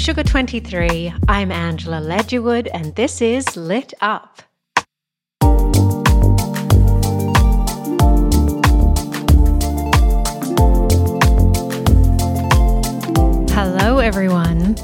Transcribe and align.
Sugar 0.00 0.22
23, 0.22 1.12
I'm 1.28 1.52
Angela 1.52 2.00
Ledgerwood, 2.00 2.68
and 2.72 2.94
this 2.94 3.20
is 3.20 3.54
Lit 3.54 3.92
Up. 4.00 4.40
Hello, 13.50 13.98
everyone. 13.98 14.74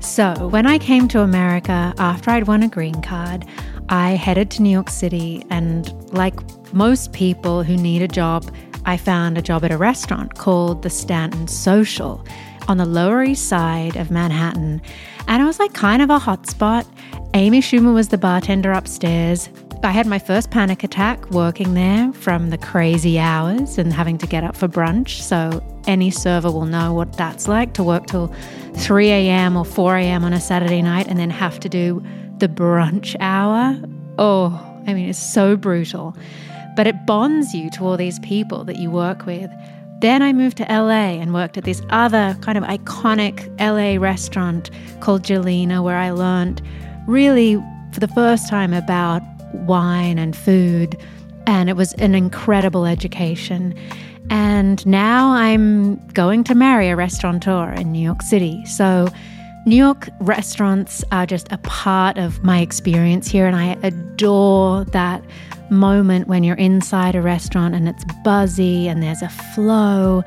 So, 0.00 0.46
when 0.46 0.64
I 0.66 0.78
came 0.78 1.08
to 1.08 1.22
America 1.22 1.92
after 1.98 2.30
I'd 2.30 2.46
won 2.46 2.62
a 2.62 2.68
green 2.68 3.02
card, 3.02 3.44
I 3.88 4.10
headed 4.10 4.52
to 4.52 4.62
New 4.62 4.70
York 4.70 4.90
City, 4.90 5.44
and 5.50 5.92
like 6.14 6.38
most 6.72 7.12
people 7.12 7.64
who 7.64 7.76
need 7.76 8.00
a 8.00 8.08
job, 8.08 8.48
I 8.84 8.96
found 8.96 9.36
a 9.38 9.42
job 9.42 9.64
at 9.64 9.72
a 9.72 9.76
restaurant 9.76 10.36
called 10.38 10.82
the 10.82 10.90
Stanton 10.90 11.48
Social 11.48 12.24
on 12.68 12.76
the 12.76 12.86
Lower 12.86 13.22
East 13.22 13.48
Side 13.48 13.96
of 13.96 14.10
Manhattan. 14.10 14.80
And 15.28 15.42
it 15.42 15.44
was 15.44 15.58
like 15.58 15.72
kind 15.72 16.02
of 16.02 16.10
a 16.10 16.18
hot 16.18 16.48
spot. 16.48 16.86
Amy 17.34 17.60
Schumer 17.60 17.94
was 17.94 18.08
the 18.08 18.18
bartender 18.18 18.72
upstairs. 18.72 19.48
I 19.84 19.90
had 19.90 20.06
my 20.06 20.18
first 20.20 20.50
panic 20.50 20.84
attack 20.84 21.28
working 21.30 21.74
there 21.74 22.12
from 22.12 22.50
the 22.50 22.58
crazy 22.58 23.18
hours 23.18 23.78
and 23.78 23.92
having 23.92 24.16
to 24.18 24.26
get 24.26 24.44
up 24.44 24.56
for 24.56 24.68
brunch. 24.68 25.20
So, 25.20 25.62
any 25.88 26.10
server 26.10 26.52
will 26.52 26.66
know 26.66 26.92
what 26.92 27.14
that's 27.14 27.48
like 27.48 27.74
to 27.74 27.82
work 27.82 28.06
till 28.06 28.32
3 28.76 29.08
a.m. 29.08 29.56
or 29.56 29.64
4 29.64 29.96
a.m. 29.96 30.24
on 30.24 30.32
a 30.32 30.40
Saturday 30.40 30.82
night 30.82 31.08
and 31.08 31.18
then 31.18 31.30
have 31.30 31.58
to 31.60 31.68
do 31.68 32.00
the 32.38 32.48
brunch 32.48 33.16
hour. 33.18 33.76
Oh, 34.18 34.50
I 34.86 34.94
mean, 34.94 35.08
it's 35.08 35.18
so 35.18 35.56
brutal. 35.56 36.16
But 36.76 36.86
it 36.86 37.04
bonds 37.04 37.52
you 37.52 37.68
to 37.70 37.84
all 37.84 37.96
these 37.96 38.18
people 38.20 38.64
that 38.64 38.76
you 38.76 38.90
work 38.90 39.26
with. 39.26 39.50
Then 40.02 40.20
I 40.20 40.32
moved 40.32 40.56
to 40.56 40.64
LA 40.64 41.14
and 41.20 41.32
worked 41.32 41.56
at 41.56 41.62
this 41.62 41.80
other 41.90 42.36
kind 42.40 42.58
of 42.58 42.64
iconic 42.64 43.48
LA 43.60 44.02
restaurant 44.02 44.68
called 44.98 45.22
Gjelina, 45.22 45.80
where 45.80 45.96
I 45.96 46.10
learned 46.10 46.60
really 47.06 47.54
for 47.92 48.00
the 48.00 48.08
first 48.08 48.48
time 48.48 48.72
about 48.72 49.22
wine 49.54 50.18
and 50.18 50.36
food. 50.36 50.98
And 51.46 51.70
it 51.70 51.76
was 51.76 51.92
an 51.94 52.16
incredible 52.16 52.84
education. 52.84 53.78
And 54.28 54.84
now 54.84 55.30
I'm 55.34 56.04
going 56.08 56.42
to 56.44 56.54
marry 56.56 56.88
a 56.88 56.96
restaurateur 56.96 57.70
in 57.70 57.92
New 57.92 58.02
York 58.02 58.22
City. 58.22 58.66
So, 58.66 59.06
New 59.64 59.76
York 59.76 60.08
restaurants 60.18 61.04
are 61.12 61.24
just 61.24 61.52
a 61.52 61.58
part 61.58 62.18
of 62.18 62.42
my 62.42 62.60
experience 62.60 63.28
here, 63.28 63.46
and 63.46 63.54
I 63.54 63.78
adore 63.84 64.84
that 64.86 65.22
moment 65.70 66.26
when 66.26 66.42
you're 66.42 66.56
inside 66.56 67.14
a 67.14 67.22
restaurant 67.22 67.74
and 67.74 67.88
it's 67.88 68.04
buzzy 68.24 68.88
and 68.88 69.00
there's 69.00 69.22
a 69.22 69.28
flow. 69.28 70.24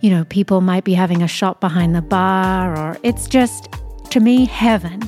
You 0.00 0.08
know, 0.08 0.24
people 0.24 0.62
might 0.62 0.84
be 0.84 0.94
having 0.94 1.22
a 1.22 1.28
shot 1.28 1.60
behind 1.60 1.94
the 1.94 2.00
bar, 2.00 2.74
or 2.74 2.96
it's 3.02 3.28
just, 3.28 3.68
to 4.12 4.20
me, 4.20 4.46
heaven. 4.46 5.02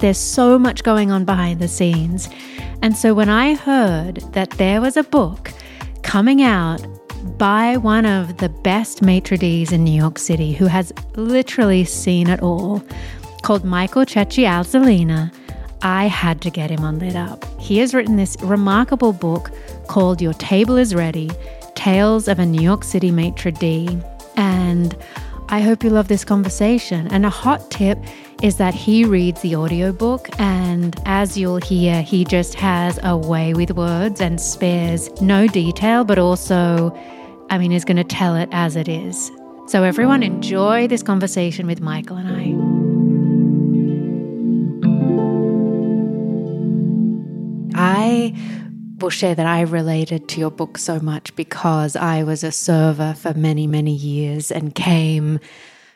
There's 0.00 0.18
so 0.18 0.58
much 0.58 0.82
going 0.82 1.12
on 1.12 1.24
behind 1.24 1.60
the 1.60 1.68
scenes. 1.68 2.28
And 2.82 2.96
so 2.96 3.14
when 3.14 3.28
I 3.28 3.54
heard 3.54 4.16
that 4.32 4.50
there 4.50 4.80
was 4.80 4.96
a 4.96 5.04
book 5.04 5.52
coming 6.02 6.42
out 6.42 6.84
by 7.24 7.76
one 7.76 8.06
of 8.06 8.36
the 8.36 8.48
best 8.48 9.02
maitre 9.02 9.36
d's 9.36 9.72
in 9.72 9.84
New 9.84 9.92
York 9.92 10.18
City 10.18 10.52
who 10.52 10.66
has 10.66 10.92
literally 11.16 11.84
seen 11.84 12.28
it 12.28 12.40
all, 12.40 12.82
called 13.42 13.64
Michael 13.64 14.04
Cecchi 14.04 14.44
Azzolina, 14.44 15.32
I 15.82 16.06
had 16.06 16.40
to 16.42 16.50
get 16.50 16.70
him 16.70 16.84
on 16.84 16.98
Lit 16.98 17.16
Up. 17.16 17.44
He 17.60 17.78
has 17.78 17.92
written 17.92 18.16
this 18.16 18.36
remarkable 18.42 19.12
book 19.12 19.50
called 19.86 20.22
Your 20.22 20.32
Table 20.34 20.76
is 20.76 20.94
Ready 20.94 21.30
Tales 21.74 22.28
of 22.28 22.38
a 22.38 22.46
New 22.46 22.62
York 22.62 22.84
City 22.84 23.10
Maitre 23.10 23.52
D. 23.52 23.98
And 24.36 24.96
I 25.48 25.60
hope 25.60 25.84
you 25.84 25.90
love 25.90 26.08
this 26.08 26.24
conversation. 26.24 27.06
And 27.08 27.26
a 27.26 27.30
hot 27.30 27.70
tip 27.70 27.98
is 28.42 28.56
that 28.56 28.74
he 28.74 29.04
reads 29.04 29.40
the 29.42 29.56
audiobook, 29.56 30.28
and 30.38 30.96
as 31.06 31.36
you'll 31.38 31.60
hear, 31.60 32.02
he 32.02 32.24
just 32.24 32.54
has 32.54 32.98
a 33.02 33.16
way 33.16 33.54
with 33.54 33.70
words 33.72 34.20
and 34.20 34.40
spares 34.40 35.10
no 35.20 35.46
detail, 35.46 36.04
but 36.04 36.18
also, 36.18 36.96
I 37.50 37.58
mean, 37.58 37.72
is 37.72 37.84
going 37.84 37.96
to 37.96 38.04
tell 38.04 38.36
it 38.36 38.48
as 38.52 38.76
it 38.76 38.88
is. 38.88 39.30
So, 39.66 39.82
everyone, 39.82 40.22
enjoy 40.22 40.88
this 40.88 41.02
conversation 41.02 41.66
with 41.66 41.80
Michael 41.80 42.16
and 42.16 42.28
I. 42.28 42.54
I 47.76 48.34
will 49.00 49.10
share 49.10 49.34
that 49.34 49.46
I 49.46 49.62
related 49.62 50.28
to 50.28 50.40
your 50.40 50.50
book 50.50 50.78
so 50.78 51.00
much 51.00 51.34
because 51.34 51.96
I 51.96 52.22
was 52.22 52.44
a 52.44 52.52
server 52.52 53.14
for 53.14 53.34
many, 53.34 53.66
many 53.66 53.94
years 53.94 54.50
and 54.50 54.74
came 54.74 55.40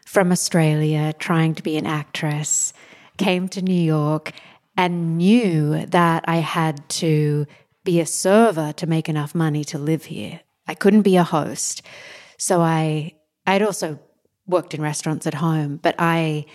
from 0.08 0.32
Australia 0.32 1.12
trying 1.18 1.54
to 1.54 1.62
be 1.62 1.76
an 1.76 1.84
actress, 1.84 2.72
came 3.18 3.46
to 3.46 3.60
New 3.60 3.82
York 3.98 4.32
and 4.74 5.18
knew 5.18 5.84
that 5.84 6.24
I 6.26 6.36
had 6.36 6.88
to 6.88 7.46
be 7.84 8.00
a 8.00 8.06
server 8.06 8.72
to 8.72 8.86
make 8.86 9.10
enough 9.10 9.34
money 9.34 9.64
to 9.64 9.76
live 9.78 10.06
here. 10.06 10.40
I 10.66 10.74
couldn't 10.74 11.02
be 11.02 11.16
a 11.16 11.24
host. 11.24 11.82
So 12.38 12.62
I 12.62 13.12
I'd 13.46 13.60
also 13.62 13.98
worked 14.46 14.72
in 14.72 14.80
restaurants 14.80 15.26
at 15.26 15.34
home, 15.34 15.78
but 15.82 15.94
I 15.98 16.46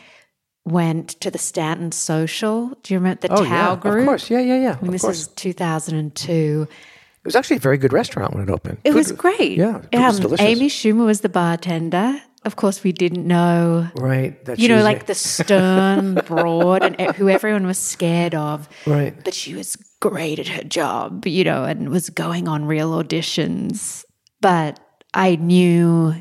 went 0.66 1.10
to 1.22 1.30
the 1.30 1.38
Stanton 1.38 1.92
Social. 1.92 2.76
Do 2.82 2.94
you 2.94 3.00
remember 3.00 3.28
the 3.28 3.34
oh, 3.34 3.46
Tao 3.46 3.74
yeah, 3.74 3.76
Group? 3.76 4.00
Of 4.00 4.06
course, 4.06 4.30
yeah, 4.32 4.40
yeah, 4.40 4.60
yeah. 4.60 4.78
I 4.80 4.82
mean, 4.82 4.92
this 4.92 5.04
course. 5.04 5.20
is 5.20 5.28
2002. 5.28 6.68
It 6.70 7.26
was 7.26 7.36
actually 7.36 7.58
a 7.58 7.60
very 7.60 7.78
good 7.78 7.94
restaurant 7.94 8.34
when 8.34 8.42
it 8.42 8.50
opened. 8.50 8.80
It 8.84 8.92
Food- 8.92 8.98
was 8.98 9.12
great. 9.12 9.58
Yeah, 9.58 9.82
it 9.92 10.00
was 10.00 10.16
Um, 10.16 10.22
delicious. 10.24 10.46
Amy 10.46 10.70
Schumer 10.70 11.06
was 11.06 11.22
the 11.22 11.30
bartender. 11.30 12.20
Of 12.46 12.56
course, 12.56 12.84
we 12.84 12.92
didn't 12.92 13.26
know, 13.26 13.90
right? 13.96 14.44
That 14.46 14.60
you 14.60 14.68
know, 14.68 14.84
like 14.84 15.06
the 15.06 15.16
stern, 15.16 16.16
broad, 16.26 16.84
and 16.84 17.16
who 17.16 17.30
everyone 17.30 17.66
was 17.66 17.78
scared 17.78 18.36
of. 18.36 18.68
Right. 18.86 19.16
But 19.24 19.34
she 19.34 19.56
was 19.56 19.78
great 20.02 20.40
at 20.40 20.48
her 20.50 20.64
job, 20.64 21.26
you 21.26 21.44
know, 21.44 21.64
and 21.64 21.90
was 21.90 22.10
going 22.10 22.48
on 22.48 22.66
real 22.66 22.92
auditions. 22.92 24.04
But 24.42 24.80
I 25.14 25.36
knew, 25.36 26.14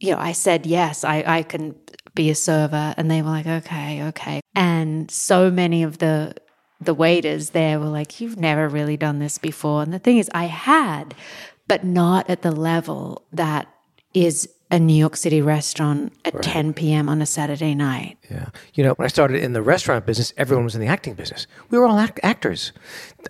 you 0.00 0.12
know, 0.12 0.18
I 0.18 0.32
said, 0.32 0.64
yes, 0.64 1.04
I, 1.04 1.22
I 1.26 1.42
can 1.42 1.74
be 2.14 2.30
a 2.30 2.34
server. 2.34 2.94
And 2.96 3.10
they 3.10 3.20
were 3.20 3.28
like, 3.28 3.46
okay, 3.46 4.02
okay. 4.04 4.40
And 4.54 5.10
so 5.10 5.50
many 5.50 5.82
of 5.82 5.98
the 5.98 6.34
the 6.80 6.94
waiters 6.94 7.50
there 7.50 7.78
were 7.78 7.86
like, 7.86 8.20
You've 8.20 8.38
never 8.38 8.68
really 8.68 8.96
done 8.96 9.18
this 9.18 9.38
before. 9.38 9.82
And 9.82 9.92
the 9.92 9.98
thing 9.98 10.18
is, 10.18 10.30
I 10.34 10.44
had, 10.44 11.14
but 11.68 11.84
not 11.84 12.28
at 12.28 12.42
the 12.42 12.52
level 12.52 13.26
that 13.32 13.66
is 14.14 14.48
a 14.70 14.78
New 14.80 14.94
York 14.94 15.16
City 15.16 15.40
restaurant 15.40 16.12
at 16.24 16.42
10 16.42 16.74
p.m. 16.74 17.08
on 17.08 17.22
a 17.22 17.26
Saturday 17.26 17.74
night. 17.74 18.18
Yeah. 18.30 18.48
You 18.74 18.82
know, 18.82 18.94
when 18.94 19.04
I 19.04 19.08
started 19.08 19.42
in 19.42 19.52
the 19.52 19.62
restaurant 19.62 20.06
business, 20.06 20.32
everyone 20.36 20.64
was 20.64 20.74
in 20.74 20.80
the 20.80 20.88
acting 20.88 21.14
business. 21.14 21.46
We 21.70 21.78
were 21.78 21.86
all 21.86 21.98
act- 21.98 22.18
actors. 22.24 22.72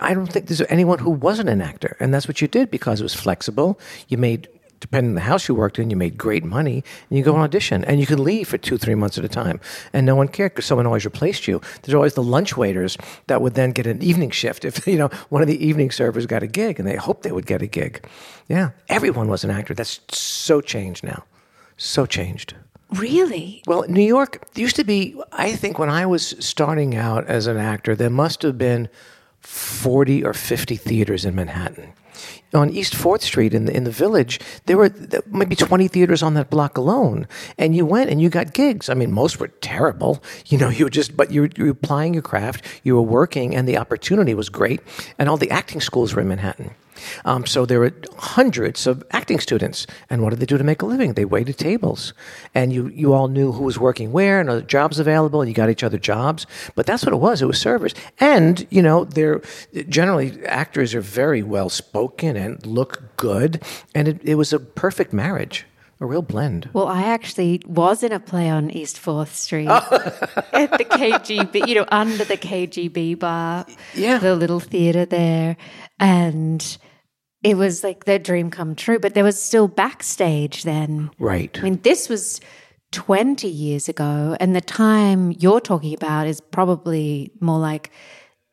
I 0.01 0.15
don't 0.15 0.27
think 0.27 0.47
there's 0.47 0.63
anyone 0.69 0.99
who 0.99 1.11
wasn't 1.11 1.51
an 1.51 1.61
actor. 1.61 1.97
And 2.01 2.15
that's 2.15 2.27
what 2.27 2.41
you 2.41 2.49
did 2.49 2.71
because 2.71 3.01
it 3.01 3.05
was 3.05 3.15
flexible. 3.15 3.79
You 4.09 4.17
made, 4.17 4.49
depending 4.81 5.11
on 5.11 5.15
the 5.15 5.21
house 5.23 5.49
you 5.49 5.55
worked 5.55 5.79
in, 5.79 5.91
you 5.91 5.97
made 5.97 6.19
great 6.19 6.45
money 6.45 6.85
and 7.09 7.19
you 7.19 7.25
go 7.25 7.35
on 7.35 7.41
audition 7.41 7.85
and 7.85 8.01
you 8.01 8.07
could 8.07 8.21
leave 8.21 8.49
for 8.49 8.59
two, 8.59 8.79
three 8.79 8.95
months 8.95 9.19
at 9.19 9.25
a 9.25 9.29
time. 9.29 9.61
And 9.93 10.07
no 10.07 10.15
one 10.15 10.29
cared 10.29 10.53
because 10.53 10.67
someone 10.67 10.87
always 10.87 11.05
replaced 11.05 11.49
you. 11.49 11.61
There's 11.83 11.95
always 11.95 12.15
the 12.15 12.23
lunch 12.23 12.57
waiters 12.57 12.97
that 13.27 13.41
would 13.43 13.55
then 13.55 13.73
get 13.73 13.87
an 13.87 14.03
evening 14.03 14.31
shift 14.31 14.65
if, 14.65 14.87
you 14.89 14.99
know, 14.99 15.09
one 15.29 15.43
of 15.43 15.49
the 15.49 15.65
evening 15.65 15.91
servers 15.91 16.27
got 16.27 16.43
a 16.43 16.47
gig 16.47 16.79
and 16.79 16.89
they 16.89 16.97
hoped 16.97 17.23
they 17.23 17.33
would 17.33 17.47
get 17.47 17.63
a 17.63 17.67
gig. 17.67 18.07
Yeah. 18.49 18.71
Everyone 18.89 19.29
was 19.29 19.45
an 19.45 19.51
actor. 19.51 19.75
That's 19.75 20.01
so 20.09 20.61
changed 20.61 21.05
now. 21.05 21.25
So 21.77 22.07
changed. 22.07 22.55
Really? 22.91 23.63
Well, 23.67 23.85
New 23.89 24.05
York 24.05 24.47
used 24.55 24.77
to 24.77 24.85
be, 24.85 25.21
I 25.33 25.53
think 25.53 25.79
when 25.79 25.91
I 25.91 26.07
was 26.07 26.37
starting 26.39 26.95
out 26.95 27.27
as 27.27 27.47
an 27.47 27.57
actor, 27.57 27.97
there 27.97 28.11
must 28.11 28.43
have 28.43 28.57
been 28.57 28.89
40 29.41 30.25
or 30.25 30.33
50 30.33 30.77
theaters 30.77 31.25
in 31.25 31.35
Manhattan. 31.35 31.93
On 32.55 32.71
East 32.71 32.95
4th 32.95 33.23
Street 33.23 33.55
in 33.55 33.67
the, 33.67 33.77
in 33.77 33.85
the 33.85 33.91
village, 33.91 34.41
there 34.67 34.77
were 34.77 34.91
maybe 35.27 35.57
20 35.57 35.89
theaters 35.89 36.23
on 36.23 36.35
that 36.35 36.51
block 36.51 36.79
alone. 36.79 37.27
And 37.59 37.75
you 37.75 37.85
went 37.85 38.11
and 38.11 38.21
you 38.21 38.29
got 38.29 38.55
gigs. 38.55 38.89
I 38.89 38.95
mean, 38.95 39.13
most 39.13 39.41
were 39.41 39.49
terrible. 39.49 40.23
You 40.49 40.59
know, 40.59 40.69
you 40.69 40.85
were 40.85 40.91
just, 40.91 41.17
but 41.17 41.33
you 41.33 41.43
were, 41.43 41.51
you 41.57 41.65
were 41.65 41.71
applying 41.71 42.15
your 42.15 42.23
craft, 42.23 42.65
you 42.85 42.95
were 42.95 43.03
working, 43.03 43.57
and 43.57 43.67
the 43.67 43.79
opportunity 43.79 44.33
was 44.33 44.49
great. 44.49 44.81
And 45.19 45.29
all 45.29 45.37
the 45.37 45.51
acting 45.51 45.81
schools 45.81 46.15
were 46.15 46.23
in 46.23 46.29
Manhattan. 46.29 46.73
Um, 47.25 47.47
so 47.47 47.67
there 47.67 47.81
were 47.81 47.93
hundreds 48.19 48.87
of 48.87 49.03
acting 49.11 49.41
students. 49.41 49.87
And 50.11 50.23
what 50.23 50.31
did 50.31 50.41
they 50.41 50.47
do 50.47 50.59
to 50.59 50.65
make 50.65 50.83
a 50.83 50.87
living? 50.87 51.15
They 51.15 51.25
waited 51.25 51.59
tables. 51.59 52.13
And 52.55 52.73
you, 52.73 52.89
you 52.89 53.13
all 53.13 53.29
knew 53.29 53.53
who 53.53 53.65
was 53.65 53.79
working 53.79 54.13
where 54.13 54.41
and 54.41 54.49
other 54.51 54.63
jobs 54.63 54.99
available, 54.99 55.41
and 55.41 55.49
you 55.49 55.55
got 55.55 55.71
each 55.71 55.83
other 55.85 55.99
jobs. 55.99 56.47
But 56.75 56.87
that's 56.87 57.05
what 57.05 57.13
it 57.13 57.19
was. 57.19 57.43
It 57.43 57.47
was 57.47 57.61
servers. 57.61 57.95
And, 58.21 58.67
you 58.71 58.83
know, 58.83 59.05
they're 59.05 59.41
generally 59.89 60.45
actors 60.47 60.95
are 60.95 61.01
very 61.01 61.43
well 61.43 61.69
spoken 61.69 62.37
and 62.37 62.65
look 62.67 63.17
good. 63.17 63.63
And 63.95 64.09
it, 64.09 64.21
it 64.25 64.35
was 64.37 64.53
a 64.53 64.59
perfect 64.61 65.13
marriage 65.13 65.67
a 65.99 66.05
real 66.05 66.21
blend. 66.21 66.69
Well, 66.75 66.89
I 66.89 67.05
actually 67.05 67.63
was 67.67 68.03
in 68.03 68.13
a 68.13 68.21
play 68.21 68.51
on 68.51 68.71
East 68.71 68.99
Fourth 68.99 69.35
Street 69.35 69.67
at 69.71 69.91
the 70.53 70.85
KGB, 70.85 71.67
you 71.67 71.75
know, 71.75 71.87
under 71.91 72.23
the 72.23 72.37
KGB 72.37 73.19
bar, 73.19 73.65
Yeah. 73.95 74.19
the 74.19 74.37
little 74.37 74.61
theater 74.61 75.07
there, 75.07 75.57
and 75.99 76.77
it 77.47 77.57
was 77.57 77.85
like 77.85 78.07
their 78.07 78.19
dream 78.19 78.51
come 78.51 78.75
true. 78.75 78.99
But 78.99 79.15
there 79.15 79.23
was 79.23 79.41
still 79.41 79.69
backstage 79.69 80.65
then. 80.65 81.11
Right. 81.19 81.57
I 81.59 81.63
mean, 81.63 81.81
this 81.83 82.09
was 82.09 82.41
20 82.91 83.47
years 83.47 83.89
ago, 83.89 84.37
and 84.41 84.55
the 84.57 84.61
time 84.61 85.33
you're 85.39 85.61
talking 85.61 85.95
about 85.95 86.27
is 86.27 86.41
probably 86.41 87.31
more 87.41 87.61
like 87.61 87.93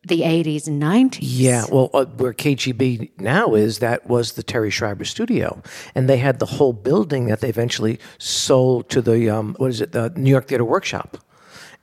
the 0.05 0.21
80s 0.21 0.67
and 0.67 0.81
90s. 0.81 1.19
Yeah, 1.21 1.65
well, 1.71 1.89
uh, 1.93 2.05
where 2.05 2.33
KGB 2.33 3.19
now 3.19 3.55
is, 3.55 3.79
that 3.79 4.07
was 4.07 4.33
the 4.33 4.43
Terry 4.43 4.69
Schreiber 4.69 5.05
studio, 5.05 5.63
and 5.95 6.07
they 6.07 6.17
had 6.17 6.37
the 6.37 6.45
whole 6.45 6.73
building 6.73 7.27
that 7.27 7.39
they 7.39 7.49
eventually 7.49 7.99
sold 8.19 8.89
to 8.89 9.01
the 9.01 9.29
um, 9.29 9.55
what 9.57 9.71
is 9.71 9.81
it, 9.81 9.93
the 9.93 10.11
New 10.15 10.29
York 10.29 10.47
Theater 10.49 10.65
Workshop. 10.65 11.17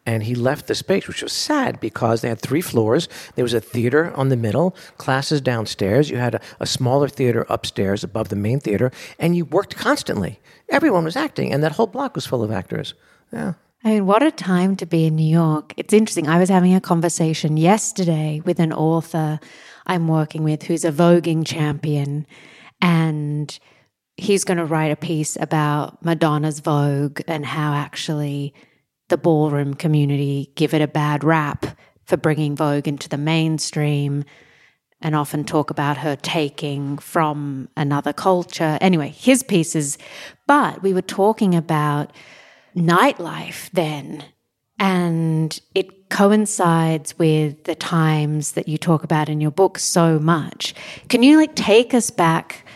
And 0.06 0.22
he 0.22 0.34
left 0.34 0.66
the 0.66 0.74
space, 0.74 1.06
which 1.06 1.22
was 1.22 1.32
sad 1.32 1.78
because 1.78 2.20
they 2.20 2.28
had 2.28 2.40
three 2.40 2.62
floors. 2.62 3.08
There 3.34 3.44
was 3.44 3.54
a 3.54 3.60
theater 3.60 4.12
on 4.16 4.28
the 4.30 4.36
middle, 4.36 4.74
classes 4.96 5.40
downstairs. 5.40 6.10
You 6.10 6.16
had 6.16 6.36
a, 6.36 6.40
a 6.58 6.66
smaller 6.66 7.08
theater 7.08 7.46
upstairs 7.48 8.02
above 8.02 8.28
the 8.28 8.36
main 8.36 8.60
theater, 8.60 8.90
and 9.18 9.36
you 9.36 9.44
worked 9.44 9.76
constantly. 9.76 10.40
Everyone 10.70 11.04
was 11.04 11.16
acting, 11.16 11.52
and 11.52 11.62
that 11.62 11.72
whole 11.72 11.86
block 11.86 12.14
was 12.14 12.26
full 12.26 12.42
of 12.42 12.50
actors. 12.50 12.94
Yeah. 13.32 13.54
I 13.84 13.88
mean, 13.90 14.06
what 14.06 14.22
a 14.22 14.30
time 14.30 14.76
to 14.76 14.86
be 14.86 15.06
in 15.06 15.16
New 15.16 15.30
York. 15.30 15.72
It's 15.76 15.94
interesting. 15.94 16.28
I 16.28 16.38
was 16.38 16.48
having 16.50 16.74
a 16.74 16.80
conversation 16.80 17.56
yesterday 17.56 18.42
with 18.44 18.58
an 18.60 18.72
author 18.72 19.40
I'm 19.86 20.06
working 20.06 20.44
with 20.44 20.64
who's 20.64 20.84
a 20.84 20.92
voguing 20.92 21.46
champion, 21.46 22.26
and 22.80 23.58
he's 24.16 24.44
going 24.44 24.58
to 24.58 24.66
write 24.66 24.92
a 24.92 24.96
piece 24.96 25.36
about 25.40 26.04
Madonna's 26.04 26.60
Vogue 26.60 27.22
and 27.26 27.44
how 27.44 27.72
actually 27.72 28.54
the 29.10 29.18
ballroom 29.18 29.74
community 29.74 30.50
give 30.54 30.72
it 30.72 30.82
a 30.82 30.88
bad 30.88 31.22
rap 31.22 31.66
for 32.04 32.16
bringing 32.16 32.56
Vogue 32.56 32.88
into 32.88 33.08
the 33.08 33.18
mainstream 33.18 34.24
and 35.02 35.14
often 35.14 35.44
talk 35.44 35.70
about 35.70 35.98
her 35.98 36.16
taking 36.16 36.98
from 36.98 37.68
another 37.76 38.12
culture. 38.12 38.78
Anyway, 38.80 39.08
his 39.08 39.42
pieces, 39.42 39.96
but 40.46 40.82
we 40.82 40.92
were 40.92 41.02
talking 41.02 41.54
about 41.54 42.12
nightlife 42.76 43.70
then. 43.70 44.24
And 44.78 45.58
it 45.74 46.08
coincides 46.10 47.18
with 47.18 47.64
the 47.64 47.74
times 47.74 48.52
that 48.52 48.68
you 48.68 48.78
talk 48.78 49.04
about 49.04 49.28
in 49.28 49.40
your 49.40 49.50
book 49.50 49.78
so 49.78 50.18
much. 50.18 50.74
Can 51.08 51.22
you 51.22 51.36
like 51.36 51.54
take 51.54 51.94
us 51.94 52.10
back? 52.10 52.66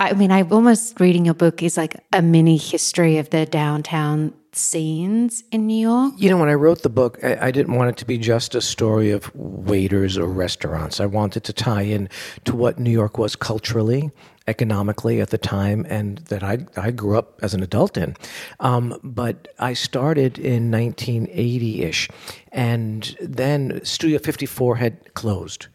I 0.00 0.12
mean, 0.12 0.30
I 0.30 0.42
almost 0.42 1.00
reading 1.00 1.24
your 1.24 1.34
book 1.34 1.62
is 1.62 1.76
like 1.76 1.96
a 2.12 2.22
mini 2.22 2.56
history 2.56 3.18
of 3.18 3.30
the 3.30 3.44
downtown 3.44 4.32
scenes 4.52 5.44
in 5.50 5.66
New 5.66 5.80
York. 5.80 6.14
You 6.16 6.30
know, 6.30 6.38
when 6.38 6.48
I 6.48 6.54
wrote 6.54 6.82
the 6.82 6.88
book, 6.88 7.18
I, 7.22 7.48
I, 7.48 7.50
didn't 7.50 7.74
want 7.74 7.90
it 7.90 7.96
to 7.98 8.04
be 8.04 8.18
just 8.18 8.54
a 8.54 8.60
story 8.60 9.10
of 9.10 9.34
waiters 9.34 10.16
or 10.16 10.26
restaurants. 10.26 11.00
I 11.00 11.06
wanted 11.06 11.44
to 11.44 11.52
tie 11.52 11.82
in 11.82 12.08
to 12.44 12.56
what 12.56 12.78
New 12.78 12.90
York 12.90 13.18
was 13.18 13.36
culturally, 13.36 14.10
economically 14.46 15.20
at 15.20 15.30
the 15.30 15.38
time, 15.38 15.86
and 15.88 16.18
that 16.28 16.42
I, 16.42 16.66
I 16.76 16.90
grew 16.90 17.18
up 17.18 17.38
as 17.42 17.54
an 17.54 17.62
adult 17.62 17.96
in. 17.96 18.16
Um, 18.60 18.98
but 19.02 19.48
I 19.58 19.74
started 19.74 20.38
in 20.38 20.70
1980 20.70 21.82
ish, 21.82 22.08
and 22.50 23.16
then 23.20 23.80
Studio 23.84 24.18
54 24.18 24.76
had 24.76 25.14
closed 25.14 25.68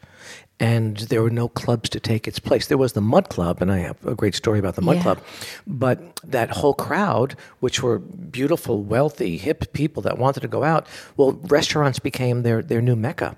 and 0.60 0.96
there 0.96 1.22
were 1.22 1.30
no 1.30 1.48
clubs 1.48 1.88
to 1.90 2.00
take 2.00 2.28
its 2.28 2.38
place. 2.38 2.66
There 2.68 2.78
was 2.78 2.92
the 2.92 3.00
Mud 3.00 3.28
Club, 3.28 3.60
and 3.60 3.72
I 3.72 3.78
have 3.78 4.04
a 4.06 4.14
great 4.14 4.34
story 4.34 4.58
about 4.58 4.76
the 4.76 4.82
Mud 4.82 4.96
Yeah. 4.96 5.02
Club. 5.02 5.18
But 5.66 6.20
that 6.22 6.50
whole 6.50 6.74
crowd, 6.74 7.36
which 7.60 7.82
were 7.82 7.98
beautiful, 7.98 8.82
wealthy, 8.82 9.36
hip 9.36 9.72
people 9.72 10.00
that 10.02 10.16
wanted 10.16 10.40
to 10.40 10.48
go 10.48 10.62
out, 10.62 10.86
well, 11.16 11.32
restaurants 11.44 11.98
became 11.98 12.42
their, 12.42 12.62
their 12.62 12.80
new 12.80 12.94
mecca, 12.94 13.36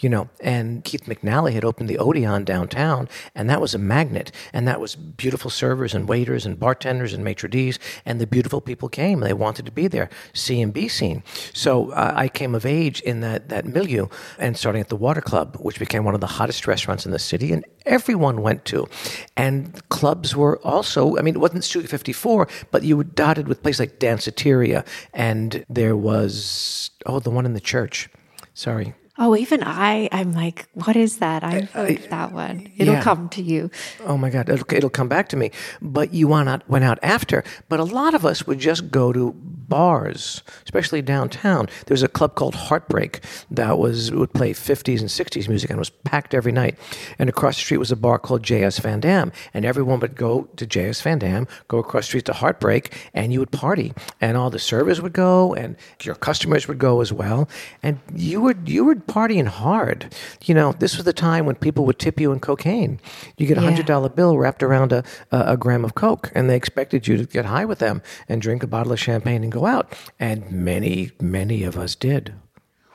you 0.00 0.08
know. 0.08 0.28
And 0.40 0.84
Keith 0.84 1.04
McNally 1.04 1.52
had 1.52 1.64
opened 1.64 1.88
the 1.88 1.98
Odeon 1.98 2.44
downtown, 2.44 3.08
and 3.34 3.48
that 3.48 3.60
was 3.60 3.74
a 3.74 3.78
magnet. 3.78 4.32
And 4.52 4.66
that 4.66 4.80
was 4.80 4.96
beautiful 4.96 5.50
servers 5.50 5.94
and 5.94 6.08
waiters 6.08 6.44
and 6.44 6.58
bartenders 6.58 7.12
and 7.12 7.22
maitre 7.22 7.48
d's, 7.48 7.78
and 8.04 8.20
the 8.20 8.26
beautiful 8.26 8.60
people 8.60 8.88
came 8.88 9.20
they 9.20 9.32
wanted 9.32 9.66
to 9.66 9.72
be 9.72 9.86
there, 9.86 10.10
C 10.32 10.60
and 10.60 10.72
B 10.72 10.88
scene. 10.88 11.22
So 11.52 11.90
uh, 11.92 12.12
I 12.14 12.28
came 12.28 12.54
of 12.54 12.66
age 12.66 13.00
in 13.02 13.20
that, 13.20 13.48
that 13.50 13.66
milieu 13.66 14.08
and 14.38 14.56
starting 14.56 14.80
at 14.80 14.88
the 14.88 14.96
Water 14.96 15.20
Club, 15.20 15.56
which 15.60 15.78
became 15.78 16.04
one 16.04 16.14
of 16.14 16.20
the 16.20 16.26
hottest 16.26 16.55
restaurants 16.64 17.04
in 17.04 17.12
the 17.12 17.18
city, 17.18 17.52
and 17.52 17.64
everyone 17.84 18.42
went 18.42 18.64
to. 18.66 18.88
And 19.36 19.86
clubs 19.88 20.36
were 20.36 20.58
also, 20.64 21.18
I 21.18 21.22
mean, 21.22 21.34
it 21.34 21.40
wasn't 21.40 21.64
Studio 21.64 21.88
54, 21.88 22.46
but 22.70 22.84
you 22.84 22.96
were 22.96 23.04
dotted 23.04 23.48
with 23.48 23.62
places 23.62 23.80
like 23.80 23.98
Danceteria, 23.98 24.86
and 25.12 25.64
there 25.68 25.96
was, 25.96 26.90
oh, 27.04 27.18
the 27.18 27.30
one 27.30 27.46
in 27.46 27.54
the 27.54 27.60
church. 27.60 28.08
Sorry. 28.54 28.94
Oh, 29.18 29.34
even 29.36 29.62
I, 29.62 30.08
I'm 30.12 30.32
like, 30.32 30.68
what 30.74 30.94
is 30.96 31.18
that? 31.18 31.42
I've 31.42 31.74
uh, 31.74 31.86
heard 31.86 32.04
uh, 32.06 32.10
that 32.10 32.32
one. 32.32 32.70
It'll 32.76 32.94
yeah. 32.94 33.02
come 33.02 33.28
to 33.30 33.42
you. 33.42 33.70
Oh 34.04 34.16
my 34.16 34.30
God, 34.30 34.48
it'll, 34.48 34.66
it'll 34.74 34.90
come 34.90 35.08
back 35.08 35.28
to 35.30 35.36
me. 35.36 35.50
But 35.80 36.12
you 36.12 36.28
went 36.28 36.48
out, 36.48 36.68
went 36.68 36.84
out 36.84 36.98
after. 37.02 37.42
But 37.68 37.80
a 37.80 37.84
lot 37.84 38.14
of 38.14 38.26
us 38.26 38.46
would 38.46 38.58
just 38.58 38.90
go 38.90 39.12
to 39.12 39.32
bars, 39.68 40.42
especially 40.64 41.02
downtown. 41.02 41.66
There 41.86 41.94
was 41.94 42.02
a 42.02 42.08
club 42.08 42.34
called 42.34 42.54
Heartbreak 42.54 43.20
that 43.50 43.78
was 43.78 44.12
would 44.12 44.32
play 44.32 44.52
50s 44.52 45.00
and 45.00 45.08
60s 45.08 45.48
music 45.48 45.70
and 45.70 45.78
was 45.78 45.90
packed 45.90 46.34
every 46.34 46.52
night. 46.52 46.78
And 47.18 47.28
across 47.28 47.56
the 47.56 47.62
street 47.62 47.78
was 47.78 47.92
a 47.92 47.96
bar 47.96 48.18
called 48.18 48.42
J.S. 48.42 48.78
Van 48.78 49.00
Dam, 49.00 49.32
and 49.54 49.64
everyone 49.64 50.00
would 50.00 50.16
go 50.16 50.48
to 50.56 50.66
J.S. 50.66 51.00
Van 51.00 51.18
Dam, 51.18 51.46
go 51.68 51.78
across 51.78 52.04
the 52.04 52.08
street 52.08 52.24
to 52.26 52.32
Heartbreak, 52.32 52.94
and 53.14 53.32
you 53.32 53.40
would 53.40 53.50
party. 53.50 53.92
And 54.20 54.36
all 54.36 54.50
the 54.50 54.58
servers 54.58 55.00
would 55.00 55.12
go, 55.12 55.54
and 55.54 55.76
your 56.02 56.14
customers 56.14 56.68
would 56.68 56.78
go 56.78 57.00
as 57.00 57.12
well. 57.12 57.48
And 57.82 57.98
you 58.14 58.40
were 58.40 58.54
you 58.64 58.84
were 58.84 58.94
partying 59.06 59.46
hard. 59.46 60.14
You 60.44 60.54
know, 60.54 60.72
this 60.72 60.96
was 60.96 61.04
the 61.04 61.12
time 61.12 61.46
when 61.46 61.56
people 61.56 61.84
would 61.86 61.98
tip 61.98 62.20
you 62.20 62.32
in 62.32 62.40
cocaine. 62.40 63.00
You 63.36 63.46
get 63.46 63.58
a 63.58 63.62
hundred 63.62 63.86
dollar 63.86 64.08
bill 64.08 64.38
wrapped 64.38 64.62
around 64.62 64.92
a, 64.92 65.04
a, 65.30 65.52
a 65.52 65.56
gram 65.56 65.84
of 65.84 65.94
coke, 65.94 66.30
and 66.34 66.48
they 66.48 66.56
expected 66.56 67.06
you 67.06 67.16
to 67.16 67.24
get 67.24 67.44
high 67.44 67.64
with 67.64 67.78
them 67.78 68.02
and 68.28 68.42
drink 68.42 68.62
a 68.62 68.66
bottle 68.66 68.92
of 68.92 69.00
champagne 69.00 69.42
and 69.42 69.52
go 69.52 69.66
out. 69.66 69.94
And 70.18 70.50
many, 70.50 71.12
many 71.20 71.62
of 71.64 71.76
us 71.76 71.94
did. 71.94 72.34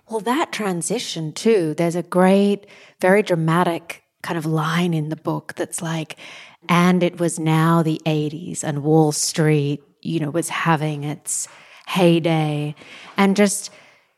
Well, 0.10 0.20
that 0.22 0.51
transition 0.51 1.32
too, 1.32 1.74
there's 1.74 1.96
a 1.96 2.03
great, 2.03 2.68
very 3.00 3.24
dramatic 3.24 4.03
kind 4.22 4.38
of 4.38 4.46
line 4.46 4.94
in 4.94 5.10
the 5.10 5.15
book 5.15 5.53
that's 5.56 5.82
like, 5.82 6.18
and 6.70 7.01
it 7.01 7.20
was 7.20 7.39
now 7.39 7.82
the 7.82 8.01
80s 8.06 8.63
and 8.63 8.84
Wall 8.84 9.12
Street, 9.12 9.82
you 10.01 10.20
know, 10.20 10.30
was 10.30 10.50
having 10.50 11.03
its 11.03 11.48
heyday. 11.88 12.75
And 13.18 13.36
just, 13.36 13.72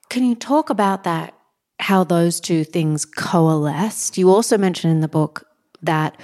can 0.09 0.23
you 0.23 0.35
talk 0.35 0.69
about 0.69 1.03
that, 1.03 1.33
how 1.79 2.03
those 2.03 2.39
two 2.39 2.63
things 2.63 3.05
coalesced? 3.05 4.17
You 4.17 4.29
also 4.29 4.57
mention 4.57 4.89
in 4.89 5.01
the 5.01 5.07
book 5.07 5.45
that 5.81 6.19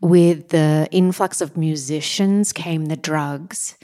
with 0.00 0.48
the 0.48 0.88
influx 0.90 1.40
of 1.40 1.56
musicians 1.56 2.52
came 2.52 2.86
the 2.86 2.96
drugs. 2.96 3.76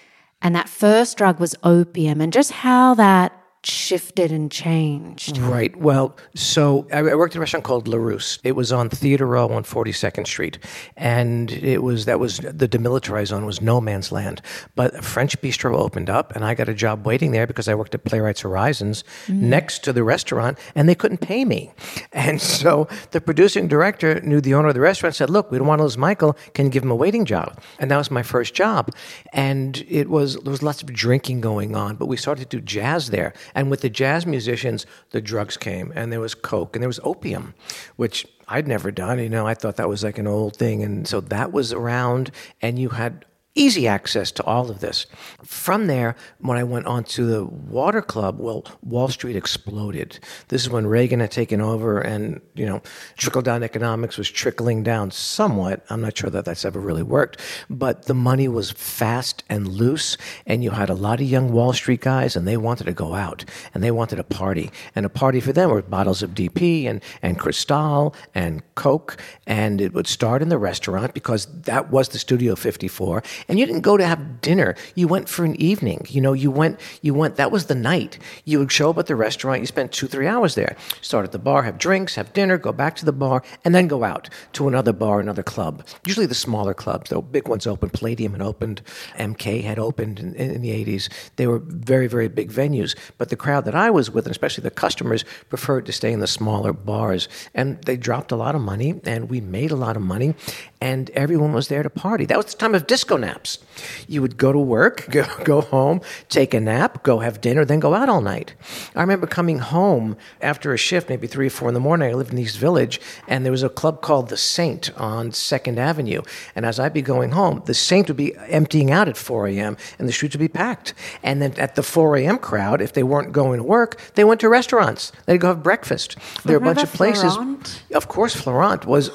And 0.43 0.55
that 0.57 0.69
first 0.69 1.17
drug 1.17 1.39
was 1.39 1.55
opium, 1.63 2.21
and 2.21 2.33
just 2.33 2.51
how 2.51 2.95
that 2.95 3.33
shifted 3.65 4.33
and 4.33 4.51
changed. 4.51 5.39
Right. 5.39 5.75
Well, 5.77 6.17
so 6.35 6.87
I 6.93 7.03
worked 7.03 7.35
at 7.35 7.37
a 7.37 7.41
restaurant 7.41 7.65
called 7.65 7.87
La 7.87 7.97
Rousse. 7.97 8.39
It 8.43 8.53
was 8.53 8.73
on 8.73 8.89
Theater 8.89 9.27
Row 9.27 9.49
on 9.49 9.63
42nd 9.63 10.27
Street, 10.27 10.59
and 10.97 11.51
it 11.53 11.83
was 11.83 12.07
that 12.07 12.19
was 12.19 12.39
the 12.39 12.69
demilitarized 12.69 13.29
zone 13.29 13.47
was 13.47 13.61
no 13.61 13.81
man's 13.81 14.11
land. 14.11 14.43
But 14.75 14.95
a 14.95 15.03
French 15.03 15.41
bistro 15.41 15.77
opened 15.77 16.11
up, 16.11 16.35
and 16.35 16.45
I 16.45 16.55
got 16.55 16.69
a 16.69 16.75
job 16.75 17.07
waiting 17.07 17.31
there 17.31 17.47
because 17.47 17.69
I 17.69 17.75
worked 17.75 17.95
at 17.95 18.05
Playwrights 18.05 18.41
Horizons 18.41 19.05
mm. 19.27 19.37
next 19.37 19.85
to 19.85 19.93
the 19.93 20.03
restaurant, 20.03 20.59
and 20.75 20.89
they 20.89 20.95
couldn't 20.95 21.19
pay 21.19 21.45
me. 21.45 21.73
And 22.13 22.41
so 22.63 22.89
the 23.13 23.21
producing 23.21 23.69
director 23.69 24.21
knew 24.23 24.41
the 24.41 24.55
owner 24.55 24.69
of 24.69 24.75
the 24.75 24.81
restaurant. 24.81 25.15
Said, 25.15 25.31
"Look, 25.31 25.51
we 25.53 25.59
don't 25.59 25.69
want 25.69 25.79
to 25.79 25.85
lose 25.85 25.99
Michael. 25.99 26.37
Can 26.55 26.67
you 26.67 26.73
give 26.73 26.83
him 26.83 26.91
a 26.91 26.97
waiting 26.97 27.25
job?" 27.25 27.61
And 27.79 27.91
that 27.91 27.97
was 27.97 28.11
my 28.11 28.23
first 28.23 28.55
job, 28.55 28.91
and 29.33 29.85
it 29.89 30.11
was 30.11 30.37
there 30.37 30.51
was 30.51 30.63
lots 30.63 30.83
of 30.83 30.93
drinking 30.93 31.43
going 31.43 31.77
on, 31.77 31.95
but 31.95 32.07
we 32.07 32.17
started 32.17 32.51
to 32.51 32.57
do 32.57 32.61
jazz 32.61 33.11
there. 33.11 33.33
And 33.55 33.71
with 33.71 33.81
the 33.81 33.91
jazz 33.91 34.27
musicians, 34.27 34.87
the 35.11 35.21
drugs 35.21 35.57
came, 35.57 35.93
and 35.95 36.13
there 36.13 36.21
was 36.21 36.35
coke, 36.35 36.77
and 36.77 36.83
there 36.83 36.89
was 36.89 37.01
opium, 37.03 37.55
which 37.97 38.27
I'd 38.49 38.69
never 38.69 38.91
done. 38.91 39.19
You 39.19 39.29
know, 39.29 39.47
I 39.47 39.55
thought 39.55 39.77
that 39.77 39.89
was 39.89 40.05
like 40.05 40.19
an 40.19 40.27
old 40.27 40.57
thing, 40.57 40.83
and 40.83 41.07
so 41.07 41.21
that 41.21 41.53
was 41.53 41.73
around. 41.73 42.31
And 42.61 42.79
you 42.79 42.91
had 42.91 43.25
easy 43.55 43.87
access 43.87 44.31
to 44.33 44.43
all 44.45 44.71
of 44.71 44.81
this. 44.81 45.07
From 45.43 45.87
there, 45.87 46.17
when 46.39 46.57
I 46.57 46.65
went 46.65 46.87
on 46.87 47.05
to 47.05 47.27
the 47.27 47.45
water 47.45 48.01
club, 48.01 48.39
well, 48.39 48.65
Wall 48.83 49.09
Street 49.09 49.37
exploded. 49.37 50.19
This 50.49 50.63
is 50.63 50.71
when 50.71 50.87
Reagan 50.87 51.21
had 51.21 51.31
taken 51.31 51.61
over 51.61 52.01
and, 52.01 52.41
you 52.55 52.65
know, 52.65 52.81
trickle 53.17 53.43
down 53.43 53.63
economics 53.63 54.17
was 54.17 54.31
trickling 54.31 54.83
down 54.83 55.11
somewhat. 55.11 55.85
I'm 55.91 56.01
not 56.01 56.17
sure 56.17 56.31
that 56.31 56.47
that's 56.47 56.65
ever 56.65 56.81
really 56.81 57.03
worked, 57.03 57.41
but 57.69 58.07
the 58.07 58.15
money 58.15 58.49
was 58.49 58.71
fast 58.71 59.45
and 59.49 59.69
loose, 59.69 60.17
and 60.47 60.65
you 60.65 60.71
had 60.71 60.89
a 60.89 60.95
lot 60.95 61.21
of 61.21 61.27
young 61.27 61.53
Wall 61.53 61.73
Street 61.73 62.01
guys, 62.01 62.37
and 62.37 62.49
they 62.49 62.57
wanted 62.57 62.85
to 62.85 62.93
go 62.93 63.15
out 63.15 63.45
and 63.75 63.83
they 63.83 63.91
wanted 63.91 64.19
a 64.19 64.25
party. 64.25 64.71
And 64.95 65.05
a 65.05 65.11
party 65.11 65.41
for 65.41 65.53
them 65.53 65.71
were 65.71 65.83
bottles 65.83 66.23
of 66.23 66.31
DP 66.31 66.87
and, 66.87 67.03
and 67.21 67.39
Cristal 67.39 68.15
and 68.35 68.63
Coke, 68.77 69.21
and 69.47 69.81
it 69.81 69.93
would 69.93 70.07
start 70.07 70.41
in 70.41 70.49
the 70.49 70.59
restaurant 70.59 71.13
because 71.13 71.47
that 71.63 71.91
was 71.91 72.09
the 72.09 72.19
Studio 72.19 72.55
54 72.57 73.23
and 73.49 73.59
you 73.59 73.67
didn't 73.67 73.83
go 73.83 73.97
to 73.97 74.05
have 74.05 74.41
dinner. 74.41 74.75
You 74.95 75.09
went 75.09 75.29
for 75.29 75.45
an 75.45 75.61
evening. 75.61 76.07
You 76.09 76.21
know, 76.21 76.33
you 76.33 76.51
went, 76.51 76.81
you 77.01 77.15
went, 77.15 77.37
that 77.37 77.51
was 77.51 77.67
the 77.67 77.75
night. 77.75 78.19
You 78.45 78.59
would 78.59 78.73
show 78.73 78.91
up 78.91 78.99
at 78.99 79.07
the 79.07 79.17
restaurant, 79.17 79.61
you 79.61 79.67
spent 79.67 79.93
two, 79.93 80.07
three 80.07 80.27
hours 80.27 80.55
there. 80.55 80.77
Start 81.01 81.25
at 81.25 81.33
the 81.33 81.39
bar, 81.39 81.63
have 81.63 81.79
drinks, 81.79 82.15
have 82.15 82.33
dinner, 82.33 82.59
go 82.59 82.73
back 82.73 82.97
to 82.97 83.05
the 83.05 83.13
bar, 83.13 83.43
and 83.65 83.75
then 83.75 83.89
go 83.89 84.05
out 84.05 84.29
to 84.55 84.69
another 84.69 84.93
bar, 84.93 85.21
another 85.21 85.43
club. 85.43 85.85
Usually 86.07 86.27
the 86.27 86.35
smaller 86.35 86.75
clubs, 86.75 87.11
the 87.11 87.21
big 87.21 87.49
ones 87.49 87.67
opened. 87.67 87.93
Palladium 87.93 88.33
had 88.33 88.43
opened, 88.43 88.83
MK 89.19 89.63
had 89.63 89.79
opened 89.79 90.21
in, 90.21 90.35
in 90.35 90.63
the 90.63 90.71
80s. 90.71 91.09
They 91.37 91.47
were 91.47 91.59
very, 91.59 92.07
very 92.07 92.29
big 92.29 92.51
venues. 92.51 92.97
But 93.19 93.29
the 93.29 93.37
crowd 93.37 93.65
that 93.65 93.75
I 93.75 93.91
was 93.91 94.11
with, 94.11 94.27
and 94.27 94.31
especially 94.31 94.63
the 94.63 94.71
customers, 94.71 95.25
preferred 95.49 95.87
to 95.87 95.93
stay 95.93 96.13
in 96.13 96.21
the 96.21 96.27
smaller 96.27 96.73
bars. 96.73 97.29
And 97.55 97.81
they 97.83 97.97
dropped 97.97 98.33
a 98.33 98.37
lot 98.37 98.55
of 98.55 98.61
money, 98.61 99.01
and 99.05 99.31
we 99.31 99.41
made 99.41 99.71
a 99.71 99.77
lot 99.77 99.97
of 99.97 100.03
money, 100.03 100.35
and 100.81 101.11
everyone 101.11 101.53
was 101.53 101.69
there 101.69 101.83
to 101.83 101.91
party. 101.91 102.25
That 102.27 102.37
was 102.37 102.47
the 102.47 102.59
time 102.59 102.75
of 102.75 102.87
disco 102.87 103.17
naps. 103.33 103.59
You 104.07 104.23
would 104.23 104.37
go 104.37 104.53
to 104.53 104.59
work, 104.59 105.07
go, 105.11 105.27
go 105.45 105.61
home, 105.61 106.01
take 106.29 106.55
a 106.55 106.61
nap, 106.61 107.03
go 107.03 107.19
have 107.21 107.41
dinner, 107.41 107.65
then 107.65 107.81
go 107.81 107.95
out 107.95 108.09
all 108.09 108.21
night. 108.21 108.55
I 108.95 109.01
remember 109.01 109.27
coming 109.27 109.59
home 109.59 110.17
after 110.41 110.73
a 110.73 110.77
shift, 110.77 111.09
maybe 111.09 111.27
three 111.27 111.47
or 111.47 111.51
four 111.51 111.69
in 111.69 111.75
the 111.75 111.81
morning. 111.81 112.11
I 112.11 112.15
lived 112.15 112.33
in 112.33 112.39
East 112.39 112.59
Village, 112.59 113.01
and 113.29 113.45
there 113.45 113.53
was 113.53 113.63
a 113.63 113.69
club 113.69 114.01
called 114.03 114.29
The 114.29 114.37
Saint 114.37 114.91
on 114.99 115.33
Second 115.33 115.79
Avenue. 115.79 116.23
And 116.55 116.67
as 116.67 116.79
I'd 116.79 116.93
be 116.93 117.03
going 117.03 117.33
home, 117.33 117.63
The 117.67 117.75
Saint 117.75 118.09
would 118.09 118.17
be 118.17 118.37
emptying 118.49 118.91
out 118.91 119.09
at 119.09 119.17
4 119.17 119.49
a.m., 119.49 119.77
and 119.99 120.09
the 120.09 120.13
streets 120.13 120.35
would 120.35 120.41
be 120.41 120.49
packed. 120.49 120.95
And 121.23 121.41
then 121.41 121.53
at 121.59 121.75
the 121.75 121.83
4 121.83 122.17
a.m. 122.17 122.39
crowd, 122.39 122.81
if 122.81 122.93
they 122.93 123.03
weren't 123.03 123.33
going 123.33 123.59
to 123.59 123.65
work, 123.65 123.99
they 124.15 124.25
went 124.25 124.41
to 124.41 124.49
restaurants. 124.49 125.13
They'd 125.27 125.39
go 125.39 125.49
have 125.49 125.63
breakfast. 125.63 126.17
There 126.45 126.59
were 126.59 126.71
a 126.71 126.75
bunch 126.75 126.83
of 126.83 126.93
places. 126.93 127.35
Florent? 127.35 127.83
Of 127.95 128.09
course, 128.09 128.35
Florent 128.35 128.87
was 128.87 129.11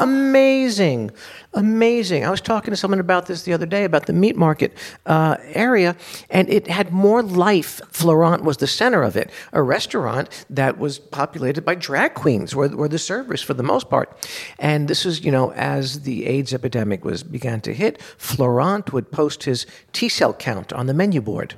amazing, 0.00 1.10
amazing. 1.52 2.24
I 2.24 2.30
was 2.30 2.40
talking 2.40 2.70
to 2.70 2.76
someone 2.76 3.00
about 3.00 3.26
this 3.26 3.42
the 3.42 3.52
other 3.52 3.66
day 3.66 3.84
about 3.84 4.06
the 4.06 4.12
meat 4.12 4.36
market 4.36 4.76
uh, 5.06 5.36
area, 5.52 5.96
and 6.30 6.48
it 6.48 6.68
had 6.68 6.92
more 6.92 7.22
life. 7.22 7.80
Florent 7.90 8.44
was 8.44 8.58
the 8.58 8.66
center 8.66 9.02
of 9.02 9.16
it, 9.16 9.30
a 9.52 9.62
restaurant 9.62 10.46
that 10.50 10.78
was 10.78 10.98
populated 10.98 11.64
by 11.64 11.74
drag 11.74 12.14
queens, 12.14 12.54
were, 12.54 12.68
were 12.68 12.88
the 12.88 12.98
servers 12.98 13.42
for 13.42 13.54
the 13.54 13.62
most 13.62 13.90
part. 13.90 14.28
And 14.58 14.88
this 14.88 15.04
is, 15.04 15.24
you 15.24 15.32
know, 15.32 15.52
as 15.52 16.00
the 16.00 16.26
AIDS 16.26 16.54
epidemic 16.54 17.04
was 17.04 17.22
began 17.22 17.60
to 17.62 17.74
hit, 17.74 18.00
Florent 18.18 18.92
would 18.92 19.10
post 19.10 19.44
his 19.44 19.66
T 19.92 20.08
cell 20.08 20.34
count 20.34 20.72
on 20.72 20.86
the 20.86 20.94
menu 20.94 21.20
board. 21.20 21.54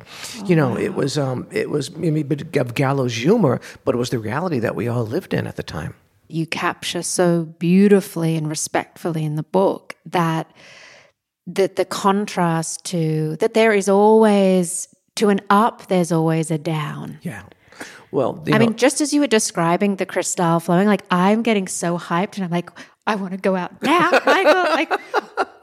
you 0.47 0.57
know, 0.57 0.77
it 0.77 0.95
was 0.95 1.19
um, 1.19 1.47
it 1.51 1.71
was 1.71 1.95
maybe 1.97 2.21
a 2.21 2.25
bit 2.25 2.41
of 2.61 2.75
gallows 2.75 3.15
humor, 3.15 3.61
but 3.85 3.95
it 3.95 3.99
was 3.99 4.11
the 4.11 4.19
reality 4.19 4.59
that 4.59 4.75
we 4.75 4.89
all 4.89 5.05
lived 5.05 5.35
in 5.35 5.47
at 5.47 5.57
the 5.57 5.63
time. 5.63 5.95
You 6.33 6.47
capture 6.47 7.03
so 7.03 7.45
beautifully 7.45 8.37
and 8.37 8.49
respectfully 8.49 9.25
in 9.25 9.37
the 9.37 9.43
book 9.43 9.97
that 10.07 10.51
that 11.47 11.77
the 11.77 11.85
contrast 11.85 12.85
to 12.87 13.37
that 13.37 13.55
there 13.55 13.73
is 13.73 13.89
always 13.89 14.89
to 15.17 15.29
an 15.29 15.41
up 15.51 15.89
there's 15.89 16.13
always 16.13 16.51
a 16.51 16.59
down 16.59 17.19
Yeah. 17.23 17.43
Well, 18.13 18.43
i 18.47 18.51
know, 18.51 18.59
mean 18.59 18.77
just 18.77 19.01
as 19.01 19.13
you 19.13 19.21
were 19.21 19.27
describing 19.27 19.97
the 19.97 20.07
Cristal 20.07 20.61
flowing 20.61 20.87
like 20.87 21.03
i'm 21.11 21.43
getting 21.43 21.67
so 21.67 21.99
hyped 21.99 22.37
and 22.37 22.45
i'm 22.45 22.51
like 22.51 22.71
i 23.07 23.17
want 23.17 23.33
to 23.33 23.39
go 23.39 23.57
out 23.57 23.83
now 23.83 24.11
michael 24.27 24.63
like 24.73 25.01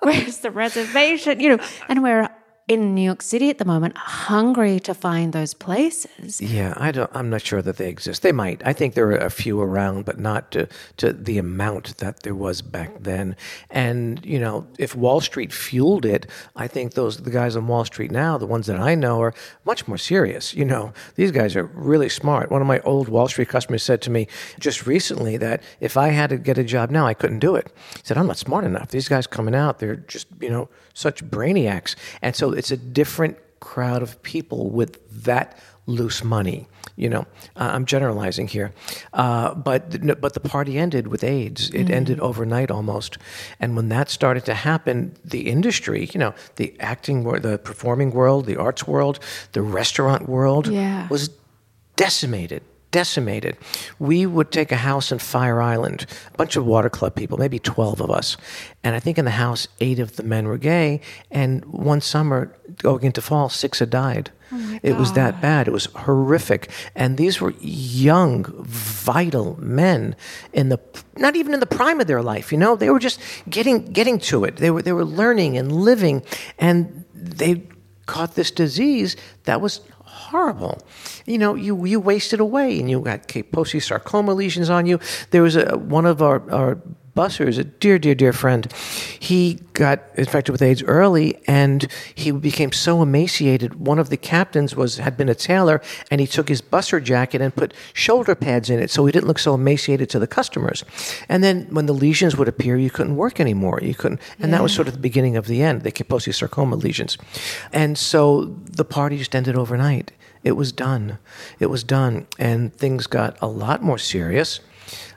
where's 0.02 0.40
the 0.40 0.52
reservation 0.52 1.40
you 1.40 1.56
know 1.56 1.64
and 1.88 2.04
we're 2.04 2.30
in 2.70 2.96
new 2.96 3.02
york 3.02 3.22
city 3.22 3.50
at 3.50 3.58
the 3.58 3.66
moment 3.66 3.98
hungry 3.98 4.80
to 4.80 4.94
find 4.94 5.34
those 5.34 5.54
places 5.54 6.40
Yeah, 6.40 6.74
I 6.78 6.92
don't. 6.92 7.10
I'm 7.14 7.30
not 7.30 7.42
sure 7.42 7.62
that 7.62 7.78
they 7.78 7.90
exist. 7.90 8.22
They 8.22 8.32
might. 8.32 8.62
I 8.66 8.74
think 8.74 8.94
there 8.94 9.08
are 9.08 9.18
a 9.18 9.32
few 9.32 9.60
around, 9.60 10.06
but 10.06 10.20
not 10.20 10.52
to 10.52 10.68
to 10.98 11.12
the 11.12 11.38
amount 11.38 11.98
that 11.98 12.24
there 12.24 12.36
was 12.36 12.62
back 12.62 12.92
then. 13.02 13.36
And 13.70 14.24
you 14.26 14.40
know, 14.40 14.68
if 14.78 14.96
Wall 14.96 15.22
Street 15.22 15.52
fueled 15.52 16.06
it, 16.06 16.28
I 16.56 16.68
think 16.68 16.94
those 16.94 17.18
the 17.18 17.32
guys 17.32 17.56
on 17.56 17.68
Wall 17.68 17.86
Street 17.86 18.12
now, 18.12 18.38
the 18.38 18.46
ones 18.46 18.68
that 18.68 18.80
I 18.80 18.96
know, 18.96 19.22
are 19.22 19.34
much 19.66 19.88
more 19.88 19.98
serious. 19.98 20.54
You 20.54 20.66
know, 20.66 20.94
these 21.16 21.32
guys 21.32 21.56
are 21.56 21.66
really 21.66 22.10
smart. 22.10 22.52
One 22.52 22.62
of 22.62 22.68
my 22.68 22.80
old 22.82 23.10
Wall 23.10 23.28
Street 23.28 23.50
customers 23.50 23.84
said 23.84 24.02
to 24.04 24.12
me 24.12 24.28
just 24.60 24.86
recently 24.86 25.38
that 25.38 25.64
if 25.80 25.98
I 25.98 26.10
had 26.10 26.30
to 26.30 26.38
get 26.38 26.58
a 26.58 26.64
job 26.64 26.92
now, 26.92 27.08
I 27.08 27.14
couldn't 27.14 27.40
do 27.40 27.56
it. 27.56 27.68
He 27.96 28.02
said, 28.04 28.18
"I'm 28.18 28.28
not 28.28 28.38
smart 28.38 28.64
enough. 28.66 28.90
These 28.90 29.10
guys 29.10 29.28
coming 29.28 29.56
out, 29.56 29.80
they're 29.80 29.96
just 29.96 30.28
you 30.40 30.50
know 30.50 30.70
such 31.00 31.24
brainiacs." 31.36 31.96
And 32.22 32.36
so 32.36 32.52
it's 32.60 32.72
a 32.72 32.78
different 32.78 33.36
crowd 33.60 34.02
of 34.02 34.12
people 34.24 34.70
with 34.80 34.92
that 35.26 35.58
loose 35.86 36.24
money. 36.24 36.68
You 36.96 37.10
know, 37.10 37.26
uh, 37.56 37.72
I'm 37.76 37.86
generalizing 37.86 38.48
here, 38.50 38.72
uh, 39.14 39.54
but 39.56 39.82
but 40.22 40.34
the 40.34 40.40
party 40.42 40.78
ended 40.78 41.08
with 41.08 41.24
AIDS. 41.24 41.70
It 41.74 41.90
ended 41.90 42.20
overnight 42.20 42.70
almost, 42.72 43.18
and 43.62 43.76
when 43.78 43.90
that 43.90 44.10
started 44.10 44.44
to 44.46 44.54
happen, 44.54 45.14
the 45.24 45.42
industry, 45.50 46.10
you 46.14 46.20
know, 46.20 46.34
the 46.56 46.74
acting 46.80 47.24
world, 47.24 47.44
the 47.44 47.58
performing 47.58 48.12
world, 48.12 48.46
the 48.46 48.58
arts 48.58 48.86
world, 48.88 49.20
the 49.54 49.62
restaurant 49.62 50.28
world, 50.28 50.68
Yeah. 50.68 51.08
was 51.10 51.30
decimated. 51.96 52.62
Decimated. 52.92 53.58
We 54.00 54.26
would 54.26 54.52
take 54.52 54.72
a 54.72 54.78
house 54.78 55.12
in 55.12 55.20
Fire 55.20 55.62
Island, 55.62 56.06
a 56.34 56.38
bunch 56.38 56.56
of 56.56 56.66
water 56.66 56.90
club 56.90 57.16
people, 57.16 57.38
maybe 57.38 57.60
12 57.60 58.02
of 58.02 58.10
us. 58.10 58.36
And 58.84 58.96
I 58.96 59.00
think 59.00 59.18
in 59.18 59.26
the 59.26 59.32
house, 59.32 59.68
eight 59.80 60.00
of 60.00 60.16
the 60.16 60.24
men 60.24 60.48
were 60.48 60.58
gay. 60.58 61.02
And 61.30 61.64
one 61.66 62.02
summer, 62.02 62.56
going 62.78 63.04
into 63.04 63.22
fall, 63.22 63.50
six 63.50 63.80
had 63.80 63.90
died. 63.90 64.32
Oh 64.52 64.80
it 64.82 64.94
was 64.98 65.14
that 65.14 65.42
bad. 65.42 65.68
It 65.68 65.72
was 65.72 65.86
horrific. 65.86 66.72
And 66.96 67.18
these 67.18 67.40
were 67.40 67.54
young, 67.60 68.46
vital 68.66 69.58
men 69.60 70.16
in 70.54 70.70
the 70.70 70.80
not 71.18 71.36
even 71.36 71.54
in 71.54 71.60
the 71.60 71.66
prime 71.66 72.00
of 72.00 72.08
their 72.08 72.24
life, 72.24 72.52
you 72.52 72.58
know? 72.58 72.76
They 72.76 72.90
were 72.90 73.00
just 73.00 73.20
getting 73.50 73.86
getting 73.86 74.20
to 74.20 74.46
it. 74.46 74.58
They 74.58 74.72
were 74.72 74.82
they 74.82 74.94
were 74.94 75.06
learning 75.06 75.58
and 75.58 75.72
living 75.72 76.24
and 76.58 77.06
they 77.14 77.68
caught 78.08 78.34
this 78.34 78.50
disease 78.50 79.16
that 79.44 79.62
was 79.62 79.82
horrible. 80.30 80.82
You 81.26 81.38
know, 81.38 81.56
you 81.56 81.86
you 81.86 82.00
wasted 82.00 82.40
away, 82.40 82.80
and 82.80 82.90
you 82.90 83.02
got 83.02 83.28
Kaposi 83.28 83.82
sarcoma 83.82 84.34
lesions 84.34 84.70
on 84.70 84.86
you. 84.86 85.00
There 85.32 85.44
was 85.44 85.56
a 85.56 85.78
one 85.78 86.06
of 86.06 86.22
our 86.22 86.40
our 86.52 86.82
bussers, 87.20 87.60
a 87.60 87.66
dear, 87.66 88.00
dear, 88.00 88.16
dear 88.16 88.32
friend. 88.32 88.72
He 89.20 89.60
got 89.74 90.00
infected 90.16 90.54
with 90.54 90.62
AIDS 90.62 90.82
early, 90.84 91.38
and 91.48 91.86
he 92.16 92.32
became 92.32 92.72
so 92.72 93.02
emaciated. 93.02 93.76
One 93.76 94.00
of 94.00 94.10
the 94.10 94.16
captains 94.16 94.74
was 94.74 94.98
had 94.98 95.18
been 95.18 95.28
a 95.28 95.36
tailor, 95.36 95.82
and 96.10 96.22
he 96.22 96.28
took 96.28 96.48
his 96.48 96.62
busser 96.62 97.04
jacket 97.04 97.42
and 97.42 97.54
put 97.54 97.74
shoulder 97.94 98.36
pads 98.36 98.70
in 98.70 98.80
it, 98.80 98.90
so 98.90 99.06
he 99.06 99.12
didn't 99.12 99.28
look 99.28 99.40
so 99.40 99.54
emaciated 99.54 100.10
to 100.12 100.20
the 100.20 100.28
customers. 100.28 100.86
And 101.28 101.44
then 101.44 101.68
when 101.72 101.88
the 101.88 101.94
lesions 101.94 102.38
would 102.38 102.48
appear, 102.48 102.78
you 102.78 102.90
couldn't 102.90 103.18
work 103.18 103.42
anymore. 103.42 103.80
You 103.82 103.96
couldn't, 103.96 104.22
and 104.40 104.54
that 104.54 104.64
was 104.64 104.74
sort 104.74 104.88
of 104.88 104.94
the 104.94 105.00
beginning 105.00 105.36
of 105.36 105.48
the 105.48 105.62
end. 105.62 105.82
The 105.82 105.92
Kaposi 105.92 106.34
sarcoma 106.34 106.78
lesions, 106.78 107.18
and 107.74 107.98
so 107.98 108.46
the 108.64 108.86
party 108.86 109.18
just 109.18 109.36
ended 109.36 109.58
overnight. 109.58 110.12
It 110.44 110.54
was 110.54 110.72
done. 110.72 111.20
It 111.60 111.68
was 111.68 111.84
done. 111.84 112.28
And 112.38 112.74
things 112.74 113.08
got 113.08 113.38
a 113.42 113.48
lot 113.48 113.84
more 113.84 113.98
serious 113.98 114.60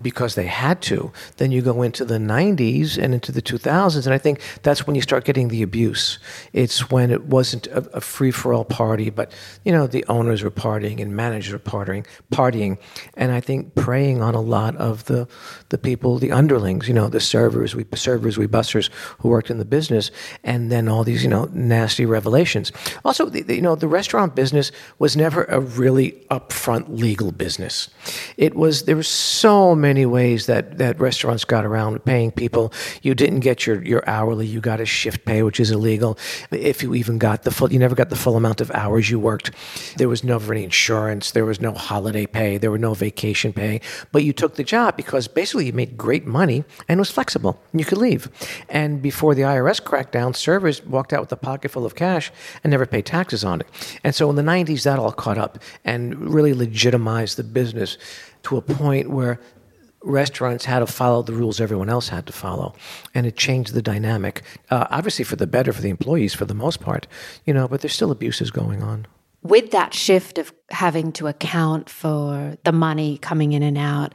because 0.02 0.34
they 0.34 0.46
had 0.46 0.82
to. 0.82 1.12
Then 1.36 1.52
you 1.52 1.62
go 1.62 1.82
into 1.82 2.04
the 2.04 2.18
90s 2.18 2.98
and 2.98 3.14
into 3.14 3.32
the 3.32 3.42
2000s, 3.42 4.04
and 4.04 4.14
I 4.14 4.18
think 4.18 4.40
that's 4.62 4.86
when 4.86 4.96
you 4.96 5.02
start 5.02 5.24
getting 5.24 5.48
the 5.48 5.62
abuse. 5.62 6.18
It's 6.52 6.90
when 6.90 7.10
it 7.10 7.24
wasn't 7.24 7.66
a, 7.68 7.78
a 7.96 8.00
free 8.00 8.30
for 8.30 8.52
all 8.52 8.64
party, 8.64 9.10
but 9.10 9.32
you 9.64 9.72
know 9.72 9.86
the 9.86 10.04
owners 10.08 10.42
were 10.42 10.50
partying 10.50 11.00
and 11.00 11.14
managers 11.14 11.52
were 11.52 11.58
partying, 11.58 12.06
partying, 12.32 12.78
and 13.14 13.32
I 13.32 13.40
think 13.40 13.74
preying 13.74 14.22
on 14.22 14.34
a 14.34 14.40
lot 14.40 14.76
of 14.76 15.04
the 15.04 15.28
the 15.68 15.78
people, 15.78 16.18
the 16.18 16.32
underlings, 16.32 16.88
you 16.88 16.94
know, 16.94 17.08
the 17.08 17.20
servers, 17.20 17.74
we 17.74 17.86
servers, 17.94 18.36
we 18.36 18.46
busters 18.46 18.90
who 19.18 19.28
worked 19.28 19.50
in 19.50 19.58
the 19.58 19.64
business, 19.64 20.10
and 20.44 20.70
then 20.70 20.88
all 20.88 21.04
these 21.04 21.22
you 21.22 21.28
know 21.28 21.48
nasty 21.52 22.06
revelations. 22.06 22.72
Also, 23.04 23.26
the, 23.26 23.42
the, 23.42 23.54
you 23.54 23.62
know, 23.62 23.74
the 23.76 23.88
restaurant 23.88 24.34
business 24.34 24.72
was 24.98 25.16
never 25.16 25.44
a 25.44 25.60
really 25.60 26.12
upfront 26.30 26.88
legal 26.88 27.32
business. 27.32 27.88
It 28.36 28.54
was 28.54 28.84
there 28.84 28.96
were 28.96 29.02
so 29.02 29.52
so 29.52 29.74
many 29.92 30.06
ways 30.06 30.46
that, 30.46 30.78
that 30.78 30.98
restaurants 30.98 31.44
got 31.44 31.66
around 31.66 32.02
paying 32.06 32.30
people. 32.30 32.72
You 33.02 33.14
didn't 33.14 33.40
get 33.40 33.66
your, 33.66 33.84
your 33.84 34.02
hourly, 34.08 34.46
you 34.46 34.58
got 34.58 34.80
a 34.80 34.86
shift 34.86 35.26
pay, 35.26 35.42
which 35.42 35.60
is 35.60 35.70
illegal. 35.70 36.18
If 36.50 36.82
you 36.82 36.94
even 36.94 37.18
got 37.18 37.42
the 37.42 37.50
full, 37.50 37.70
you 37.70 37.78
never 37.78 37.94
got 37.94 38.08
the 38.08 38.16
full 38.16 38.36
amount 38.36 38.62
of 38.62 38.70
hours 38.70 39.10
you 39.10 39.18
worked. 39.18 39.50
There 39.98 40.08
was 40.08 40.24
never 40.24 40.54
any 40.54 40.64
insurance, 40.64 41.32
there 41.32 41.44
was 41.44 41.60
no 41.60 41.72
holiday 41.74 42.24
pay, 42.24 42.56
there 42.56 42.70
were 42.70 42.78
no 42.78 42.94
vacation 42.94 43.52
pay. 43.52 43.82
But 44.12 44.24
you 44.24 44.32
took 44.32 44.54
the 44.54 44.64
job 44.64 44.96
because 44.96 45.28
basically 45.28 45.66
you 45.66 45.74
made 45.74 45.98
great 45.98 46.24
money 46.24 46.64
and 46.88 46.98
it 46.98 47.02
was 47.02 47.10
flexible. 47.10 47.60
You 47.74 47.84
could 47.84 47.98
leave. 47.98 48.30
And 48.70 49.02
before 49.02 49.34
the 49.34 49.42
IRS 49.42 49.84
cracked 49.84 50.12
down, 50.12 50.32
servers 50.32 50.82
walked 50.86 51.12
out 51.12 51.20
with 51.20 51.32
a 51.32 51.36
pocket 51.36 51.70
full 51.70 51.84
of 51.84 51.94
cash 51.96 52.32
and 52.64 52.70
never 52.70 52.86
paid 52.86 53.04
taxes 53.04 53.44
on 53.44 53.60
it. 53.60 53.66
And 54.02 54.14
so 54.14 54.30
in 54.30 54.36
the 54.36 54.42
90s, 54.42 54.84
that 54.84 54.98
all 54.98 55.12
caught 55.12 55.36
up 55.36 55.58
and 55.84 56.32
really 56.32 56.54
legitimized 56.54 57.36
the 57.36 57.44
business 57.44 57.98
to 58.44 58.56
a 58.56 58.62
point 58.62 59.10
where 59.10 59.38
restaurants 60.04 60.64
had 60.64 60.80
to 60.80 60.86
follow 60.86 61.22
the 61.22 61.32
rules 61.32 61.60
everyone 61.60 61.88
else 61.88 62.08
had 62.08 62.26
to 62.26 62.32
follow, 62.32 62.74
and 63.14 63.26
it 63.26 63.36
changed 63.36 63.74
the 63.74 63.82
dynamic. 63.82 64.42
Uh, 64.70 64.86
obviously, 64.90 65.24
for 65.24 65.36
the 65.36 65.46
better 65.46 65.72
for 65.72 65.82
the 65.82 65.90
employees, 65.90 66.34
for 66.34 66.44
the 66.44 66.54
most 66.54 66.80
part, 66.80 67.06
you 67.44 67.54
know. 67.54 67.68
But 67.68 67.80
there's 67.80 67.94
still 67.94 68.10
abuses 68.10 68.50
going 68.50 68.82
on. 68.82 69.06
With 69.42 69.72
that 69.72 69.92
shift 69.92 70.38
of 70.38 70.52
having 70.70 71.12
to 71.12 71.26
account 71.26 71.90
for 71.90 72.56
the 72.64 72.72
money 72.72 73.18
coming 73.18 73.52
in 73.52 73.62
and 73.62 73.78
out, 73.78 74.14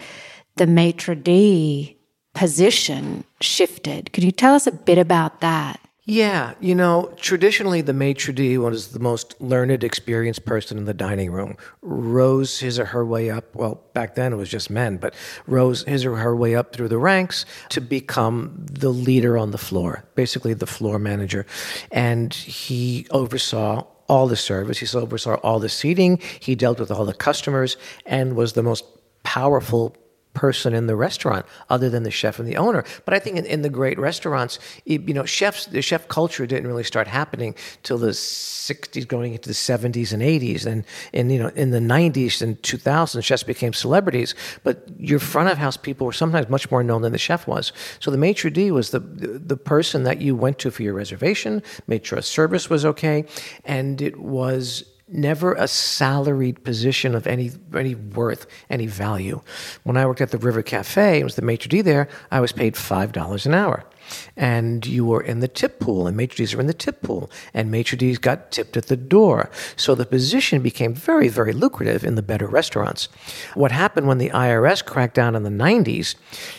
the 0.55 0.67
maitre 0.67 1.15
d 1.15 1.97
position 2.33 3.23
shifted. 3.41 4.13
Could 4.13 4.23
you 4.23 4.31
tell 4.31 4.53
us 4.53 4.67
a 4.67 4.71
bit 4.71 4.97
about 4.97 5.41
that? 5.41 5.79
Yeah, 6.09 6.53
you 6.61 6.73
know, 6.73 7.13
traditionally 7.17 7.81
the 7.81 7.91
maitre 7.91 8.33
d' 8.33 8.57
was 8.57 8.93
the 8.93 8.99
most 8.99 9.35
learned, 9.41 9.83
experienced 9.83 10.45
person 10.45 10.77
in 10.77 10.85
the 10.85 10.93
dining 10.93 11.33
room. 11.33 11.57
Rose 11.81 12.61
his 12.61 12.79
or 12.79 12.85
her 12.85 13.05
way 13.05 13.29
up. 13.29 13.53
Well, 13.53 13.83
back 13.91 14.15
then 14.15 14.31
it 14.31 14.37
was 14.37 14.47
just 14.47 14.69
men, 14.69 14.95
but 14.95 15.13
rose 15.47 15.83
his 15.83 16.05
or 16.05 16.15
her 16.15 16.33
way 16.33 16.55
up 16.55 16.71
through 16.71 16.87
the 16.87 16.97
ranks 16.97 17.43
to 17.71 17.81
become 17.81 18.65
the 18.71 18.87
leader 18.87 19.37
on 19.37 19.51
the 19.51 19.57
floor, 19.57 20.05
basically 20.15 20.53
the 20.53 20.65
floor 20.65 20.97
manager, 20.97 21.45
and 21.91 22.33
he 22.33 23.05
oversaw 23.11 23.85
all 24.07 24.27
the 24.27 24.37
service. 24.37 24.77
He 24.77 24.97
oversaw 24.97 25.35
all 25.43 25.59
the 25.59 25.67
seating. 25.67 26.21
He 26.39 26.55
dealt 26.55 26.79
with 26.79 26.89
all 26.89 27.03
the 27.03 27.13
customers 27.13 27.75
and 28.05 28.37
was 28.37 28.53
the 28.53 28.63
most 28.63 28.85
powerful 29.23 29.93
person 30.37 30.75
in 30.75 30.85
the 30.85 30.95
restaurant 30.95 31.47
other 31.67 31.89
than 31.89 32.03
the 32.03 32.11
chef 32.11 32.37
and 32.37 32.47
the 32.47 32.57
owner. 32.57 32.83
But 33.05 33.15
I 33.15 33.19
think 33.19 33.37
in, 33.37 33.45
in 33.47 33.63
the 33.63 33.71
great 33.71 33.97
restaurants, 33.97 34.59
you 34.85 34.99
know, 34.99 35.25
chefs, 35.25 35.65
the 35.65 35.81
chef 35.81 36.07
culture 36.07 36.45
didn't 36.45 36.67
really 36.67 36.83
start 36.83 37.07
happening 37.07 37.55
till 37.81 37.97
the 37.97 38.11
60s, 38.11 39.07
going 39.07 39.33
into 39.33 39.49
the 39.49 39.55
70s 39.55 40.13
and 40.13 40.21
80s. 40.21 40.67
And, 40.67 40.85
and 41.11 41.31
you 41.31 41.39
know, 41.39 41.47
in 41.55 41.71
the 41.71 41.79
90s 41.79 42.43
and 42.43 42.61
2000s, 42.61 43.23
chefs 43.23 43.41
became 43.41 43.73
celebrities. 43.73 44.35
But 44.63 44.87
your 44.99 45.17
front 45.17 45.49
of 45.49 45.57
house 45.57 45.75
people 45.75 46.05
were 46.05 46.13
sometimes 46.13 46.49
much 46.49 46.69
more 46.69 46.83
known 46.83 47.01
than 47.01 47.13
the 47.13 47.17
chef 47.17 47.47
was. 47.47 47.73
So 47.99 48.11
the 48.11 48.17
maitre 48.17 48.51
d' 48.51 48.69
was 48.69 48.91
the, 48.91 48.99
the 48.99 49.57
person 49.57 50.03
that 50.03 50.21
you 50.21 50.35
went 50.35 50.59
to 50.59 50.69
for 50.69 50.83
your 50.83 50.93
reservation, 50.93 51.63
made 51.87 52.05
sure 52.05 52.21
service 52.21 52.69
was 52.69 52.85
okay, 52.85 53.25
and 53.65 54.03
it 54.03 54.19
was 54.19 54.83
never 55.07 55.53
a 55.53 55.67
salaried 55.67 56.63
position 56.63 57.15
of 57.15 57.27
any 57.27 57.51
any 57.73 57.95
worth, 57.95 58.47
any 58.69 58.87
value. 58.87 59.41
When 59.83 59.97
I 59.97 60.05
worked 60.05 60.21
at 60.21 60.31
the 60.31 60.37
River 60.37 60.61
Cafe, 60.61 61.19
it 61.19 61.23
was 61.23 61.35
the 61.35 61.41
maitre 61.41 61.69
d' 61.69 61.83
there. 61.83 62.07
I 62.31 62.39
was 62.39 62.51
paid 62.51 62.75
five 62.75 63.11
dollars 63.11 63.45
an 63.45 63.53
hour 63.53 63.83
and 64.35 64.85
you 64.85 65.05
were 65.05 65.21
in 65.21 65.39
the 65.39 65.47
tip 65.47 65.79
pool, 65.79 66.07
and 66.07 66.15
maitre 66.15 66.37
d's 66.37 66.53
are 66.53 66.59
in 66.59 66.67
the 66.67 66.73
tip 66.73 67.01
pool, 67.01 67.29
and 67.53 67.71
maitre 67.71 67.97
d's 67.97 68.17
got 68.17 68.51
tipped 68.51 68.77
at 68.77 68.87
the 68.87 68.97
door. 68.97 69.49
So 69.75 69.95
the 69.95 70.05
position 70.05 70.61
became 70.61 70.93
very, 70.93 71.27
very 71.27 71.53
lucrative 71.53 72.03
in 72.03 72.15
the 72.15 72.21
better 72.21 72.47
restaurants. 72.47 73.09
What 73.53 73.71
happened 73.71 74.07
when 74.07 74.17
the 74.17 74.29
IRS 74.29 74.83
cracked 74.85 75.15
down 75.15 75.35
in 75.35 75.43
the 75.43 75.49
90s, 75.49 76.15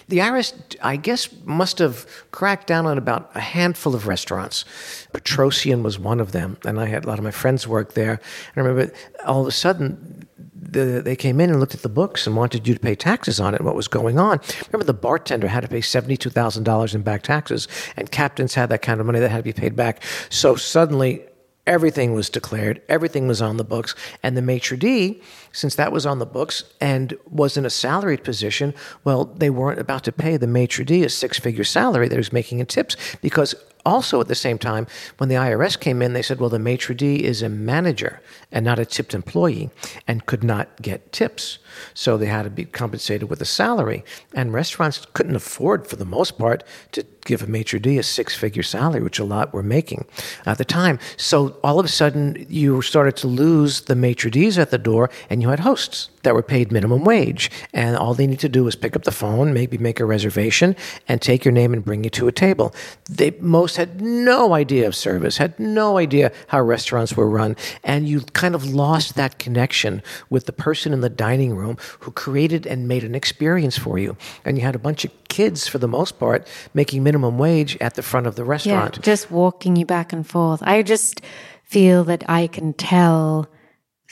the 0.09 0.19
IRS, 0.19 0.55
I 0.83 0.97
guess, 0.97 1.29
must 1.45 1.79
have 1.79 2.07
cracked 2.31 2.67
down 2.67 2.87
on 2.87 2.99
about 2.99 3.31
a 3.35 3.41
handful 3.41 3.95
of 3.95 4.07
restaurants. 4.07 4.65
Petrosian 5.13 5.83
was 5.83 5.99
one 5.99 6.21
of 6.21 6.33
them, 6.33 6.59
and 6.65 6.79
I 6.79 6.87
had 6.87 7.05
a 7.05 7.09
lot 7.09 7.19
of 7.19 7.25
my 7.25 7.31
friends 7.31 7.67
work 7.67 7.95
there. 7.95 8.21
And 8.55 8.65
I 8.65 8.69
remember 8.69 8.93
all 9.25 9.41
of 9.43 9.47
a 9.47 9.53
sudden, 9.53 10.28
the, 10.69 11.03
they 11.03 11.17
came 11.17 11.41
in 11.41 11.51
and 11.51 11.61
looked 11.61 11.75
at 11.75 11.83
the 11.83 11.89
books 11.89 12.27
and 12.27 12.37
wanted 12.37 12.69
you 12.69 12.75
to 12.75 12.81
pay 12.81 12.95
taxes 12.95 13.41
on 13.41 13.55
it 13.55 13.59
and 13.59 13.67
what 13.67 13.75
was 13.75 13.89
going 13.89 14.19
on. 14.19 14.41
Remember, 14.71 14.85
the 14.85 14.95
bartender 14.95 15.49
had 15.49 15.61
to 15.61 15.69
pay 15.69 15.81
$72,000 15.81 16.95
in 16.95 17.03
back 17.03 17.23
taxes, 17.23 17.69
and 17.97 18.11
captains 18.11 18.55
had 18.55 18.69
that 18.69 18.83
kind 18.83 19.01
of 19.01 19.07
money 19.07 19.21
that 19.21 19.31
had 19.31 19.39
to 19.39 19.43
be 19.43 19.53
paid 19.53 19.75
back. 19.75 20.03
So 20.31 20.55
suddenly, 20.55 21.23
everything 21.67 22.15
was 22.15 22.31
declared, 22.31 22.81
everything 22.89 23.29
was 23.29 23.43
on 23.43 23.59
the 23.59 23.65
books, 23.65 23.95
and 24.23 24.37
the 24.37 24.43
maitre 24.43 24.77
d', 24.77 25.21
since 25.53 25.75
that 25.75 25.93
was 25.93 26.07
on 26.07 26.19
the 26.19 26.27
books 26.27 26.65
and 26.81 27.17
was 27.31 27.57
in 27.57 27.67
a 27.67 27.71
salaried 27.71 28.25
position, 28.25 28.75
well, 29.05 29.27
they 29.27 29.51
weren't 29.51 29.79
about 29.79 30.03
to 30.05 30.13
pay 30.13 30.37
the 30.37 30.47
maitre 30.47 30.85
d' 30.85 31.05
a 31.05 31.09
six-figure 31.09 31.65
salary 31.65 32.09
that 32.09 32.15
he 32.15 32.19
was 32.19 32.33
making 32.33 32.59
in 32.59 32.67
tips 32.67 32.97
because 33.21 33.55
also 33.89 34.21
at 34.21 34.29
the 34.29 34.35
same 34.35 34.59
time, 34.59 34.87
when 35.17 35.29
the 35.29 35.35
IRS 35.35 35.81
came 35.81 36.03
in, 36.03 36.13
they 36.13 36.23
said, 36.23 36.39
well, 36.41 36.51
the 36.51 36.59
maitre 36.59 36.95
d' 36.95 37.25
is 37.25 37.43
a 37.43 37.49
manager 37.49 38.21
and 38.53 38.65
not 38.65 38.79
a 38.79 38.85
tipped 38.85 39.15
employee 39.15 39.71
and 40.07 40.27
could 40.27 40.45
not 40.45 40.81
get 40.83 41.11
tips. 41.13 41.59
So 41.95 42.17
they 42.17 42.27
had 42.27 42.43
to 42.43 42.51
be 42.51 42.65
compensated 42.65 43.31
with 43.31 43.41
a 43.41 43.47
salary. 43.47 44.05
And 44.35 44.53
restaurants 44.53 45.07
couldn't 45.15 45.37
afford, 45.37 45.87
for 45.87 45.97
the 45.97 46.05
most 46.05 46.39
part, 46.39 46.65
to 46.93 47.07
give 47.25 47.43
a 47.43 47.47
maitre 47.47 47.79
d' 47.79 47.99
a 47.99 48.03
six 48.03 48.35
figure 48.35 48.63
salary, 48.63 49.03
which 49.03 49.19
a 49.19 49.25
lot 49.25 49.53
were 49.53 49.63
making 49.63 50.05
at 50.47 50.59
the 50.59 50.65
time. 50.65 50.99
So 51.17 51.57
all 51.63 51.79
of 51.79 51.87
a 51.87 51.89
sudden, 51.89 52.47
you 52.49 52.83
started 52.83 53.17
to 53.19 53.27
lose 53.27 53.83
the 53.83 53.95
maitre 53.95 54.31
d's 54.31 54.59
at 54.59 54.71
the 54.71 54.79
door, 54.79 55.11
and 55.31 55.43
you 55.43 55.49
had 55.51 55.61
hosts 55.61 56.11
that 56.23 56.35
were 56.35 56.43
paid 56.43 56.73
minimum 56.73 57.05
wage. 57.05 57.51
And 57.73 57.97
all 57.97 58.15
they 58.15 58.27
need 58.27 58.41
to 58.41 58.49
do 58.49 58.67
is 58.67 58.77
pick 58.77 58.97
up 58.97 59.05
the 59.05 59.13
phone, 59.13 59.53
maybe 59.53 59.79
make 59.79 60.01
a 60.01 60.05
reservation, 60.05 60.75
and 61.07 61.21
take 61.21 61.45
your 61.45 61.53
name 61.53 61.73
and 61.73 61.85
bring 61.85 62.05
you 62.05 62.11
to 62.11 62.29
a 62.29 62.33
table. 62.33 62.75
They 63.09 63.31
most 63.41 63.77
had 63.79 64.03
no 64.03 64.55
idea 64.55 64.87
of 64.87 64.95
service, 64.95 65.39
had 65.39 65.59
no 65.59 65.99
idea 65.99 66.33
how 66.49 66.61
restaurants 66.61 67.17
were 67.17 67.31
run, 67.31 67.57
and 67.85 68.09
you 68.09 68.21
kind 68.33 68.55
of 68.55 68.67
lost 68.67 69.15
that 69.15 69.39
connection 69.39 70.03
with 70.29 70.47
the 70.47 70.53
person 70.53 70.93
in 70.93 71.01
the 71.01 71.09
dining 71.09 71.57
room 71.57 71.79
who 72.01 72.11
created 72.11 72.67
and 72.67 72.89
made 72.89 73.05
an 73.05 73.15
experience 73.15 73.79
for 73.79 73.97
you. 73.99 74.17
And 74.45 74.59
you 74.59 74.65
had 74.65 74.75
a 74.75 74.81
bunch 74.81 75.05
of 75.05 75.13
kids, 75.29 75.69
for 75.69 75.79
the 75.79 75.87
most 75.87 76.19
part, 76.19 76.47
making 76.75 77.05
minimum 77.05 77.39
wage 77.39 77.79
at 77.81 77.95
the 77.95 78.03
front 78.03 78.27
of 78.27 78.35
the 78.35 78.45
restaurant. 78.45 78.97
Yeah, 78.97 79.03
just 79.03 79.31
walking 79.31 79.77
you 79.77 79.87
back 79.87 80.13
and 80.13 80.27
forth. 80.27 80.61
I 80.65 80.83
just 80.83 81.21
feel 81.63 82.03
that 82.05 82.29
I 82.29 82.49
can 82.49 82.73
tell 82.73 83.49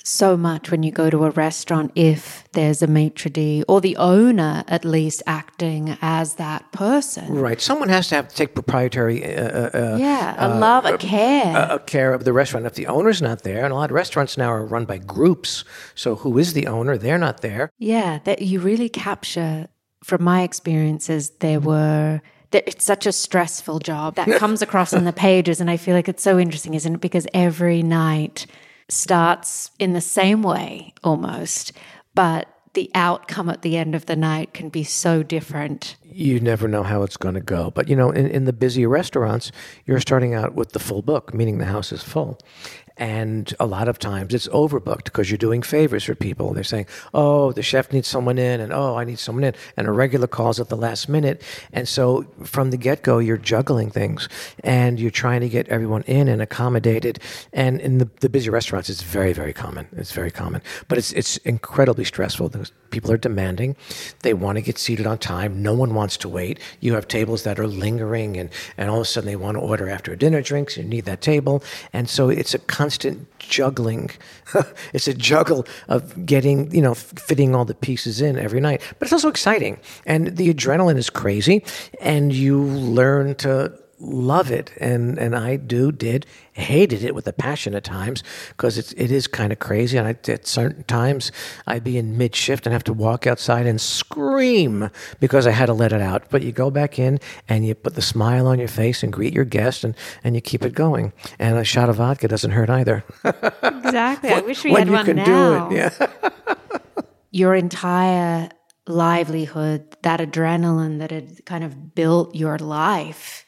so 0.07 0.37
much 0.37 0.71
when 0.71 0.85
you 0.85 0.93
go 0.93 1.11
to 1.11 1.25
a 1.25 1.31
restaurant 1.31 1.91
if 1.97 2.45
there's 2.53 2.81
a 2.81 2.87
maitre 2.87 3.29
d 3.29 3.65
or 3.67 3.81
the 3.81 3.97
owner 3.97 4.63
at 4.69 4.85
least 4.85 5.21
acting 5.27 5.99
as 6.01 6.35
that 6.35 6.71
person. 6.71 7.35
Right. 7.35 7.61
Someone 7.61 7.89
has 7.89 8.09
to 8.09 8.15
have 8.15 8.29
to 8.29 8.37
take 8.37 8.55
proprietary. 8.55 9.25
Uh, 9.25 9.43
uh, 9.43 9.71
uh 9.75 9.97
yeah, 9.99 10.35
a 10.39 10.55
uh, 10.55 10.59
love, 10.61 10.85
a 10.85 10.97
care, 10.97 11.57
a, 11.57 11.75
a, 11.75 11.79
care 11.81 12.15
of 12.15 12.25
the 12.25 12.33
restaurant. 12.33 12.67
If 12.67 12.75
the 12.75 12.87
owner's 12.87 13.21
not 13.21 13.43
there, 13.43 13.65
and 13.65 13.73
a 13.73 13.77
lot 13.77 13.91
of 13.91 13.95
restaurants 13.95 14.39
now 14.39 14.53
are 14.53 14.65
run 14.65 14.85
by 14.85 14.99
groups, 14.99 15.65
so 15.95 16.15
who 16.15 16.39
is 16.39 16.53
the 16.53 16.69
owner? 16.69 16.97
They're 16.97 17.19
not 17.19 17.41
there. 17.41 17.71
Yeah, 17.79 18.21
that 18.25 18.43
you 18.43 18.61
really 18.61 18.89
capture. 18.89 19.69
From 20.05 20.23
my 20.23 20.43
experiences, 20.43 21.31
there 21.41 21.59
were 21.59 22.21
it's 22.53 22.85
such 22.85 23.07
a 23.07 23.13
stressful 23.13 23.81
job 23.81 24.15
that 24.15 24.29
comes 24.39 24.63
across 24.63 24.93
in 24.93 25.05
the 25.05 25.13
pages 25.13 25.61
and 25.61 25.69
i 25.69 25.77
feel 25.77 25.95
like 25.95 26.09
it's 26.09 26.23
so 26.23 26.39
interesting 26.39 26.73
isn't 26.75 26.95
it 26.95 27.01
because 27.01 27.27
every 27.35 27.83
night 27.83 28.47
starts 28.89 29.71
in 29.79 29.93
the 29.93 30.01
same 30.01 30.43
way 30.43 30.93
almost, 31.03 31.73
but 32.15 32.49
the 32.75 32.91
outcome 32.95 33.49
at 33.49 33.63
the 33.63 33.77
end 33.77 33.95
of 33.95 34.07
the 34.07 34.17
night 34.17 34.53
can 34.53 34.69
be 34.69 34.85
so 34.85 35.23
different. 35.23 35.97
You 36.09 36.41
never 36.41 36.69
know 36.69 36.83
how 36.83 37.03
it's 37.03 37.17
going 37.17 37.35
to 37.35 37.41
go. 37.41 37.71
But, 37.71 37.89
you 37.89 37.97
know, 37.97 38.11
in, 38.11 38.27
in 38.27 38.45
the 38.45 38.53
busy 38.53 38.87
restaurants, 38.87 39.53
you're 39.85 40.01
starting 40.01 40.35
out 40.35 40.55
with 40.55 40.73
the 40.73 40.79
full 40.79 41.03
book, 41.03 41.35
meaning 41.35 41.59
the 41.59 41.67
house 41.67 41.93
is 41.93 42.03
full. 42.03 42.39
And 42.99 43.53
a 43.61 43.67
lot 43.67 43.89
of 43.89 43.99
times 43.99 44.33
it's 44.33 44.49
overbooked 44.49 45.05
because 45.05 45.31
you're 45.31 45.37
doing 45.37 45.61
favors 45.61 46.05
for 46.05 46.15
people. 46.15 46.55
They're 46.55 46.65
saying, 46.65 46.87
oh, 47.13 47.53
the 47.53 47.63
chef 47.63 47.93
needs 47.93 48.09
someone 48.09 48.39
in, 48.39 48.59
and 48.59 48.73
oh, 48.73 48.97
I 48.97 49.05
need 49.05 49.19
someone 49.19 49.45
in, 49.45 49.55
and 49.77 49.87
a 49.87 49.93
regular 49.93 50.27
calls 50.27 50.59
at 50.61 50.71
the 50.71 50.79
last 50.79 51.07
minute. 51.07 51.43
And 51.75 51.87
so 51.87 52.25
from 52.43 52.71
the 52.71 52.79
get 52.79 53.03
go, 53.03 53.19
you're 53.19 53.37
juggling 53.37 53.91
things 53.91 54.31
and 54.61 54.99
you're 54.99 55.11
trying 55.11 55.43
to 55.43 55.49
get 55.51 55.69
everyone 55.69 56.03
in 56.05 56.27
and 56.29 56.41
accommodated. 56.41 57.19
And 57.53 57.83
in 57.83 57.99
the, 57.99 58.09
the 58.21 58.31
busy 58.31 58.49
restaurants, 58.49 58.89
it's 58.89 59.03
very, 59.03 59.35
very 59.35 59.53
common. 59.53 59.89
It's 59.93 60.13
very 60.13 60.31
common. 60.31 60.63
But 60.89 60.97
it's, 60.97 61.13
it's 61.13 61.37
incredibly 61.39 62.05
stressful. 62.05 62.51
People 62.97 63.13
are 63.13 63.19
demanding. 63.19 63.77
They 64.23 64.33
want 64.33 64.57
to 64.57 64.63
get 64.63 64.79
seated 64.79 65.07
on 65.07 65.19
time. 65.19 65.63
No 65.63 65.75
one 65.75 65.93
wants 65.93 66.17
to 66.17 66.31
wait. 66.31 66.59
You 66.81 66.95
have 66.95 67.07
tables 67.07 67.43
that 67.43 67.59
are 67.59 67.67
lingering, 67.67 68.39
and, 68.39 68.49
and 68.79 68.89
all 68.89 68.97
of 68.97 69.03
a 69.03 69.05
sudden 69.05 69.27
they 69.27 69.37
want 69.37 69.59
to 69.59 69.61
order 69.61 69.91
after 69.91 70.17
dinner 70.17 70.41
drinks. 70.41 70.79
You 70.79 70.85
need 70.85 71.05
that 71.05 71.21
table. 71.21 71.63
And 71.93 72.09
so 72.09 72.31
it's 72.31 72.55
a 72.55 72.59
constant 72.59 73.29
juggling. 73.39 74.13
it's 74.95 75.07
a 75.07 75.13
juggle 75.13 75.67
of 75.89 76.25
getting, 76.25 76.75
you 76.75 76.81
know, 76.81 76.95
fitting 76.95 77.55
all 77.55 77.67
the 77.67 77.75
pieces 77.75 78.23
in 78.23 78.39
every 78.39 78.61
night. 78.61 78.81
But 78.99 79.05
it's 79.09 79.13
also 79.13 79.29
exciting. 79.29 79.79
And 80.07 80.39
the 80.39 80.55
adrenaline 80.55 80.97
is 80.97 81.11
crazy. 81.11 81.67
And 82.01 82.33
you 82.33 82.63
learn 82.63 83.35
to 83.35 83.79
love 83.99 84.51
it, 84.51 84.73
and 84.79 85.19
and 85.19 85.35
I 85.37 85.57
do 85.57 85.93
did 85.93 86.27
hated 86.53 87.05
it 87.05 87.15
with 87.15 87.27
a 87.27 87.33
passion 87.33 87.75
at 87.75 87.85
times 87.85 88.23
because 88.51 88.79
it's 88.79 88.93
it 88.93 89.11
is 89.11 89.27
kind 89.27 89.53
of 89.53 89.59
crazy. 89.59 89.97
And 89.99 90.07
I, 90.09 90.31
at 90.31 90.47
certain 90.47 90.85
times, 90.85 91.33
I'd 91.67 91.85
be 91.85 91.99
in 91.99 92.17
mid 92.17 92.35
shift 92.35 92.67
and 92.67 92.73
have 92.73 92.85
to 92.85 92.93
walk 92.93 93.27
outside 93.27 93.67
and 93.67 93.81
scream 93.81 94.91
because 95.21 95.47
I 95.47 95.51
had 95.51 95.67
to 95.67 95.75
let 95.75 95.93
it 95.93 96.01
out. 96.01 96.25
But 96.31 96.43
you 96.43 96.53
go 96.53 96.71
back 96.71 96.99
in 96.99 97.21
and 97.49 97.67
you 97.67 97.75
put 97.75 97.95
the 97.95 98.03
smile 98.03 98.47
on 98.47 98.59
your 98.59 98.69
face 98.69 99.03
and 99.03 99.13
greet 99.13 99.33
your 99.35 99.45
guest, 99.45 99.85
and 99.85 99.95
and 100.25 100.35
you 100.35 100.41
keep 100.41 100.65
it 100.65 100.75
going. 100.75 101.13
And 101.39 101.57
a 101.59 101.65
shot 101.65 101.89
of 101.89 101.97
vodka 101.97 102.29
doesn't 102.29 102.53
hurt 102.53 102.71
either. 102.71 103.05
exactly. 103.25 104.31
I 104.31 104.41
wish 104.41 104.65
we 104.65 104.73
when 104.73 104.81
had 104.83 104.89
you 104.89 104.95
one 104.95 105.05
can 105.05 105.17
now. 105.17 105.69
do 105.69 105.75
it, 105.77 105.79
yeah. 105.79 106.07
Your 107.33 107.55
entire 107.55 108.49
livelihood, 108.87 109.97
that 110.03 110.21
adrenaline 110.21 110.99
that 111.01 111.11
had 111.11 111.45
kind 111.45 111.65
of 111.65 111.95
built 111.95 112.35
your 112.35 112.59
life. 112.59 113.46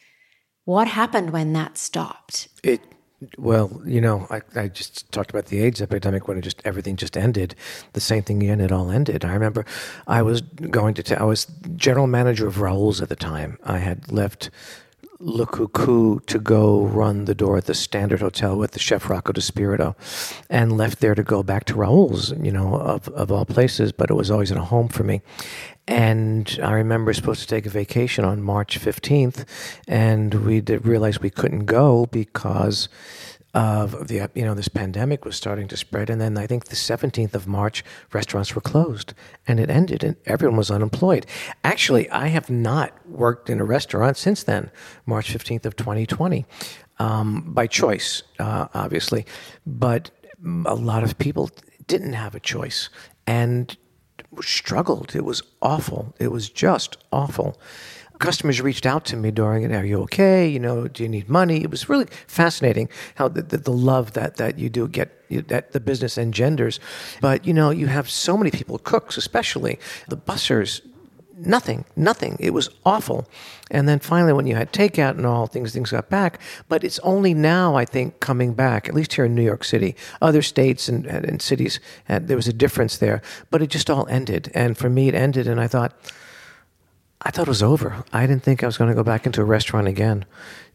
What 0.69 0.87
happened 0.87 1.31
when 1.31 1.55
that 1.55 1.79
stopped? 1.79 2.49
It 2.63 2.83
well, 3.39 3.81
you 3.87 4.03
know, 4.03 4.27
I, 4.29 4.43
I 4.55 4.69
just 4.69 5.11
talked 5.13 5.31
about 5.31 5.47
the 5.47 5.63
AIDS 5.63 5.81
epidemic 5.81 6.29
when 6.29 6.37
it 6.37 6.43
just 6.43 6.61
everything 6.63 6.97
just 6.97 7.17
ended. 7.17 7.55
The 7.95 8.03
same 8.03 8.23
thing 8.23 8.43
again, 8.43 8.61
it 8.61 8.71
all 8.71 8.91
ended. 8.91 9.25
I 9.25 9.33
remember 9.33 9.65
I 10.07 10.21
was 10.21 10.43
going 10.43 10.93
to, 10.93 11.03
t- 11.03 11.15
I 11.15 11.25
was 11.25 11.47
general 11.77 12.07
manager 12.07 12.47
of 12.47 12.61
Raoul's 12.61 13.01
at 13.01 13.09
the 13.09 13.17
time. 13.17 13.57
I 13.65 13.79
had 13.79 14.13
left 14.13 14.51
Le 15.21 15.47
Coucou 15.47 16.25
to 16.27 16.39
go 16.39 16.85
run 16.85 17.25
the 17.25 17.35
door 17.35 17.57
at 17.57 17.65
the 17.65 17.75
Standard 17.75 18.21
Hotel 18.21 18.57
with 18.57 18.71
the 18.71 18.79
chef 18.79 19.11
Rocco 19.11 19.33
DiSpirito, 19.33 19.97
and 20.49 20.77
left 20.77 21.01
there 21.01 21.17
to 21.17 21.25
go 21.25 21.43
back 21.43 21.65
to 21.65 21.75
Raoul's, 21.75 22.31
you 22.41 22.53
know, 22.53 22.77
of, 22.77 23.09
of 23.09 23.33
all 23.33 23.45
places, 23.45 23.91
but 23.91 24.11
it 24.11 24.15
was 24.15 24.31
always 24.31 24.53
a 24.53 24.61
home 24.61 24.87
for 24.87 25.03
me. 25.03 25.21
And 25.89 26.61
I 26.63 26.71
remember 26.73 27.13
supposed 27.13 27.41
to 27.41 27.49
take 27.49 27.67
a 27.67 27.71
vacation 27.71 28.25
on 28.25 28.43
March 28.43 28.79
15th, 28.79 29.45
and 29.89 30.35
we 30.47 30.61
did 30.61 30.87
realize 30.87 31.19
we 31.21 31.31
couldn't 31.31 31.65
go 31.65 32.07
because 32.07 32.89
of 33.55 34.09
the 34.09 34.29
you 34.35 34.45
know 34.45 34.55
this 34.55 34.69
pandemic 34.69 35.25
was 35.25 35.35
starting 35.35 35.67
to 35.69 35.77
spread 35.77 36.11
and 36.11 36.21
then 36.21 36.37
I 36.37 36.47
think 36.47 36.67
the 36.67 36.77
17th 36.77 37.35
of 37.35 37.47
March 37.47 37.83
restaurants 38.13 38.55
were 38.55 38.61
closed 38.61 39.15
and 39.47 39.59
it 39.59 39.71
ended 39.71 40.05
and 40.05 40.17
everyone 40.27 40.59
was 40.59 40.71
unemployed. 40.71 41.25
Actually, 41.65 42.11
I 42.11 42.29
have 42.29 42.51
not 42.51 42.93
worked 43.09 43.49
in 43.49 43.61
a 43.61 43.65
restaurant 43.65 44.17
since 44.17 44.43
then, 44.43 44.71
March 45.07 45.33
15th 45.33 45.65
of 45.65 45.77
2020, 45.77 46.45
um, 46.99 47.43
by 47.49 47.67
choice, 47.67 48.23
uh, 48.39 48.69
obviously, 48.75 49.25
but 49.67 50.11
a 50.67 50.75
lot 50.75 51.03
of 51.03 51.19
people 51.19 51.51
didn't 51.87 52.13
have 52.13 52.35
a 52.35 52.41
choice 52.41 52.91
and 53.27 53.77
struggled. 54.43 55.17
It 55.17 55.25
was 55.25 55.43
awful. 55.63 56.15
It 56.19 56.31
was 56.31 56.51
just 56.51 56.99
awful. 57.13 57.59
Customers 58.19 58.61
reached 58.61 58.87
out 58.87 59.05
to 59.07 59.17
me 59.17 59.31
during 59.31 59.63
it. 59.63 59.73
Are 59.73 59.85
you 59.85 60.01
okay? 60.03 60.49
You 60.49 60.59
know, 60.59 60.89
do 60.89 61.03
you 61.03 61.09
need 61.09 61.29
money? 61.29 61.63
It 61.63 61.71
was 61.71 61.89
really 61.89 62.07
fascinating 62.27 62.89
how 63.15 63.29
the, 63.29 63.43
the, 63.43 63.59
the 63.59 63.73
love 63.73 64.15
that, 64.15 64.37
that 64.37 64.59
you 64.59 64.69
do 64.69 64.89
get 64.89 65.15
that 65.49 65.73
the 65.73 65.81
business 65.81 66.17
engenders. 66.17 66.81
But 67.21 67.47
you 67.47 67.53
know, 67.53 67.71
you 67.71 67.87
have 67.87 68.09
so 68.09 68.37
many 68.37 68.51
people, 68.51 68.79
cooks 68.79 69.17
especially, 69.17 69.79
the 70.09 70.17
bussers, 70.17 70.81
nothing, 71.37 71.85
nothing. 71.97 72.37
It 72.41 72.51
was 72.51 72.71
awful. 72.85 73.29
And 73.71 73.89
then 73.89 73.99
finally, 73.99 74.33
when 74.33 74.47
you 74.47 74.57
had 74.57 74.73
takeout 74.73 75.13
and 75.13 75.27
all 75.27 75.47
things, 75.47 75.73
things 75.73 75.91
got 75.91 76.09
back. 76.09 76.41
But 76.69 76.85
it's 76.85 76.99
only 77.01 77.35
now, 77.35 77.77
I 77.77 77.85
think, 77.85 78.21
coming 78.21 78.55
back. 78.55 78.89
At 78.89 78.95
least 78.95 79.13
here 79.13 79.27
in 79.27 79.35
New 79.35 79.43
York 79.43 79.65
City, 79.65 79.95
other 80.21 80.43
states 80.43 80.89
and, 80.89 81.07
and, 81.07 81.25
and 81.25 81.43
cities, 81.43 81.81
and 82.09 82.29
there 82.29 82.37
was 82.37 82.49
a 82.49 82.53
difference 82.53 82.99
there. 82.99 83.23
But 83.51 83.63
it 83.63 83.71
just 83.71 83.91
all 83.91 84.07
ended. 84.09 84.51
And 84.55 84.77
for 84.77 84.89
me, 84.89 85.09
it 85.09 85.15
ended. 85.15 85.47
And 85.47 85.61
I 85.61 85.69
thought, 85.69 85.93
I 87.23 87.31
thought 87.31 87.49
it 87.49 87.49
was 87.49 87.63
over. 87.63 88.05
I 88.13 88.27
didn't 88.27 88.45
think 88.45 88.63
I 88.63 88.67
was 88.67 88.79
going 88.79 88.91
to 88.91 88.95
go 88.95 89.03
back 89.03 89.27
into 89.27 89.41
a 89.41 89.45
restaurant 89.45 89.89
again. 89.89 90.25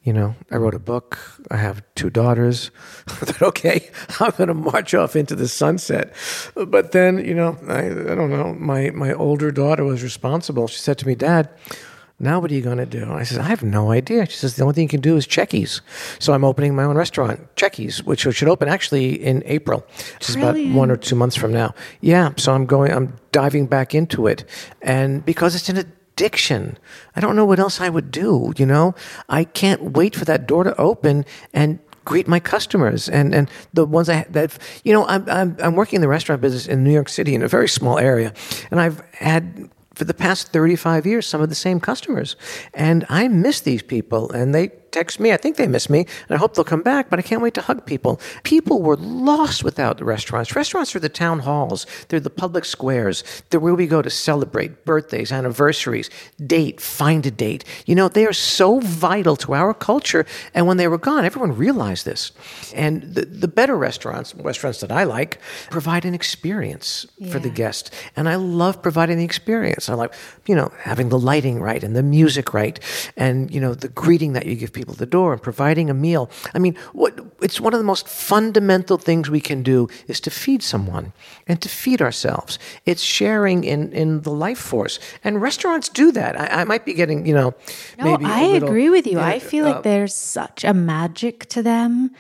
You 0.03 0.11
know, 0.11 0.35
I 0.51 0.57
wrote 0.57 0.75
a 0.75 0.79
book. 0.79 1.17
I 1.49 1.55
have 1.55 1.81
two 1.95 2.09
daughters. 2.09 2.71
I 3.07 3.11
thought, 3.11 3.41
okay, 3.41 3.89
I'm 4.19 4.31
going 4.31 4.49
to 4.49 4.53
march 4.53 4.93
off 4.93 5.15
into 5.15 5.35
the 5.35 5.47
sunset. 5.47 6.13
But 6.55 6.91
then, 6.91 7.23
you 7.23 7.33
know, 7.33 7.57
I, 7.67 7.85
I 7.85 8.15
don't 8.15 8.29
know. 8.29 8.53
My 8.53 8.89
my 8.89 9.13
older 9.13 9.51
daughter 9.51 9.85
was 9.85 10.03
responsible. 10.03 10.67
She 10.67 10.79
said 10.79 10.97
to 10.97 11.07
me, 11.07 11.15
Dad, 11.15 11.49
now 12.19 12.39
what 12.39 12.51
are 12.51 12.53
you 12.53 12.61
going 12.61 12.77
to 12.77 12.85
do? 12.85 13.11
I 13.11 13.23
said, 13.23 13.39
I 13.39 13.43
have 13.43 13.63
no 13.63 13.91
idea. 13.91 14.25
She 14.25 14.37
says, 14.37 14.55
the 14.55 14.63
only 14.63 14.75
thing 14.75 14.83
you 14.83 14.89
can 14.89 15.01
do 15.01 15.17
is 15.17 15.25
Cecchi's. 15.25 15.81
So 16.19 16.33
I'm 16.33 16.43
opening 16.43 16.75
my 16.75 16.83
own 16.83 16.95
restaurant, 16.95 17.53
Cecchi's, 17.55 18.03
which 18.03 18.21
should 18.21 18.47
open 18.47 18.69
actually 18.69 19.21
in 19.21 19.41
April, 19.45 19.85
which 20.15 20.29
is 20.29 20.35
about 20.35 20.55
one 20.57 20.91
or 20.91 20.97
two 20.97 21.15
months 21.15 21.35
from 21.35 21.51
now. 21.51 21.73
Yeah, 22.01 22.31
so 22.37 22.53
I'm 22.53 22.65
going, 22.65 22.91
I'm 22.91 23.15
diving 23.31 23.65
back 23.67 23.95
into 23.95 24.27
it. 24.27 24.45
And 24.81 25.25
because 25.25 25.55
it's 25.55 25.69
in 25.69 25.77
a 25.77 25.85
addiction. 26.13 26.77
I 27.15 27.21
don't 27.21 27.35
know 27.35 27.45
what 27.45 27.59
else 27.59 27.81
I 27.81 27.89
would 27.89 28.11
do, 28.11 28.53
you 28.57 28.65
know? 28.65 28.93
I 29.29 29.43
can't 29.43 29.93
wait 29.93 30.15
for 30.15 30.25
that 30.25 30.47
door 30.47 30.63
to 30.63 30.79
open 30.79 31.25
and 31.53 31.79
greet 32.05 32.27
my 32.27 32.39
customers 32.39 33.09
and, 33.09 33.33
and 33.33 33.49
the 33.73 33.85
ones 33.85 34.09
I 34.09 34.25
that 34.31 34.57
you 34.83 34.91
know 34.91 35.07
I'm, 35.07 35.27
I'm 35.29 35.55
I'm 35.59 35.75
working 35.75 35.97
in 35.97 36.01
the 36.01 36.09
restaurant 36.09 36.41
business 36.41 36.67
in 36.67 36.83
New 36.83 36.91
York 36.91 37.07
City 37.07 37.33
in 37.33 37.41
a 37.41 37.47
very 37.47 37.69
small 37.69 37.97
area 37.97 38.33
and 38.71 38.81
I've 38.81 38.99
had 39.13 39.69
for 39.95 40.03
the 40.03 40.13
past 40.13 40.51
35 40.51 41.05
years 41.05 41.25
some 41.25 41.41
of 41.41 41.47
the 41.47 41.55
same 41.55 41.79
customers 41.79 42.35
and 42.73 43.05
I 43.07 43.29
miss 43.29 43.61
these 43.61 43.81
people 43.81 44.29
and 44.31 44.53
they 44.53 44.71
text 44.93 45.19
me. 45.19 45.33
I 45.33 45.37
think 45.37 45.57
they 45.57 45.67
miss 45.67 45.89
me, 45.89 46.05
and 46.29 46.35
I 46.35 46.37
hope 46.37 46.53
they'll 46.53 46.63
come 46.63 46.83
back, 46.83 47.09
but 47.09 47.19
I 47.19 47.23
can't 47.23 47.41
wait 47.41 47.55
to 47.55 47.61
hug 47.61 47.85
people. 47.85 48.21
People 48.43 48.81
were 48.81 48.95
lost 48.95 49.63
without 49.63 49.97
the 49.97 50.05
restaurants. 50.05 50.55
Restaurants 50.55 50.95
are 50.95 50.99
the 50.99 51.09
town 51.09 51.39
halls, 51.39 51.85
they're 52.07 52.19
the 52.19 52.29
public 52.29 52.63
squares, 52.63 53.23
they're 53.49 53.59
where 53.59 53.73
we 53.73 53.87
go 53.87 54.01
to 54.01 54.09
celebrate 54.09 54.85
birthdays, 54.85 55.31
anniversaries, 55.31 56.09
date, 56.45 56.79
find 56.79 57.25
a 57.25 57.31
date. 57.31 57.65
You 57.85 57.95
know, 57.95 58.07
they 58.07 58.25
are 58.25 58.33
so 58.33 58.79
vital 58.79 59.35
to 59.37 59.53
our 59.53 59.73
culture, 59.73 60.25
and 60.53 60.67
when 60.67 60.77
they 60.77 60.87
were 60.87 60.97
gone, 60.99 61.25
everyone 61.25 61.57
realized 61.57 62.05
this. 62.05 62.31
And 62.75 63.01
the, 63.01 63.25
the 63.25 63.47
better 63.47 63.75
restaurants, 63.75 64.35
restaurants 64.35 64.79
that 64.81 64.91
I 64.91 65.03
like, 65.05 65.39
provide 65.71 66.05
an 66.05 66.13
experience 66.13 67.07
yeah. 67.17 67.31
for 67.31 67.39
the 67.39 67.49
guest. 67.49 67.93
And 68.15 68.29
I 68.29 68.35
love 68.35 68.81
providing 68.81 69.17
the 69.17 69.25
experience. 69.25 69.89
I 69.89 69.95
like, 69.95 70.13
you 70.45 70.55
know, 70.55 70.71
having 70.79 71.09
the 71.09 71.19
lighting 71.19 71.59
right 71.59 71.83
and 71.83 71.95
the 71.95 72.03
music 72.03 72.53
right, 72.53 72.79
and, 73.17 73.51
you 73.53 73.59
know, 73.59 73.73
the 73.73 73.87
greeting 73.87 74.33
that 74.33 74.45
you 74.45 74.55
give 74.55 74.71
people 74.71 74.82
people 74.83 74.95
at 74.95 74.99
the 74.99 75.05
door 75.05 75.31
and 75.31 75.41
providing 75.41 75.89
a 75.89 75.93
meal. 75.93 76.29
I 76.53 76.59
mean, 76.59 76.75
what, 76.91 77.17
it's 77.41 77.61
one 77.61 77.73
of 77.73 77.79
the 77.79 77.85
most 77.85 78.05
fundamental 78.05 78.97
things 78.97 79.29
we 79.29 79.39
can 79.39 79.63
do 79.63 79.87
is 80.07 80.19
to 80.21 80.29
feed 80.29 80.61
someone 80.61 81.13
and 81.47 81.61
to 81.61 81.69
feed 81.69 82.01
ourselves. 82.01 82.59
It's 82.85 83.01
sharing 83.01 83.63
in, 83.63 83.93
in 83.93 84.21
the 84.23 84.31
life 84.31 84.59
force. 84.59 84.99
And 85.23 85.41
restaurants 85.41 85.87
do 85.87 86.11
that. 86.11 86.37
I, 86.37 86.61
I 86.61 86.63
might 86.65 86.85
be 86.85 86.93
getting, 86.93 87.25
you 87.25 87.33
know, 87.33 87.53
no, 87.97 88.17
I 88.21 88.47
little, 88.47 88.67
agree 88.67 88.89
with 88.89 89.07
you. 89.07 89.21
I 89.21 89.39
feel 89.39 89.65
uh, 89.65 89.71
like 89.71 89.83
there's 89.83 90.13
such 90.13 90.65
a 90.65 90.73
magic 90.73 91.45
to 91.49 91.63
them. 91.63 92.11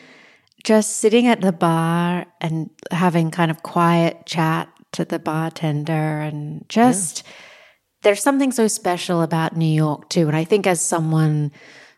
Just 0.63 0.99
sitting 0.99 1.27
at 1.27 1.41
the 1.41 1.51
bar 1.51 2.25
and 2.39 2.69
having 2.91 3.29
kind 3.29 3.51
of 3.51 3.63
quiet 3.63 4.25
chat 4.25 4.69
to 4.93 5.03
the 5.03 5.19
bartender 5.19 5.91
and 6.21 6.63
just. 6.69 7.23
Yeah 7.25 7.31
there's 8.03 8.21
something 8.21 8.51
so 8.51 8.67
special 8.67 9.21
about 9.21 9.55
New 9.55 9.73
York 9.73 10.09
too. 10.09 10.27
And 10.27 10.35
I 10.35 10.43
think 10.43 10.67
as 10.67 10.81
someone 10.81 11.53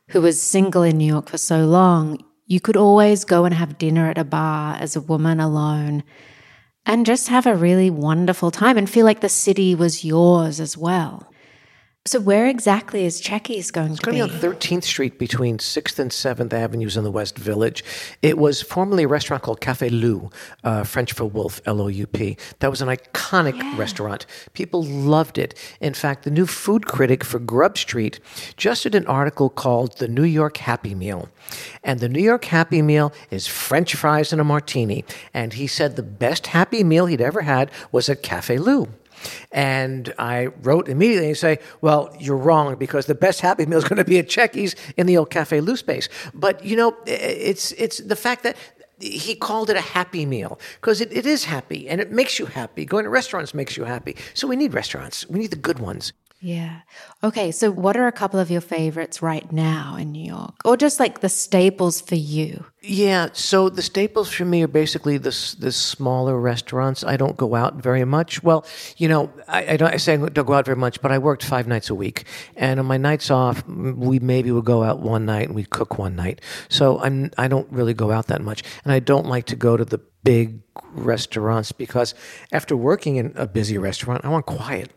who 0.09 0.21
was 0.21 0.41
single 0.41 0.83
in 0.83 0.97
New 0.97 1.05
York 1.05 1.29
for 1.29 1.37
so 1.37 1.65
long, 1.65 2.23
you 2.45 2.59
could 2.59 2.77
always 2.77 3.25
go 3.25 3.45
and 3.45 3.53
have 3.55 3.77
dinner 3.77 4.09
at 4.09 4.17
a 4.17 4.23
bar 4.23 4.75
as 4.75 4.95
a 4.95 5.01
woman 5.01 5.39
alone 5.39 6.03
and 6.85 7.05
just 7.05 7.29
have 7.29 7.47
a 7.47 7.55
really 7.55 7.89
wonderful 7.89 8.51
time 8.51 8.77
and 8.77 8.89
feel 8.89 9.05
like 9.05 9.21
the 9.21 9.29
city 9.29 9.73
was 9.73 10.05
yours 10.05 10.59
as 10.59 10.77
well. 10.77 11.27
So 12.07 12.19
where 12.19 12.45
exactly 12.45 13.03
is 13.03 13.19
Cecchi's 13.19 13.71
going 13.71 13.93
it's 13.93 13.99
to 13.99 14.11
be? 14.11 14.17
It's 14.17 14.27
going 14.27 14.39
to 14.39 14.47
be 14.47 14.47
on 14.47 14.55
13th 14.55 14.83
Street 14.83 15.17
between 15.17 15.57
6th 15.57 15.97
and 15.97 16.11
7th 16.11 16.53
Avenues 16.53 16.97
in 16.97 17.03
the 17.03 17.09
West 17.09 17.35
Village. 17.35 17.83
It 18.21 18.37
was 18.37 18.61
formerly 18.61 19.05
a 19.05 19.07
restaurant 19.07 19.41
called 19.41 19.59
Café 19.59 19.89
Loup, 19.89 20.31
uh, 20.63 20.83
French 20.83 21.13
for 21.13 21.25
wolf, 21.25 21.61
L-O-U-P. 21.65 22.37
That 22.59 22.69
was 22.69 22.83
an 22.83 22.89
iconic 22.89 23.57
yeah. 23.57 23.75
restaurant. 23.75 24.27
People 24.53 24.83
loved 24.83 25.39
it. 25.39 25.55
In 25.81 25.95
fact, 25.95 26.25
the 26.25 26.29
new 26.29 26.45
food 26.45 26.85
critic 26.85 27.23
for 27.23 27.39
Grub 27.39 27.75
Street 27.75 28.19
just 28.55 28.83
did 28.83 28.93
an 28.93 29.07
article 29.07 29.49
called 29.49 29.97
The 29.97 30.07
New 30.07 30.25
York 30.25 30.57
Happy 30.57 30.93
Meal. 30.93 31.27
And 31.83 32.01
the 32.01 32.09
New 32.09 32.21
York 32.21 32.45
Happy 32.45 32.83
Meal 32.83 33.13
is 33.31 33.47
French 33.47 33.95
fries 33.95 34.31
and 34.31 34.39
a 34.39 34.43
martini. 34.43 35.05
And 35.33 35.53
he 35.53 35.65
said 35.65 35.95
the 35.95 36.03
best 36.03 36.45
Happy 36.45 36.83
Meal 36.83 37.07
he'd 37.07 37.19
ever 37.19 37.41
had 37.41 37.71
was 37.91 38.09
at 38.09 38.21
Café 38.21 38.59
Loup. 38.59 38.89
And 39.51 40.13
I 40.17 40.47
wrote 40.61 40.87
immediately 40.87 41.29
and 41.29 41.37
say, 41.37 41.59
well, 41.81 42.15
you're 42.19 42.37
wrong 42.37 42.75
because 42.75 43.05
the 43.05 43.15
best 43.15 43.41
Happy 43.41 43.65
Meal 43.65 43.77
is 43.77 43.83
going 43.83 43.97
to 43.97 44.05
be 44.05 44.19
at 44.19 44.27
Cecchi's 44.27 44.75
in 44.97 45.07
the 45.07 45.17
old 45.17 45.29
Cafe 45.29 45.59
Loup 45.61 45.77
space. 45.77 46.09
But, 46.33 46.63
you 46.63 46.75
know, 46.75 46.95
it's, 47.05 47.71
it's 47.73 47.99
the 47.99 48.15
fact 48.15 48.43
that 48.43 48.55
he 48.99 49.35
called 49.35 49.69
it 49.69 49.75
a 49.75 49.81
happy 49.81 50.25
meal 50.25 50.59
because 50.79 51.01
it, 51.01 51.11
it 51.11 51.25
is 51.25 51.45
happy 51.45 51.89
and 51.89 51.99
it 51.99 52.11
makes 52.11 52.39
you 52.39 52.45
happy. 52.45 52.85
Going 52.85 53.03
to 53.03 53.09
restaurants 53.09 53.53
makes 53.53 53.75
you 53.75 53.83
happy. 53.83 54.15
So 54.33 54.47
we 54.47 54.55
need 54.55 54.73
restaurants. 54.73 55.27
We 55.27 55.39
need 55.39 55.51
the 55.51 55.57
good 55.57 55.79
ones. 55.79 56.13
Yeah. 56.41 56.81
Okay. 57.23 57.51
So, 57.51 57.71
what 57.71 57.95
are 57.97 58.07
a 58.07 58.11
couple 58.11 58.39
of 58.39 58.51
your 58.51 58.61
favorites 58.61 59.21
right 59.21 59.49
now 59.51 59.95
in 59.95 60.11
New 60.11 60.23
York, 60.23 60.55
or 60.65 60.75
just 60.75 60.99
like 60.99 61.21
the 61.21 61.29
staples 61.29 62.01
for 62.01 62.15
you? 62.15 62.65
Yeah. 62.81 63.29
So 63.33 63.69
the 63.69 63.81
staples 63.81 64.31
for 64.31 64.45
me 64.45 64.61
are 64.61 64.67
basically 64.67 65.17
the 65.17 65.55
the 65.59 65.71
smaller 65.71 66.39
restaurants. 66.39 67.03
I 67.03 67.17
don't 67.17 67.37
go 67.37 67.55
out 67.55 67.75
very 67.75 68.03
much. 68.05 68.43
Well, 68.43 68.65
you 68.97 69.07
know, 69.07 69.31
I, 69.47 69.73
I 69.73 69.77
don't 69.77 69.93
I 69.93 69.97
say 69.97 70.13
I 70.13 70.17
don't 70.17 70.45
go 70.45 70.53
out 70.53 70.65
very 70.65 70.77
much, 70.77 71.01
but 71.01 71.11
I 71.11 71.17
worked 71.17 71.43
five 71.43 71.67
nights 71.67 71.89
a 71.89 71.95
week, 71.95 72.25
and 72.55 72.79
on 72.79 72.85
my 72.85 72.97
nights 72.97 73.31
off, 73.31 73.65
we 73.67 74.19
maybe 74.19 74.51
would 74.51 74.65
go 74.65 74.83
out 74.83 74.99
one 74.99 75.25
night 75.25 75.47
and 75.47 75.55
we'd 75.55 75.69
cook 75.69 75.97
one 75.97 76.15
night. 76.15 76.41
So 76.69 76.99
I'm 76.99 77.31
I 77.37 77.47
don't 77.47 77.71
really 77.71 77.93
go 77.93 78.11
out 78.11 78.27
that 78.27 78.41
much, 78.41 78.61
and 78.83 78.91
I 78.91 78.99
don't 78.99 79.25
like 79.25 79.45
to 79.47 79.55
go 79.55 79.77
to 79.77 79.85
the 79.85 80.01
big 80.23 80.61
restaurants 80.91 81.71
because 81.71 82.13
after 82.51 82.75
working 82.75 83.15
in 83.15 83.31
a 83.35 83.47
busy 83.47 83.77
restaurant, 83.77 84.25
I 84.25 84.29
want 84.29 84.45
quiet. 84.45 84.91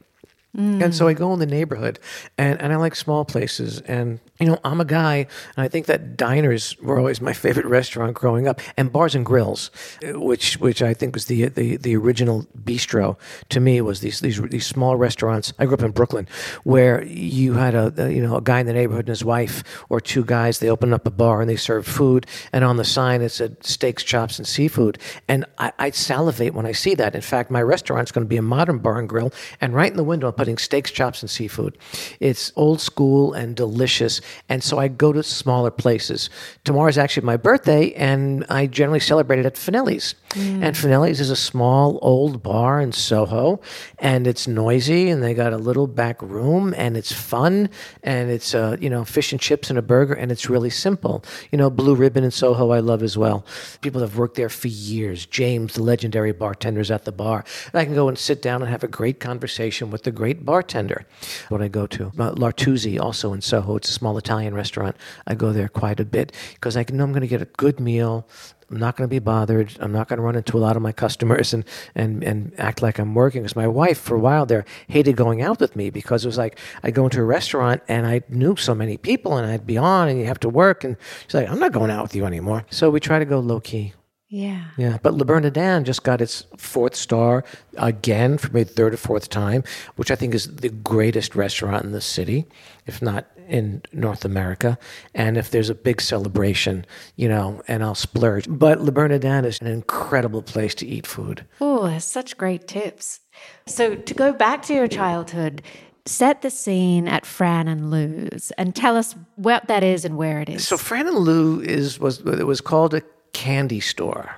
Mm. 0.56 0.82
And 0.82 0.94
so 0.94 1.08
I 1.08 1.12
go 1.12 1.32
in 1.32 1.38
the 1.38 1.46
neighborhood 1.46 1.98
and, 2.36 2.60
and 2.60 2.72
I 2.72 2.76
like 2.76 2.94
small 2.94 3.24
places. 3.24 3.80
And, 3.82 4.20
you 4.40 4.46
know, 4.46 4.58
I'm 4.64 4.80
a 4.80 4.84
guy, 4.84 5.26
and 5.56 5.64
I 5.64 5.68
think 5.68 5.86
that 5.86 6.16
diners 6.16 6.76
were 6.80 6.98
always 6.98 7.20
my 7.20 7.32
favorite 7.32 7.66
restaurant 7.66 8.14
growing 8.14 8.46
up, 8.46 8.60
and 8.76 8.92
bars 8.92 9.14
and 9.14 9.26
grills, 9.26 9.70
uh, 10.06 10.18
which 10.20 10.58
which 10.58 10.80
I 10.80 10.94
think 10.94 11.14
was 11.14 11.26
the 11.26 11.46
the, 11.48 11.76
the 11.76 11.96
original 11.96 12.46
bistro 12.64 13.16
to 13.48 13.60
me 13.60 13.80
was 13.80 14.00
these, 14.00 14.20
these 14.20 14.40
these 14.42 14.66
small 14.66 14.96
restaurants. 14.96 15.52
I 15.58 15.64
grew 15.64 15.74
up 15.74 15.82
in 15.82 15.90
Brooklyn 15.90 16.28
where 16.64 17.04
you 17.04 17.54
had 17.54 17.74
a, 17.74 17.92
a 17.96 18.10
you 18.10 18.22
know 18.22 18.36
a 18.36 18.40
guy 18.40 18.60
in 18.60 18.66
the 18.66 18.72
neighborhood 18.72 19.06
and 19.06 19.08
his 19.08 19.24
wife 19.24 19.64
or 19.88 20.00
two 20.00 20.24
guys. 20.24 20.60
They 20.60 20.70
opened 20.70 20.94
up 20.94 21.06
a 21.06 21.10
bar 21.10 21.40
and 21.40 21.50
they 21.50 21.56
served 21.56 21.88
food, 21.88 22.26
and 22.52 22.64
on 22.64 22.76
the 22.76 22.84
sign 22.84 23.22
it 23.22 23.30
said 23.30 23.64
steaks, 23.64 24.04
chops, 24.04 24.38
and 24.38 24.46
seafood. 24.46 24.98
And 25.26 25.44
I, 25.58 25.72
I 25.78 25.90
salivate 25.90 26.54
when 26.54 26.66
I 26.66 26.72
see 26.72 26.94
that. 26.94 27.14
In 27.14 27.22
fact, 27.22 27.50
my 27.50 27.62
restaurant's 27.62 28.12
going 28.12 28.24
to 28.24 28.28
be 28.28 28.36
a 28.36 28.42
modern 28.42 28.78
bar 28.78 29.00
and 29.00 29.08
grill, 29.08 29.32
and 29.60 29.74
right 29.74 29.90
in 29.90 29.96
the 29.96 30.04
window 30.04 30.28
I'm 30.28 30.34
putting 30.34 30.58
steaks, 30.58 30.92
chops, 30.92 31.22
and 31.22 31.30
seafood. 31.30 31.76
It's 32.20 32.52
old 32.54 32.80
school 32.80 33.32
and 33.32 33.56
delicious. 33.56 34.20
And 34.48 34.62
so 34.62 34.78
I 34.78 34.88
go 34.88 35.12
to 35.12 35.22
smaller 35.22 35.70
places. 35.70 36.30
Tomorrow 36.64 36.88
is 36.88 36.98
actually 36.98 37.26
my 37.26 37.36
birthday, 37.36 37.92
and 37.94 38.44
I 38.48 38.66
generally 38.66 39.00
celebrate 39.00 39.38
it 39.38 39.46
at 39.46 39.54
Fanelli's. 39.54 40.14
Mm. 40.30 40.62
And 40.62 40.76
Fanelli's 40.76 41.20
is 41.20 41.30
a 41.30 41.36
small 41.36 41.98
old 42.02 42.42
bar 42.42 42.80
in 42.80 42.92
Soho, 42.92 43.60
and 43.98 44.26
it's 44.26 44.46
noisy, 44.46 45.08
and 45.08 45.22
they 45.22 45.32
got 45.32 45.52
a 45.52 45.56
little 45.56 45.86
back 45.86 46.20
room, 46.20 46.74
and 46.76 46.96
it's 46.96 47.12
fun, 47.12 47.70
and 48.02 48.30
it's 48.30 48.54
uh, 48.54 48.76
you 48.80 48.90
know 48.90 49.04
fish 49.04 49.32
and 49.32 49.40
chips 49.40 49.70
and 49.70 49.78
a 49.78 49.82
burger, 49.82 50.14
and 50.14 50.30
it's 50.30 50.50
really 50.50 50.70
simple. 50.70 51.24
You 51.50 51.58
know, 51.58 51.70
Blue 51.70 51.94
Ribbon 51.94 52.24
in 52.24 52.30
Soho, 52.30 52.70
I 52.70 52.80
love 52.80 53.02
as 53.02 53.16
well. 53.16 53.46
People 53.80 54.00
have 54.02 54.16
worked 54.16 54.36
there 54.36 54.48
for 54.48 54.68
years. 54.68 55.24
James, 55.26 55.74
the 55.74 55.82
legendary 55.82 56.32
bartender, 56.32 56.80
is 56.80 56.90
at 56.90 57.04
the 57.04 57.12
bar. 57.12 57.44
And 57.72 57.80
I 57.80 57.84
can 57.84 57.94
go 57.94 58.08
and 58.08 58.18
sit 58.18 58.42
down 58.42 58.62
and 58.62 58.70
have 58.70 58.84
a 58.84 58.88
great 58.88 59.20
conversation 59.20 59.90
with 59.90 60.02
the 60.02 60.10
great 60.10 60.44
bartender. 60.44 61.06
What 61.48 61.62
I 61.62 61.68
go 61.68 61.86
to, 61.86 62.12
uh, 62.18 62.30
L'Artusi, 62.32 63.00
also 63.00 63.32
in 63.32 63.40
Soho. 63.40 63.76
It's 63.76 63.88
a 63.88 63.92
small 63.92 64.18
Italian 64.18 64.54
restaurant. 64.54 64.96
I 65.26 65.34
go 65.34 65.52
there 65.52 65.68
quite 65.68 66.00
a 66.00 66.04
bit 66.04 66.32
because 66.54 66.76
I 66.76 66.84
know 66.90 67.04
I'm 67.04 67.12
going 67.12 67.22
to 67.22 67.26
get 67.26 67.42
a 67.42 67.46
good 67.46 67.80
meal 67.80 68.28
I'm 68.70 68.78
not 68.78 68.96
going 68.96 69.08
to 69.08 69.10
be 69.10 69.18
bothered. 69.18 69.74
I'm 69.80 69.92
not 69.92 70.08
going 70.08 70.18
to 70.18 70.22
run 70.22 70.36
into 70.36 70.58
a 70.58 70.60
lot 70.60 70.76
of 70.76 70.82
my 70.82 70.92
customers 70.92 71.54
and, 71.54 71.64
and, 71.94 72.22
and 72.22 72.52
act 72.58 72.82
like 72.82 72.98
I'm 72.98 73.14
working. 73.14 73.42
Because 73.42 73.56
my 73.56 73.66
wife, 73.66 73.98
for 73.98 74.14
a 74.14 74.20
while 74.20 74.44
there, 74.44 74.66
hated 74.88 75.16
going 75.16 75.40
out 75.40 75.58
with 75.58 75.74
me 75.74 75.88
because 75.88 76.24
it 76.24 76.28
was 76.28 76.36
like 76.36 76.58
I'd 76.82 76.94
go 76.94 77.04
into 77.04 77.20
a 77.20 77.24
restaurant 77.24 77.82
and 77.88 78.06
I 78.06 78.22
knew 78.28 78.56
so 78.56 78.74
many 78.74 78.98
people 78.98 79.38
and 79.38 79.50
I'd 79.50 79.66
be 79.66 79.78
on 79.78 80.08
and 80.08 80.18
you 80.18 80.26
have 80.26 80.40
to 80.40 80.50
work. 80.50 80.84
And 80.84 80.96
she's 81.24 81.34
like, 81.34 81.48
I'm 81.48 81.58
not 81.58 81.72
going 81.72 81.90
out 81.90 82.02
with 82.02 82.14
you 82.14 82.26
anymore. 82.26 82.66
So 82.70 82.90
we 82.90 83.00
try 83.00 83.18
to 83.18 83.24
go 83.24 83.40
low 83.40 83.60
key. 83.60 83.94
Yeah. 84.28 84.66
Yeah. 84.76 84.98
But 85.02 85.14
Le 85.14 85.24
Bernardin 85.24 85.84
just 85.84 86.02
got 86.02 86.20
its 86.20 86.44
fourth 86.58 86.94
star 86.94 87.44
again 87.78 88.36
for 88.36 88.52
maybe 88.52 88.68
third 88.68 88.92
or 88.94 88.98
fourth 88.98 89.30
time, 89.30 89.64
which 89.96 90.10
I 90.10 90.16
think 90.16 90.34
is 90.34 90.56
the 90.56 90.68
greatest 90.68 91.34
restaurant 91.34 91.84
in 91.84 91.92
the 91.92 92.00
city, 92.02 92.46
if 92.86 93.00
not 93.00 93.26
in 93.48 93.82
North 93.92 94.26
America. 94.26 94.78
And 95.14 95.38
if 95.38 95.50
there's 95.50 95.70
a 95.70 95.74
big 95.74 96.02
celebration, 96.02 96.84
you 97.16 97.28
know, 97.28 97.62
and 97.66 97.82
I'll 97.82 97.94
splurge. 97.94 98.44
But 98.48 98.82
Le 98.82 98.92
Bernardin 98.92 99.46
is 99.46 99.60
an 99.62 99.66
incredible 99.66 100.42
place 100.42 100.74
to 100.76 100.86
eat 100.86 101.06
food. 101.06 101.46
Oh, 101.60 101.98
such 101.98 102.36
great 102.36 102.68
tips. 102.68 103.20
So 103.66 103.94
to 103.94 104.14
go 104.14 104.34
back 104.34 104.62
to 104.64 104.74
your 104.74 104.88
childhood, 104.88 105.62
set 106.04 106.42
the 106.42 106.50
scene 106.50 107.08
at 107.08 107.24
Fran 107.24 107.68
and 107.68 107.90
Lou's 107.90 108.52
and 108.58 108.74
tell 108.76 108.96
us 108.96 109.14
what 109.36 109.68
that 109.68 109.82
is 109.82 110.04
and 110.04 110.18
where 110.18 110.40
it 110.40 110.48
is. 110.50 110.66
So 110.68 110.76
Fran 110.76 111.06
and 111.06 111.16
Lou 111.16 111.60
is 111.60 111.98
was 111.98 112.20
it 112.20 112.46
was 112.46 112.60
called 112.60 112.94
a 112.94 113.02
candy 113.38 113.78
store. 113.78 114.34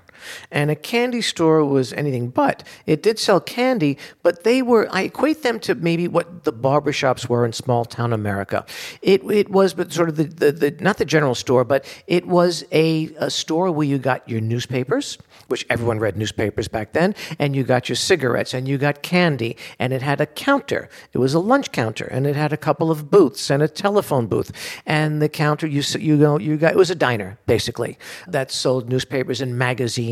And 0.51 0.71
a 0.71 0.77
candy 0.77 1.23
store 1.23 1.65
was 1.65 1.93
anything 1.93 2.29
but. 2.29 2.63
It 2.87 3.03
did 3.03 3.19
sell 3.19 3.41
candy, 3.41 3.99
but 4.23 4.45
they 4.45 4.63
were, 4.63 4.89
I 4.91 5.03
equate 5.03 5.43
them 5.43 5.61
to 5.61 5.75
maybe 5.75 6.09
what 6.09 6.45
the 6.45 6.53
barbershops 6.53 7.29
were 7.29 7.45
in 7.45 7.53
small 7.53 7.85
town 7.85 8.13
America. 8.13 8.65
It, 9.03 9.23
it 9.31 9.51
was 9.51 9.75
but 9.75 9.93
sort 9.93 10.09
of 10.09 10.17
the, 10.17 10.25
the, 10.25 10.53
the, 10.53 10.71
not 10.81 10.99
the 10.99 11.05
general 11.05 11.35
store, 11.35 11.65
but 11.65 11.85
it 12.07 12.27
was 12.27 12.65
a, 12.73 13.11
a 13.19 13.31
store 13.31 13.71
where 13.71 13.87
you 13.87 13.99
got 13.99 14.29
your 14.29 14.41
newspapers, 14.41 15.19
which 15.49 15.67
everyone 15.71 15.99
read 15.99 16.17
newspapers 16.17 16.69
back 16.69 16.93
then, 16.93 17.15
and 17.39 17.57
you 17.57 17.65
got 17.65 17.89
your 17.89 17.97
cigarettes 17.97 18.55
and 18.55 18.69
you 18.69 18.79
got 18.79 19.03
candy, 19.03 19.57
and 19.79 19.93
it 19.93 20.03
had 20.03 20.21
a 20.21 20.27
counter. 20.27 20.89
It 21.13 21.19
was 21.19 21.35
a 21.35 21.41
lunch 21.41 21.73
counter, 21.73 22.05
and 22.05 22.27
it 22.27 22.37
had 22.37 22.53
a 22.53 22.57
couple 22.57 22.91
of 22.91 23.11
booths 23.11 23.51
and 23.51 23.63
a 23.63 23.69
telephone 23.69 24.27
booth. 24.27 24.53
And 24.87 25.21
the 25.21 25.29
counter, 25.29 25.67
you, 25.67 25.83
you, 25.99 26.17
know, 26.17 26.39
you 26.39 26.57
got, 26.57 26.73
it 26.73 26.77
was 26.77 26.91
a 26.91 26.95
diner, 26.95 27.39
basically, 27.47 27.99
that 28.29 28.51
sold 28.51 28.89
newspapers 28.89 29.41
and 29.41 29.59
magazines 29.59 30.10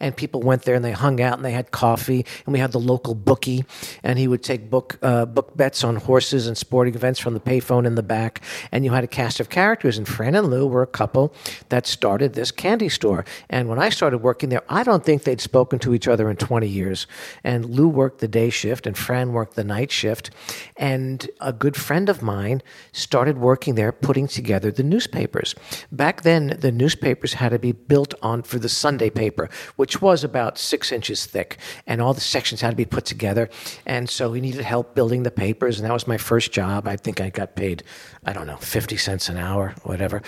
and 0.00 0.16
people 0.16 0.40
went 0.40 0.62
there 0.62 0.74
and 0.74 0.84
they 0.84 0.92
hung 0.92 1.20
out 1.20 1.36
and 1.38 1.44
they 1.44 1.52
had 1.52 1.70
coffee, 1.70 2.24
and 2.44 2.52
we 2.52 2.58
had 2.58 2.72
the 2.72 2.80
local 2.80 3.14
bookie, 3.14 3.64
and 4.02 4.18
he 4.18 4.28
would 4.28 4.42
take 4.42 4.70
book 4.70 4.98
uh, 5.02 5.24
book 5.26 5.56
bets 5.56 5.84
on 5.84 5.96
horses 5.96 6.46
and 6.46 6.56
sporting 6.56 6.94
events 6.94 7.18
from 7.18 7.34
the 7.34 7.40
payphone 7.40 7.86
in 7.86 7.94
the 7.94 8.02
back, 8.02 8.42
and 8.72 8.84
you 8.84 8.92
had 8.92 9.04
a 9.04 9.08
cast 9.08 9.40
of 9.40 9.48
characters, 9.48 9.96
and 9.98 10.06
Fran 10.06 10.34
and 10.34 10.48
Lou 10.48 10.66
were 10.66 10.82
a 10.82 10.86
couple 10.86 11.32
that 11.68 11.86
started 11.86 12.34
this 12.34 12.50
candy 12.50 12.88
store, 12.88 13.24
and 13.48 13.68
when 13.68 13.78
I 13.78 13.88
started 13.88 14.18
working 14.18 14.48
there, 14.48 14.62
I 14.68 14.82
don't 14.82 15.04
think 15.04 15.22
they'd 15.22 15.40
spoken 15.40 15.78
to 15.80 15.94
each 15.94 16.08
other 16.08 16.28
in 16.30 16.36
20 16.36 16.66
years, 16.68 17.06
and 17.44 17.64
Lou 17.64 17.88
worked 17.88 18.20
the 18.20 18.28
day 18.28 18.50
shift 18.50 18.86
and 18.86 18.96
Fran 18.96 19.32
worked 19.32 19.54
the 19.54 19.64
night 19.64 19.90
shift, 19.90 20.30
and 20.76 21.28
a 21.40 21.52
good 21.52 21.76
friend 21.76 22.08
of 22.08 22.22
mine 22.22 22.62
started 22.92 23.38
working 23.38 23.74
there 23.74 23.92
putting 23.92 24.26
together 24.26 24.70
the 24.70 24.82
newspapers. 24.82 25.54
Back 25.92 26.22
then, 26.22 26.56
the 26.58 26.72
newspapers 26.72 27.34
had 27.34 27.50
to 27.50 27.58
be 27.58 27.72
built 27.72 28.14
on 28.22 28.42
for 28.42 28.58
the 28.58 28.68
Sunday 28.68 29.10
paper 29.10 29.37
paper, 29.38 29.54
which 29.76 30.00
was 30.02 30.24
about 30.24 30.58
six 30.58 30.92
inches 30.92 31.26
thick, 31.26 31.58
and 31.86 32.00
all 32.00 32.14
the 32.14 32.20
sections 32.20 32.60
had 32.60 32.70
to 32.70 32.76
be 32.76 32.84
put 32.84 33.04
together. 33.04 33.48
And 33.86 34.08
so 34.08 34.32
he 34.32 34.40
needed 34.40 34.62
help 34.62 34.94
building 34.94 35.22
the 35.22 35.30
papers, 35.30 35.78
and 35.78 35.88
that 35.88 35.92
was 35.92 36.06
my 36.06 36.18
first 36.18 36.52
job. 36.52 36.88
I 36.88 36.96
think 36.96 37.20
I 37.20 37.30
got 37.30 37.54
paid, 37.54 37.82
I 38.28 38.34
don't 38.34 38.46
know, 38.46 38.58
fifty 38.58 38.98
cents 38.98 39.30
an 39.30 39.38
hour, 39.38 39.74
whatever. 39.84 40.20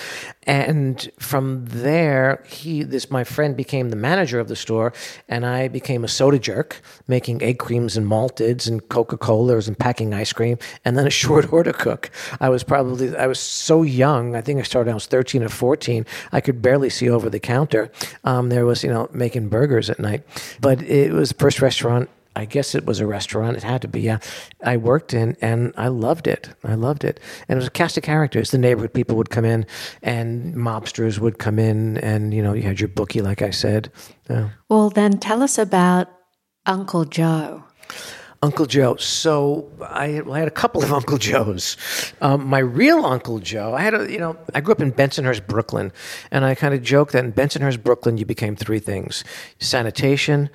And 0.44 1.10
from 1.18 1.66
there, 1.66 2.42
he, 2.48 2.82
this 2.82 3.10
my 3.10 3.24
friend, 3.24 3.54
became 3.54 3.90
the 3.90 3.96
manager 3.96 4.40
of 4.40 4.48
the 4.48 4.56
store, 4.56 4.94
and 5.28 5.44
I 5.44 5.68
became 5.68 6.02
a 6.02 6.08
soda 6.08 6.38
jerk, 6.38 6.80
making 7.08 7.42
egg 7.42 7.58
creams 7.58 7.98
and 7.98 8.06
malteds 8.06 8.66
and 8.66 8.88
Coca 8.88 9.18
Colas 9.18 9.68
and 9.68 9.78
packing 9.78 10.14
ice 10.14 10.32
cream, 10.32 10.56
and 10.82 10.96
then 10.96 11.06
a 11.06 11.10
short 11.10 11.52
order 11.52 11.74
cook. 11.74 12.10
I 12.40 12.48
was 12.48 12.64
probably 12.64 13.14
I 13.14 13.26
was 13.26 13.38
so 13.38 13.82
young. 13.82 14.34
I 14.34 14.40
think 14.40 14.60
I 14.60 14.62
started. 14.62 14.92
I 14.92 14.94
was 14.94 15.04
thirteen 15.04 15.42
or 15.42 15.50
fourteen. 15.50 16.06
I 16.32 16.40
could 16.40 16.62
barely 16.62 16.88
see 16.88 17.10
over 17.10 17.28
the 17.28 17.38
counter. 17.38 17.92
Um, 18.24 18.48
there 18.48 18.64
was 18.64 18.82
you 18.82 18.88
know 18.88 19.10
making 19.12 19.50
burgers 19.50 19.90
at 19.90 19.98
night, 19.98 20.22
but 20.58 20.80
it 20.80 21.12
was 21.12 21.28
the 21.28 21.34
first 21.34 21.60
restaurant 21.60 22.08
I 22.36 22.44
guess 22.44 22.74
it 22.74 22.86
was 22.86 23.00
a 23.00 23.06
restaurant. 23.06 23.56
It 23.56 23.62
had 23.62 23.82
to 23.82 23.88
be. 23.88 24.00
Yeah, 24.00 24.18
I 24.64 24.76
worked 24.76 25.12
in, 25.14 25.36
and 25.40 25.72
I 25.76 25.88
loved 25.88 26.26
it. 26.26 26.50
I 26.64 26.74
loved 26.74 27.04
it, 27.04 27.18
and 27.48 27.56
it 27.56 27.60
was 27.60 27.66
a 27.66 27.70
cast 27.70 27.96
of 27.96 28.02
characters. 28.02 28.50
The 28.50 28.58
neighborhood 28.58 28.94
people 28.94 29.16
would 29.16 29.30
come 29.30 29.44
in, 29.44 29.66
and 30.02 30.54
mobsters 30.54 31.18
would 31.18 31.38
come 31.38 31.58
in, 31.58 31.98
and 31.98 32.32
you 32.32 32.42
know, 32.42 32.52
you 32.52 32.62
had 32.62 32.80
your 32.80 32.88
bookie, 32.88 33.20
like 33.20 33.42
I 33.42 33.50
said. 33.50 33.90
Yeah. 34.28 34.50
Well, 34.68 34.90
then 34.90 35.18
tell 35.18 35.42
us 35.42 35.58
about 35.58 36.08
Uncle 36.66 37.04
Joe. 37.04 37.64
Uncle 38.42 38.64
Joe. 38.64 38.96
So 38.96 39.70
I, 39.82 40.22
well, 40.22 40.34
I, 40.34 40.38
had 40.38 40.48
a 40.48 40.52
couple 40.52 40.82
of 40.82 40.92
Uncle 41.00 41.18
Joes. 41.18 41.76
Um, 42.20 42.46
my 42.46 42.58
real 42.58 43.04
Uncle 43.04 43.38
Joe, 43.38 43.74
I 43.74 43.82
had 43.82 43.94
a, 43.94 44.10
you 44.10 44.18
know, 44.18 44.36
I 44.54 44.60
grew 44.60 44.72
up 44.72 44.80
in 44.80 44.92
Bensonhurst, 44.92 45.46
Brooklyn, 45.46 45.92
and 46.30 46.44
I 46.44 46.54
kind 46.54 46.74
of 46.74 46.82
joke 46.82 47.12
that 47.12 47.24
in 47.24 47.32
Bensonhurst, 47.32 47.82
Brooklyn, 47.82 48.18
you 48.18 48.24
became 48.24 48.56
three 48.56 48.78
things: 48.78 49.24
sanitation, 49.58 50.48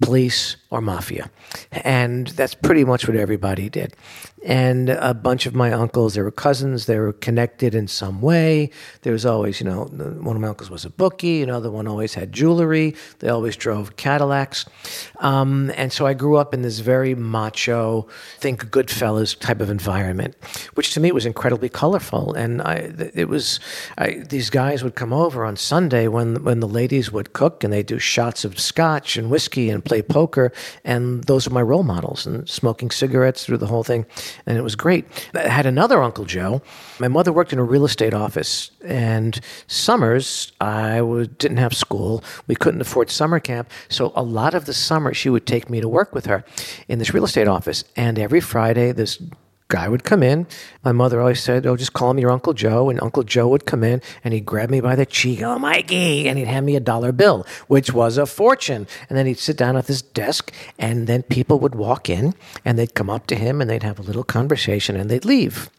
police, 0.00 0.56
or 0.70 0.80
mafia. 0.80 1.30
And 1.72 2.28
that's 2.28 2.54
pretty 2.54 2.84
much 2.84 3.06
what 3.06 3.16
everybody 3.16 3.68
did. 3.68 3.94
And 4.44 4.90
a 4.90 5.12
bunch 5.12 5.46
of 5.46 5.56
my 5.56 5.72
uncles, 5.72 6.14
they 6.14 6.20
were 6.20 6.30
cousins, 6.30 6.86
they 6.86 7.00
were 7.00 7.12
connected 7.12 7.74
in 7.74 7.88
some 7.88 8.20
way. 8.20 8.70
There 9.02 9.12
was 9.12 9.26
always, 9.26 9.60
you 9.60 9.66
know, 9.66 9.86
one 9.86 10.36
of 10.36 10.42
my 10.42 10.48
uncles 10.48 10.70
was 10.70 10.84
a 10.84 10.90
bookie, 10.90 11.42
another 11.42 11.68
one 11.68 11.88
always 11.88 12.14
had 12.14 12.32
jewelry, 12.32 12.94
they 13.18 13.28
always 13.28 13.56
drove 13.56 13.96
Cadillacs. 13.96 14.64
Um, 15.18 15.72
and 15.74 15.92
so 15.92 16.06
I 16.06 16.14
grew 16.14 16.36
up 16.36 16.54
in 16.54 16.62
this 16.62 16.78
very 16.78 17.14
macho, 17.14 18.06
think 18.38 18.70
Goodfellas 18.70 19.36
type 19.36 19.60
of 19.60 19.68
environment, 19.68 20.36
which 20.74 20.94
to 20.94 21.00
me 21.00 21.10
was 21.10 21.26
incredibly 21.26 21.68
colorful. 21.68 22.32
And 22.34 22.62
I, 22.62 22.92
it 23.14 23.28
was, 23.28 23.58
I, 23.98 24.22
these 24.28 24.50
guys 24.50 24.84
would 24.84 24.94
come 24.94 25.12
over 25.12 25.44
on 25.44 25.56
Sunday 25.56 26.06
when, 26.06 26.44
when 26.44 26.60
the 26.60 26.68
ladies 26.68 27.10
would 27.10 27.32
cook 27.32 27.64
and 27.64 27.72
they'd 27.72 27.86
do 27.86 27.98
shots 27.98 28.44
of 28.44 28.60
scotch 28.60 29.16
and 29.16 29.28
whiskey 29.28 29.70
and 29.70 29.84
play 29.84 30.02
poker, 30.02 30.52
and 30.84 31.24
those 31.24 31.46
are 31.46 31.50
my 31.50 31.62
role 31.62 31.82
models, 31.82 32.26
and 32.26 32.48
smoking 32.48 32.90
cigarettes 32.90 33.44
through 33.44 33.58
the 33.58 33.66
whole 33.66 33.84
thing. 33.84 34.06
And 34.46 34.58
it 34.58 34.62
was 34.62 34.76
great. 34.76 35.06
I 35.34 35.48
had 35.48 35.66
another 35.66 36.02
Uncle 36.02 36.24
Joe. 36.24 36.62
My 36.98 37.08
mother 37.08 37.32
worked 37.32 37.52
in 37.52 37.58
a 37.58 37.64
real 37.64 37.84
estate 37.84 38.14
office, 38.14 38.70
and 38.84 39.40
summers, 39.66 40.52
I 40.60 41.00
didn't 41.38 41.58
have 41.58 41.74
school. 41.74 42.22
We 42.46 42.54
couldn't 42.54 42.80
afford 42.80 43.10
summer 43.10 43.40
camp. 43.40 43.70
So 43.88 44.12
a 44.14 44.22
lot 44.22 44.54
of 44.54 44.66
the 44.66 44.74
summer, 44.74 45.14
she 45.14 45.30
would 45.30 45.46
take 45.46 45.70
me 45.70 45.80
to 45.80 45.88
work 45.88 46.14
with 46.14 46.26
her 46.26 46.44
in 46.88 46.98
this 46.98 47.12
real 47.14 47.24
estate 47.24 47.48
office. 47.48 47.84
And 47.96 48.18
every 48.18 48.40
Friday, 48.40 48.92
this 48.92 49.20
guy 49.68 49.88
would 49.88 50.04
come 50.04 50.22
in. 50.22 50.46
My 50.84 50.92
mother 50.92 51.20
always 51.20 51.42
said, 51.42 51.66
Oh, 51.66 51.76
just 51.76 51.92
call 51.92 52.14
me 52.14 52.22
your 52.22 52.30
Uncle 52.30 52.52
Joe. 52.52 52.88
And 52.88 53.00
Uncle 53.02 53.22
Joe 53.22 53.48
would 53.48 53.66
come 53.66 53.82
in 53.82 54.00
and 54.22 54.32
he'd 54.32 54.46
grab 54.46 54.70
me 54.70 54.80
by 54.80 54.94
the 54.94 55.06
cheek. 55.06 55.42
Oh, 55.42 55.58
Mikey. 55.58 56.28
And 56.28 56.38
he'd 56.38 56.46
hand 56.46 56.66
me 56.66 56.76
a 56.76 56.80
dollar 56.80 57.12
bill, 57.12 57.46
which 57.66 57.92
was 57.92 58.18
a 58.18 58.26
fortune. 58.26 58.86
And 59.08 59.18
then 59.18 59.26
he'd 59.26 59.38
sit 59.38 59.56
down 59.56 59.76
at 59.76 59.86
this 59.86 60.02
desk 60.02 60.52
and 60.78 61.06
then 61.06 61.22
people 61.24 61.58
would 61.60 61.74
walk 61.74 62.08
in 62.08 62.34
and 62.64 62.78
they'd 62.78 62.94
come 62.94 63.10
up 63.10 63.26
to 63.28 63.34
him 63.36 63.60
and 63.60 63.68
they'd 63.68 63.82
have 63.82 63.98
a 63.98 64.02
little 64.02 64.24
conversation 64.24 64.96
and 64.96 65.10
they'd 65.10 65.24
leave. 65.24 65.70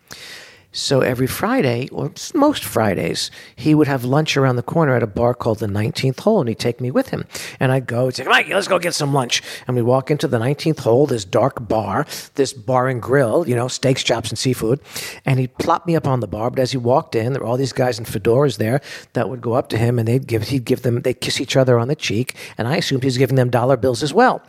So 0.77 1.01
every 1.01 1.25
Friday, 1.25 1.89
or 1.91 2.11
most 2.35 2.63
Fridays, 2.63 3.31
he 3.55 3.73
would 3.73 3.87
have 3.87 4.03
lunch 4.03 4.37
around 4.37 4.57
the 4.57 4.61
corner 4.61 4.95
at 4.95 5.01
a 5.01 5.07
bar 5.07 5.33
called 5.33 5.57
the 5.57 5.65
19th 5.65 6.19
Hole, 6.19 6.39
and 6.39 6.47
he'd 6.47 6.59
take 6.59 6.79
me 6.79 6.91
with 6.91 7.09
him. 7.09 7.25
And 7.59 7.71
I'd 7.71 7.87
go, 7.87 8.05
and 8.05 8.15
say, 8.15 8.23
Mike, 8.25 8.47
let's 8.49 8.67
go 8.67 8.77
get 8.77 8.93
some 8.93 9.11
lunch. 9.11 9.41
And 9.65 9.75
we 9.75 9.81
walk 9.81 10.11
into 10.11 10.27
the 10.27 10.37
19th 10.37 10.81
Hole, 10.81 11.07
this 11.07 11.25
dark 11.25 11.67
bar, 11.67 12.05
this 12.35 12.53
bar 12.53 12.87
and 12.87 13.01
grill, 13.01 13.49
you 13.49 13.55
know, 13.55 13.67
steaks, 13.67 14.03
chops, 14.03 14.29
and 14.29 14.37
seafood. 14.37 14.79
And 15.25 15.39
he'd 15.39 15.57
plop 15.57 15.87
me 15.87 15.95
up 15.95 16.05
on 16.05 16.19
the 16.19 16.27
bar. 16.27 16.51
But 16.51 16.59
as 16.59 16.73
he 16.73 16.77
walked 16.77 17.15
in, 17.15 17.33
there 17.33 17.41
were 17.41 17.47
all 17.47 17.57
these 17.57 17.73
guys 17.73 17.97
in 17.97 18.05
fedoras 18.05 18.57
there 18.57 18.79
that 19.13 19.29
would 19.29 19.41
go 19.41 19.53
up 19.53 19.69
to 19.69 19.79
him, 19.79 19.97
and 19.97 20.07
they'd 20.07 20.27
give, 20.27 20.43
he'd 20.49 20.65
give 20.65 20.83
them, 20.83 21.01
they'd 21.01 21.19
kiss 21.19 21.41
each 21.41 21.57
other 21.57 21.79
on 21.79 21.87
the 21.87 21.95
cheek. 21.95 22.35
And 22.55 22.67
I 22.67 22.77
assumed 22.77 23.01
he 23.01 23.07
was 23.07 23.17
giving 23.17 23.35
them 23.35 23.49
dollar 23.49 23.77
bills 23.77 24.03
as 24.03 24.13
well. 24.13 24.43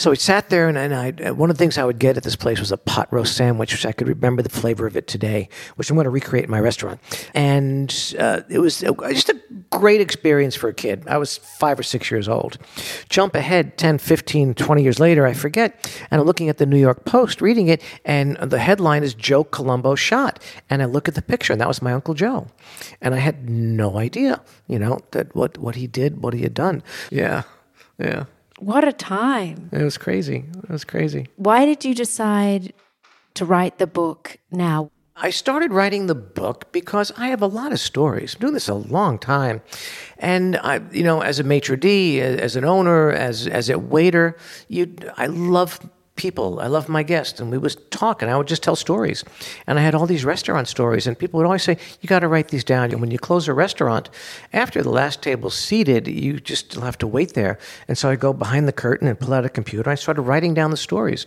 So 0.00 0.08
we 0.08 0.16
sat 0.16 0.48
there, 0.48 0.66
and, 0.66 0.78
and 0.78 0.94
I, 0.94 1.30
one 1.32 1.50
of 1.50 1.58
the 1.58 1.62
things 1.62 1.76
I 1.76 1.84
would 1.84 1.98
get 1.98 2.16
at 2.16 2.22
this 2.22 2.34
place 2.34 2.58
was 2.58 2.72
a 2.72 2.78
pot 2.78 3.12
roast 3.12 3.36
sandwich, 3.36 3.70
which 3.70 3.84
I 3.84 3.92
could 3.92 4.08
remember 4.08 4.40
the 4.40 4.48
flavor 4.48 4.86
of 4.86 4.96
it 4.96 5.06
today, 5.06 5.50
which 5.76 5.90
I'm 5.90 5.94
going 5.94 6.04
to 6.04 6.10
recreate 6.10 6.46
in 6.46 6.50
my 6.50 6.58
restaurant. 6.58 7.00
And 7.34 8.14
uh, 8.18 8.40
it 8.48 8.60
was 8.60 8.80
just 8.80 9.28
a 9.28 9.38
great 9.68 10.00
experience 10.00 10.56
for 10.56 10.70
a 10.70 10.72
kid. 10.72 11.04
I 11.06 11.18
was 11.18 11.36
five 11.36 11.78
or 11.78 11.82
six 11.82 12.10
years 12.10 12.30
old. 12.30 12.56
Jump 13.10 13.34
ahead 13.34 13.76
10, 13.76 13.98
15, 13.98 14.54
20 14.54 14.82
years 14.82 14.98
later, 14.98 15.26
I 15.26 15.34
forget, 15.34 15.92
and 16.10 16.18
I'm 16.18 16.26
looking 16.26 16.48
at 16.48 16.56
the 16.56 16.64
New 16.64 16.80
York 16.80 17.04
Post, 17.04 17.42
reading 17.42 17.68
it, 17.68 17.82
and 18.06 18.38
the 18.38 18.58
headline 18.58 19.02
is 19.02 19.12
Joe 19.12 19.44
Colombo 19.44 19.96
shot. 19.96 20.42
And 20.70 20.80
I 20.80 20.86
look 20.86 21.08
at 21.08 21.14
the 21.14 21.20
picture, 21.20 21.52
and 21.52 21.60
that 21.60 21.68
was 21.68 21.82
my 21.82 21.92
Uncle 21.92 22.14
Joe. 22.14 22.46
And 23.02 23.14
I 23.14 23.18
had 23.18 23.50
no 23.50 23.98
idea, 23.98 24.40
you 24.66 24.78
know, 24.78 25.00
that 25.10 25.36
what, 25.36 25.58
what 25.58 25.74
he 25.74 25.86
did, 25.86 26.22
what 26.22 26.32
he 26.32 26.40
had 26.40 26.54
done. 26.54 26.82
Yeah, 27.10 27.42
yeah. 27.98 28.24
What 28.60 28.86
a 28.86 28.92
time. 28.92 29.70
It 29.72 29.82
was 29.82 29.96
crazy. 29.96 30.44
It 30.62 30.68
was 30.70 30.84
crazy. 30.84 31.28
Why 31.36 31.64
did 31.64 31.84
you 31.84 31.94
decide 31.94 32.74
to 33.34 33.44
write 33.46 33.78
the 33.78 33.86
book 33.86 34.36
now? 34.50 34.90
I 35.16 35.30
started 35.30 35.72
writing 35.72 36.06
the 36.06 36.14
book 36.14 36.72
because 36.72 37.12
I 37.16 37.28
have 37.28 37.42
a 37.42 37.46
lot 37.46 37.72
of 37.72 37.80
stories. 37.80 38.34
I'm 38.34 38.40
doing 38.40 38.54
this 38.54 38.68
a 38.68 38.74
long 38.74 39.18
time. 39.18 39.60
And 40.18 40.56
I, 40.56 40.80
you 40.92 41.02
know, 41.02 41.20
as 41.20 41.38
a 41.38 41.42
maitre 41.42 41.76
d', 41.76 42.20
as 42.20 42.56
an 42.56 42.64
owner, 42.64 43.10
as 43.10 43.46
as 43.46 43.68
a 43.68 43.78
waiter, 43.78 44.36
you 44.68 44.94
I 45.16 45.26
love 45.26 45.80
people. 46.20 46.60
I 46.60 46.66
love 46.66 46.86
my 46.90 47.02
guests, 47.02 47.40
and 47.40 47.50
we 47.50 47.56
would 47.56 47.90
talk, 47.90 48.20
and 48.20 48.30
I 48.30 48.36
would 48.36 48.46
just 48.46 48.62
tell 48.62 48.76
stories. 48.76 49.24
And 49.66 49.78
I 49.78 49.82
had 49.82 49.94
all 49.94 50.06
these 50.06 50.22
restaurant 50.22 50.68
stories, 50.68 51.06
and 51.06 51.18
people 51.18 51.38
would 51.38 51.46
always 51.46 51.62
say, 51.62 51.78
"You 52.02 52.08
got 52.08 52.18
to 52.18 52.28
write 52.28 52.48
these 52.48 52.62
down." 52.62 52.92
And 52.92 53.00
when 53.00 53.10
you 53.10 53.18
close 53.18 53.48
a 53.48 53.54
restaurant, 53.54 54.10
after 54.52 54.82
the 54.82 54.90
last 54.90 55.22
table's 55.22 55.54
seated, 55.54 56.06
you 56.06 56.38
just 56.38 56.74
have 56.74 56.98
to 56.98 57.06
wait 57.06 57.32
there. 57.32 57.58
And 57.88 57.96
so 57.96 58.10
I 58.10 58.16
go 58.16 58.34
behind 58.34 58.68
the 58.68 58.80
curtain 58.84 59.08
and 59.08 59.18
pull 59.18 59.32
out 59.32 59.46
a 59.46 59.48
computer. 59.48 59.88
I 59.88 59.94
started 59.94 60.22
writing 60.22 60.52
down 60.52 60.70
the 60.70 60.76
stories, 60.76 61.26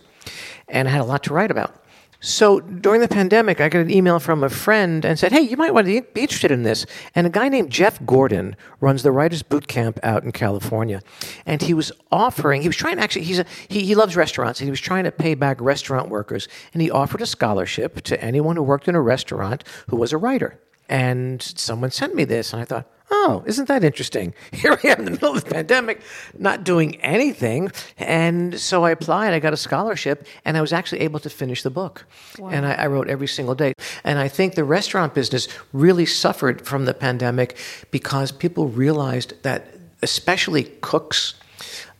and 0.68 0.86
I 0.86 0.92
had 0.92 1.00
a 1.00 1.10
lot 1.12 1.24
to 1.24 1.34
write 1.34 1.50
about. 1.50 1.83
So 2.24 2.60
during 2.60 3.02
the 3.02 3.08
pandemic, 3.08 3.60
I 3.60 3.68
got 3.68 3.80
an 3.80 3.90
email 3.90 4.18
from 4.18 4.42
a 4.42 4.48
friend 4.48 5.04
and 5.04 5.18
said, 5.18 5.30
"Hey, 5.30 5.42
you 5.42 5.58
might 5.58 5.74
want 5.74 5.86
to 5.88 6.00
be 6.00 6.22
interested 6.22 6.50
in 6.50 6.62
this." 6.62 6.86
And 7.14 7.26
a 7.26 7.30
guy 7.30 7.50
named 7.50 7.68
Jeff 7.70 8.02
Gordon 8.06 8.56
runs 8.80 9.02
the 9.02 9.12
Writers 9.12 9.42
Boot 9.42 9.68
Camp 9.68 10.00
out 10.02 10.24
in 10.24 10.32
California, 10.32 11.02
and 11.44 11.60
he 11.60 11.74
was 11.74 11.92
offering. 12.10 12.62
He 12.62 12.68
was 12.68 12.78
trying 12.78 12.96
to 12.96 13.02
actually. 13.02 13.26
He's 13.26 13.40
a, 13.40 13.44
he 13.68 13.84
he 13.84 13.94
loves 13.94 14.16
restaurants, 14.16 14.58
and 14.58 14.66
he 14.66 14.70
was 14.70 14.80
trying 14.80 15.04
to 15.04 15.12
pay 15.12 15.34
back 15.34 15.60
restaurant 15.60 16.08
workers, 16.08 16.48
and 16.72 16.80
he 16.80 16.90
offered 16.90 17.20
a 17.20 17.26
scholarship 17.26 18.00
to 18.04 18.24
anyone 18.24 18.56
who 18.56 18.62
worked 18.62 18.88
in 18.88 18.94
a 18.94 19.02
restaurant 19.02 19.62
who 19.88 19.96
was 19.96 20.10
a 20.10 20.16
writer. 20.16 20.58
And 20.88 21.42
someone 21.42 21.90
sent 21.90 22.14
me 22.14 22.24
this, 22.24 22.54
and 22.54 22.62
I 22.62 22.64
thought, 22.64 22.90
oh, 23.10 23.42
isn't 23.46 23.68
that 23.68 23.84
interesting? 23.84 24.34
Here 24.52 24.78
I 24.82 24.88
am 24.88 25.00
in 25.00 25.04
the 25.04 25.10
middle 25.12 25.36
of 25.36 25.44
the 25.44 25.50
pandemic, 25.50 26.00
not 26.38 26.64
doing 26.64 26.96
anything. 27.00 27.70
And 27.98 28.58
so 28.58 28.84
I 28.84 28.90
applied, 28.90 29.34
I 29.34 29.38
got 29.38 29.52
a 29.52 29.56
scholarship, 29.56 30.26
and 30.44 30.56
I 30.56 30.60
was 30.60 30.72
actually 30.72 31.00
able 31.00 31.20
to 31.20 31.30
finish 31.30 31.62
the 31.62 31.70
book. 31.70 32.06
Wow. 32.38 32.48
And 32.48 32.66
I, 32.66 32.72
I, 32.74 32.86
wrote 32.86 33.08
every 33.08 33.28
single 33.28 33.54
day. 33.54 33.74
And 34.04 34.18
I 34.18 34.28
think 34.28 34.54
the 34.54 34.64
restaurant 34.64 35.14
business 35.14 35.48
really 35.72 36.06
suffered 36.06 36.66
from 36.66 36.84
the 36.84 36.94
pandemic 36.94 37.56
because 37.90 38.32
people 38.32 38.68
realized 38.68 39.34
that, 39.42 39.68
especially 40.02 40.64
cooks, 40.80 41.34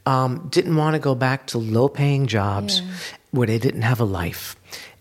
um, 0.07 0.49
didn't 0.51 0.77
want 0.77 0.95
to 0.95 1.01
go 1.01 1.15
back 1.15 1.47
to 1.49 1.59
low 1.59 1.89
paying 1.89 2.27
jobs 2.27 2.81
yeah. 2.81 2.93
where 3.31 3.47
they 3.47 3.59
didn't 3.59 3.83
have 3.83 4.01
a 4.01 4.05
life 4.05 4.57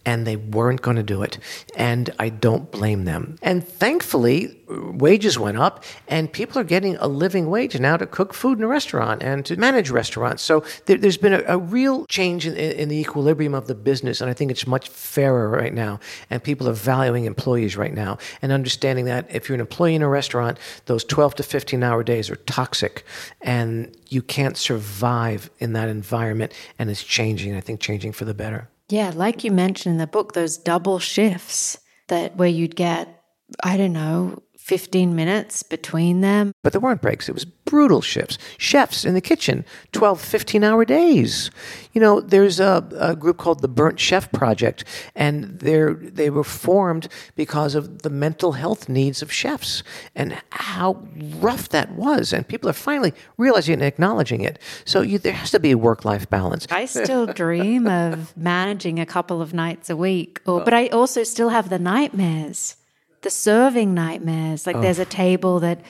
and 0.06 0.28
they 0.28 0.36
weren't 0.36 0.82
going 0.82 0.98
to 0.98 1.04
do 1.04 1.22
it. 1.22 1.38
And 1.76 2.10
I 2.20 2.30
don't 2.30 2.72
blame 2.72 3.06
them. 3.06 3.38
And 3.42 3.66
thankfully, 3.66 4.60
wages 4.68 5.38
went 5.39 5.58
up, 5.58 5.84
and 6.08 6.32
people 6.32 6.60
are 6.60 6.66
getting 6.66 6.96
a 6.98 7.08
living 7.08 7.50
wage 7.50 7.80
now 7.80 7.98
to 7.98 8.06
cook 8.06 8.34
food 8.34 8.58
in 8.58 8.63
a 8.63 8.68
restaurant 8.68 9.24
and 9.24 9.46
to 9.46 9.56
manage 9.56 9.89
restaurants. 9.89 10.44
So 10.44 10.63
there, 10.86 10.98
has 10.98 11.18
been 11.18 11.34
a, 11.34 11.44
a, 11.48 11.58
real 11.58 12.06
change 12.08 12.46
in, 12.46 12.56
in, 12.56 12.89
the 12.89 13.00
equilibrium 13.00 13.54
of 13.54 13.68
the 13.68 13.76
business, 13.76 14.22
and 14.22 14.30
I 14.30 14.34
think 14.34 14.52
it's 14.52 14.68
much 14.68 14.89
fairer 14.89 15.50
right 15.50 15.74
now. 15.74 16.00
And 16.30 16.44
people 16.44 16.68
are 16.68 16.74
valuing 16.74 17.26
employees 17.26 17.78
right 17.78 17.94
now 17.94 18.18
and 18.42 18.52
understanding 18.52 19.06
that 19.06 19.34
if 19.34 19.48
you're 19.48 19.56
an 19.56 19.62
employee 19.62 19.96
in 19.96 20.02
a 20.02 20.10
restaurant, 20.10 20.58
those 20.86 21.04
12 21.04 21.36
to 21.36 21.44
15 21.44 21.84
hour 21.84 22.04
days 22.04 22.30
are 22.30 22.36
toxic, 22.36 23.06
and 23.42 23.96
you 24.10 24.22
can't 24.22 24.58
survive 24.58 25.50
in 25.60 25.74
that 25.74 25.89
environment. 25.89 26.54
And 26.78 26.89
it's 26.89 27.04
changing, 27.04 27.56
I 27.56 27.62
think, 27.62 27.80
changing 27.80 28.12
for 28.12 28.26
the 28.26 28.34
better. 28.34 28.70
Yeah, 28.89 29.12
like 29.15 29.43
you 29.43 29.52
mentioned 29.52 29.93
in 29.93 29.98
the 29.98 30.08
book, 30.08 30.34
those 30.34 30.58
double 30.58 31.00
shifts 31.00 31.78
that 32.10 32.36
where 32.36 32.50
you'd 32.50 32.76
get, 32.76 33.22
I 33.63 33.78
don't 33.78 33.93
know, 33.93 34.42
15 34.63 35.13
minutes 35.13 35.62
between 35.62 36.21
them. 36.21 36.54
But 36.63 36.71
there 36.71 36.80
weren't 36.80 37.02
breaks. 37.02 37.28
It 37.28 37.34
was 37.34 37.43
brutal 37.43 37.99
shifts. 37.99 38.38
Chefs 38.58 39.04
in 39.04 39.13
the 39.13 39.19
kitchen, 39.19 39.65
12, 39.91 40.21
15 40.21 40.63
hour 40.63 40.86
days. 40.86 41.52
You 41.91 41.99
know, 41.99 42.21
there's 42.21 42.62
a, 42.62 42.88
a 42.97 43.13
group 43.13 43.36
called 43.36 43.62
the 43.62 43.67
Burnt 43.67 43.99
Chef 43.99 44.32
Project, 44.32 44.86
and 45.15 45.60
they're, 45.60 45.93
they 45.95 46.30
were 46.30 46.45
formed 46.45 47.10
because 47.36 47.76
of 47.76 48.04
the 48.04 48.10
mental 48.10 48.54
health 48.54 48.88
needs 48.88 49.21
of 49.21 49.34
chefs 49.34 49.84
and 50.15 50.41
how 50.52 51.06
rough 51.39 51.67
that 51.69 51.91
was. 51.91 52.32
And 52.32 52.47
people 52.47 52.69
are 52.69 52.73
finally 52.73 53.13
realizing 53.38 53.73
and 53.73 53.84
acknowledging 53.84 54.41
it. 54.41 54.60
So 54.86 55.02
you, 55.02 55.17
there 55.19 55.34
has 55.34 55.52
to 55.52 55.60
be 55.60 55.71
a 55.71 55.78
work 55.78 56.06
life 56.06 56.30
balance. 56.30 56.67
I 56.71 56.86
still 56.86 57.26
dream 57.43 57.86
of 57.86 58.36
managing 58.38 58.97
a 58.97 59.06
couple 59.06 59.41
of 59.41 59.54
nights 59.54 59.89
a 59.89 59.97
week, 59.97 60.39
or, 60.45 60.63
but 60.63 60.73
I 60.73 60.88
also 60.88 61.23
still 61.23 61.49
have 61.49 61.67
the 61.67 61.80
nightmares 61.80 62.78
the 63.24 63.30
serving 63.30 63.94
nightmares. 63.94 64.68
Like 64.68 64.76
oh. 64.76 64.82
there's 64.82 65.00
a 65.00 65.06
table 65.06 65.60
that 65.62 65.82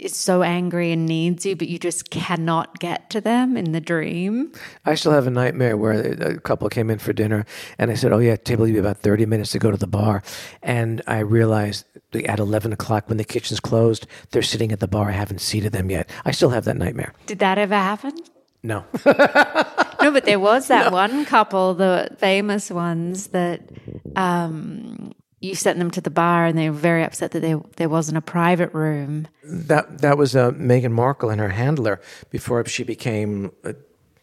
is 0.00 0.16
so 0.16 0.42
angry 0.42 0.92
and 0.92 1.06
needs 1.06 1.44
you, 1.44 1.54
but 1.54 1.68
you 1.68 1.78
just 1.78 2.10
cannot 2.10 2.78
get 2.78 3.10
to 3.10 3.20
them 3.20 3.56
in 3.56 3.72
the 3.72 3.80
dream. 3.80 4.52
I 4.84 4.94
still 4.94 5.12
have 5.12 5.26
a 5.26 5.30
nightmare 5.30 5.76
where 5.76 5.92
a 5.92 6.40
couple 6.40 6.68
came 6.68 6.90
in 6.90 6.98
for 6.98 7.12
dinner 7.12 7.44
and 7.78 7.90
I 7.90 7.94
said, 7.94 8.12
Oh, 8.12 8.18
yeah, 8.18 8.36
table 8.36 8.66
you 8.66 8.74
be 8.74 8.78
about 8.78 8.98
30 8.98 9.26
minutes 9.26 9.52
to 9.52 9.58
go 9.58 9.70
to 9.70 9.76
the 9.76 9.86
bar. 9.86 10.22
And 10.62 11.02
I 11.06 11.18
realized 11.18 11.84
at 12.26 12.38
11 12.38 12.72
o'clock 12.72 13.08
when 13.08 13.18
the 13.18 13.24
kitchen's 13.24 13.60
closed, 13.60 14.06
they're 14.30 14.42
sitting 14.42 14.72
at 14.72 14.80
the 14.80 14.88
bar. 14.88 15.08
I 15.10 15.12
haven't 15.12 15.40
seated 15.40 15.72
them 15.72 15.90
yet. 15.90 16.08
I 16.24 16.30
still 16.30 16.50
have 16.50 16.64
that 16.64 16.76
nightmare. 16.76 17.12
Did 17.26 17.40
that 17.40 17.58
ever 17.58 17.74
happen? 17.74 18.14
No. 18.62 18.84
no, 19.06 20.10
but 20.10 20.24
there 20.24 20.40
was 20.40 20.68
that 20.68 20.86
no. 20.86 20.92
one 20.92 21.24
couple, 21.24 21.74
the 21.74 22.14
famous 22.18 22.70
ones 22.70 23.28
that 23.28 23.70
um, 24.16 25.12
you 25.40 25.54
sent 25.54 25.78
them 25.78 25.90
to 25.90 26.00
the 26.00 26.10
bar 26.10 26.46
and 26.46 26.56
they 26.56 26.68
were 26.68 26.76
very 26.76 27.02
upset 27.02 27.30
that 27.32 27.40
there, 27.40 27.60
there 27.76 27.88
wasn't 27.88 28.18
a 28.18 28.20
private 28.20 28.72
room. 28.74 29.26
That 29.42 29.98
that 29.98 30.18
was 30.18 30.36
uh, 30.36 30.52
Meghan 30.52 30.92
Markle 30.92 31.30
and 31.30 31.40
her 31.40 31.48
handler 31.48 32.00
before 32.30 32.64
she 32.66 32.84
became 32.84 33.52
a 33.64 33.74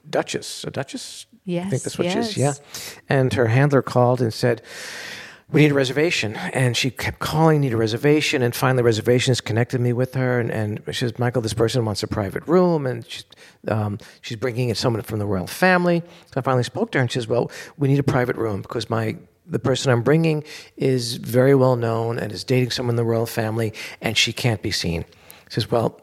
duchess. 0.10 0.64
A 0.64 0.72
duchess? 0.72 1.26
Yes. 1.44 1.68
I 1.68 1.70
think 1.70 1.84
that's 1.84 1.98
what 1.98 2.06
yes. 2.06 2.14
she 2.14 2.20
is. 2.20 2.38
Yeah. 2.38 2.54
And 3.10 3.34
her 3.34 3.48
handler 3.48 3.82
called 3.82 4.22
and 4.22 4.34
said, 4.34 4.62
we 5.50 5.62
need 5.62 5.72
a 5.72 5.76
reservation. 5.76 6.36
And 6.36 6.76
she 6.76 6.92
kept 6.92 7.20
calling, 7.20 7.62
need 7.62 7.72
a 7.72 7.78
reservation. 7.78 8.42
And 8.42 8.54
finally, 8.54 8.84
reservations 8.84 9.40
connected 9.40 9.80
me 9.80 9.94
with 9.94 10.14
her. 10.16 10.42
And, 10.42 10.52
and 10.52 10.84
she 10.88 11.00
says, 11.00 11.18
Michael, 11.18 11.42
this 11.42 11.54
person 11.54 11.86
wants 11.86 12.04
a 12.04 12.08
private 12.08 12.46
room. 12.48 12.86
And 12.86 13.08
she's, 13.08 13.24
um, 13.70 13.98
she's 14.22 14.36
bringing 14.36 14.68
in 14.70 14.76
someone 14.76 15.02
from 15.04 15.20
the 15.20 15.26
royal 15.26 15.48
family. 15.48 16.04
So 16.34 16.34
I 16.36 16.42
finally 16.42 16.64
spoke 16.64 16.92
to 16.92 16.98
her 16.98 17.02
and 17.02 17.10
she 17.10 17.20
says, 17.20 17.28
well, 17.28 17.50
we 17.78 17.88
need 17.88 18.00
a 18.00 18.04
private 18.04 18.36
room 18.36 18.62
because 18.62 18.90
my 18.90 19.16
the 19.50 19.60
person 19.60 19.92
I'm 19.92 20.02
bringing 20.02 20.44
is 20.76 21.16
very 21.16 21.56
well 21.56 21.76
known 21.76 22.20
and 22.20 22.32
is 22.32 22.44
dating 22.44 22.72
someone 22.72 22.94
in 22.94 22.98
the 22.98 23.04
royal 23.04 23.26
family, 23.26 23.74
and 24.02 24.18
she 24.18 24.34
can't 24.34 24.62
be 24.62 24.72
seen. 24.72 25.04
He 25.46 25.52
says, 25.52 25.72
Well, 25.72 26.02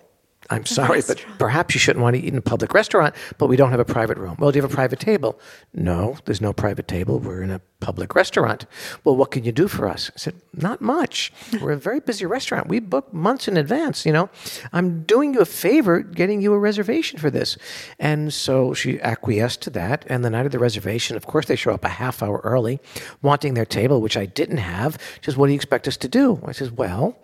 I'm 0.51 0.67
sorry, 0.67 1.03
but 1.07 1.25
perhaps 1.39 1.75
you 1.75 1.79
shouldn't 1.79 2.03
want 2.03 2.17
to 2.17 2.23
eat 2.23 2.29
in 2.29 2.37
a 2.39 2.43
public 2.43 2.75
restaurant, 2.75 3.15
but 3.39 3.47
we 3.47 3.57
don't 3.57 3.71
have 3.71 3.81
a 3.81 3.85
private 3.85 4.19
room. 4.19 4.37
Well, 4.39 4.51
do 4.53 4.59
you 4.59 4.63
have 4.63 4.71
a 4.71 4.75
private 4.75 5.01
table? 5.01 5.39
No, 5.73 6.17
there's 6.25 6.41
no 6.41 6.53
private 6.53 6.89
table. 6.89 7.19
We're 7.19 7.43
in 7.43 7.51
a 7.51 7.61
public 7.81 8.15
restaurant. 8.15 8.67
Well, 9.05 9.17
what 9.17 9.31
can 9.31 9.45
you 9.45 9.53
do 9.53 9.69
for 9.69 9.87
us? 9.89 10.11
I 10.15 10.19
said, 10.19 10.35
not 10.55 10.81
much. 10.81 11.33
We're 11.61 11.73
a 11.73 11.77
very 11.77 12.01
busy 12.01 12.25
restaurant. 12.25 12.69
We 12.69 12.81
book 12.81 13.13
months 13.13 13.47
in 13.47 13.57
advance, 13.57 14.07
you 14.07 14.13
know. 14.13 14.31
I'm 14.73 15.03
doing 15.03 15.35
you 15.35 15.41
a 15.41 15.45
favor 15.45 16.01
getting 16.01 16.41
you 16.41 16.53
a 16.55 16.59
reservation 16.59 17.19
for 17.19 17.31
this. 17.31 17.59
And 17.99 18.33
so 18.33 18.73
she 18.75 19.01
acquiesced 19.01 19.61
to 19.63 19.71
that. 19.71 20.05
And 20.09 20.25
the 20.25 20.31
night 20.31 20.47
of 20.47 20.53
the 20.53 20.59
reservation, 20.59 21.17
of 21.17 21.27
course, 21.27 21.47
they 21.47 21.57
show 21.57 21.73
up 21.73 21.85
a 21.85 21.89
half 21.89 22.23
hour 22.23 22.41
early, 22.43 22.81
wanting 23.23 23.55
their 23.55 23.67
table, 23.67 24.01
which 24.01 24.17
I 24.17 24.27
didn't 24.27 24.59
have. 24.59 24.99
She 25.21 25.27
says, 25.27 25.37
what 25.37 25.47
do 25.47 25.53
you 25.53 25.57
expect 25.57 25.87
us 25.87 25.97
to 25.99 26.09
do? 26.09 26.41
I 26.45 26.53
says, 26.53 26.71
well, 26.71 27.19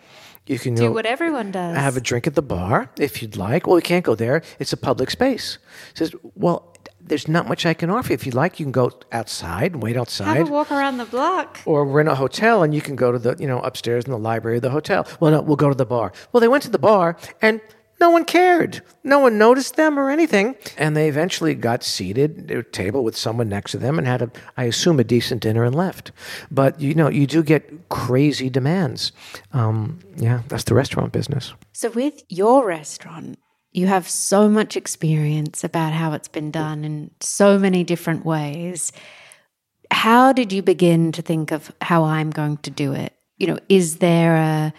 you 0.47 0.59
can 0.59 0.75
Do 0.75 0.89
go- 0.89 0.93
what 0.93 1.07
everyone 1.07 1.51
does. 1.53 1.77
have 1.77 1.97
a 1.97 2.01
drink 2.01 2.27
at 2.27 2.35
the 2.35 2.43
bar 2.43 2.91
if 2.99 3.23
you'd 3.23 3.37
like. 3.37 3.67
Well, 3.67 3.77
we 3.77 3.83
can't 3.83 4.05
go 4.05 4.15
there. 4.15 4.43
It's 4.59 4.73
a 4.73 4.77
public 4.77 5.11
space. 5.11 5.59
Says, 5.95 6.15
well, 6.35 6.67
there's 7.01 7.27
not 7.29 7.49
much 7.49 7.67
I 7.67 7.75
can 7.75 7.91
offer 7.91 8.11
you. 8.11 8.15
If 8.15 8.27
you'd 8.27 8.35
like, 8.35 8.61
you 8.61 8.65
can 8.67 8.73
go 8.73 8.91
outside 9.13 9.73
and 9.73 9.83
wait 9.83 9.97
outside. 9.97 10.37
Have 10.37 10.49
a 10.49 10.53
walk 10.53 10.71
around 10.71 10.99
the 10.99 11.05
block. 11.07 11.59
Or 11.67 11.85
we're 11.85 12.01
in 12.03 12.09
a 12.09 12.15
hotel 12.15 12.63
and 12.63 12.75
you 12.75 12.81
can 12.81 12.95
go 12.97 13.11
to 13.13 13.19
the, 13.19 13.37
you 13.39 13.47
know, 13.47 13.61
upstairs 13.61 14.05
in 14.05 14.11
the 14.13 14.19
library 14.19 14.57
of 14.59 14.63
the 14.63 14.71
hotel. 14.71 15.07
Well, 15.19 15.31
no, 15.33 15.41
we'll 15.43 15.57
go 15.57 15.69
to 15.69 15.75
the 15.75 15.87
bar. 15.87 16.13
Well, 16.33 16.41
they 16.41 16.49
went 16.49 16.63
to 16.65 16.71
the 16.71 16.79
bar 16.79 17.17
and 17.43 17.61
no 18.01 18.11
one 18.11 18.25
cared. 18.25 18.83
No 19.05 19.19
one 19.19 19.39
noticed 19.39 19.77
them 19.77 19.99
or 19.99 20.11
anything. 20.11 20.57
And 20.79 20.97
they 20.97 21.09
eventually 21.09 21.55
got 21.55 21.85
seated 21.85 22.51
at 22.51 22.57
a 22.57 22.63
table 22.63 23.05
with 23.05 23.17
someone 23.17 23.49
next 23.49 23.73
to 23.73 23.79
them 23.79 23.99
and 23.99 24.07
had 24.07 24.23
a, 24.23 24.31
I 24.57 24.65
assume, 24.65 24.99
a 24.99 25.05
decent 25.05 25.43
dinner 25.43 25.65
and 25.65 25.75
left. 25.75 26.11
But, 26.51 26.81
you 26.81 26.95
know, 26.95 27.09
you 27.09 27.27
do 27.27 27.43
get 27.43 27.89
crazy 27.91 28.49
demands. 28.49 29.13
Um, 29.53 30.01
yeah, 30.17 30.43
that's 30.49 30.65
the 30.65 30.75
restaurant 30.75 31.13
business. 31.13 31.53
So, 31.73 31.91
with 31.91 32.23
your 32.29 32.67
restaurant, 32.67 33.39
you 33.73 33.87
have 33.87 34.09
so 34.09 34.49
much 34.49 34.77
experience 34.77 35.63
about 35.63 35.93
how 35.93 36.13
it's 36.13 36.29
been 36.29 36.51
done 36.51 36.85
in 36.85 37.11
so 37.21 37.59
many 37.59 37.85
different 37.85 38.25
ways. 38.25 38.93
How 39.91 40.33
did 40.33 40.53
you 40.53 40.63
begin 40.63 41.13
to 41.13 41.23
think 41.23 41.53
of 41.53 41.71
how 41.81 42.05
I'm 42.05 42.31
going 42.31 42.57
to 42.59 42.71
do 42.71 42.93
it? 42.93 43.15
You 43.37 43.47
know, 43.49 43.59
is 43.69 43.99
there 43.99 44.37
a, 44.37 44.73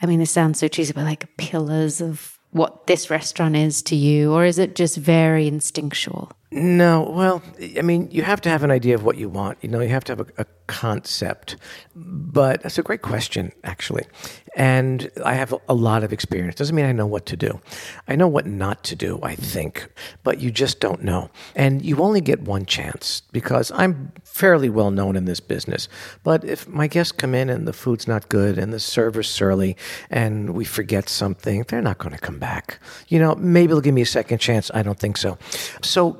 I 0.00 0.06
mean, 0.06 0.20
this 0.20 0.30
sounds 0.30 0.58
so 0.58 0.68
cheesy, 0.68 0.92
but 0.92 1.04
like 1.04 1.36
pillars 1.36 2.00
of 2.00 2.33
what 2.54 2.86
this 2.86 3.10
restaurant 3.10 3.56
is 3.56 3.82
to 3.82 3.96
you, 3.96 4.32
or 4.32 4.44
is 4.44 4.60
it 4.60 4.76
just 4.76 4.96
very 4.96 5.48
instinctual? 5.48 6.30
No, 6.52 7.02
well, 7.02 7.42
I 7.76 7.82
mean, 7.82 8.08
you 8.12 8.22
have 8.22 8.40
to 8.42 8.48
have 8.48 8.62
an 8.62 8.70
idea 8.70 8.94
of 8.94 9.02
what 9.02 9.18
you 9.18 9.28
want. 9.28 9.58
You 9.60 9.68
know, 9.68 9.80
you 9.80 9.88
have 9.88 10.04
to 10.04 10.12
have 10.12 10.20
a, 10.20 10.42
a 10.42 10.44
concept. 10.66 11.56
But 11.94 12.62
that's 12.62 12.78
a 12.78 12.82
great 12.82 13.02
question, 13.02 13.52
actually. 13.62 14.04
And 14.56 15.10
I 15.24 15.34
have 15.34 15.54
a, 15.68 15.74
lot 15.74 16.04
of 16.04 16.12
experience. 16.12 16.54
Doesn't 16.54 16.76
mean 16.76 16.84
I 16.84 16.92
know 16.92 17.06
what 17.06 17.26
to 17.26 17.36
do. 17.36 17.60
I 18.06 18.14
know 18.14 18.28
what 18.28 18.46
not 18.46 18.84
to 18.84 18.96
do, 18.96 19.18
I 19.22 19.34
think, 19.34 19.90
but 20.22 20.40
you 20.40 20.52
just 20.52 20.78
don't 20.78 21.02
know. 21.02 21.30
And 21.56 21.84
you 21.84 21.98
only 21.98 22.20
get 22.20 22.42
one 22.42 22.64
chance 22.64 23.22
because 23.32 23.72
I'm 23.72 24.12
fairly 24.22 24.70
well 24.70 24.92
known 24.92 25.16
in 25.16 25.24
this 25.24 25.40
business. 25.40 25.88
But 26.22 26.44
if 26.44 26.68
my 26.68 26.86
guests 26.86 27.10
come 27.10 27.34
in 27.34 27.50
and 27.50 27.66
the 27.66 27.72
food's 27.72 28.06
not 28.06 28.28
good 28.28 28.56
and 28.56 28.72
the 28.72 28.78
server's 28.78 29.28
surly 29.28 29.76
and 30.10 30.50
we 30.50 30.64
forget 30.64 31.08
something, 31.08 31.64
they're 31.68 31.82
not 31.82 31.98
going 31.98 32.14
to 32.14 32.20
come 32.20 32.38
back. 32.38 32.78
You 33.08 33.18
know, 33.18 33.34
maybe 33.34 33.68
they'll 33.68 33.80
give 33.80 33.94
me 33.94 34.02
a 34.02 34.06
second 34.06 34.38
chance. 34.38 34.70
I 34.72 34.82
don't 34.82 34.98
think 34.98 35.16
so. 35.16 35.36
So 35.82 36.16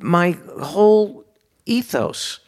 my 0.00 0.36
whole 0.60 1.24
ethos 1.66 2.40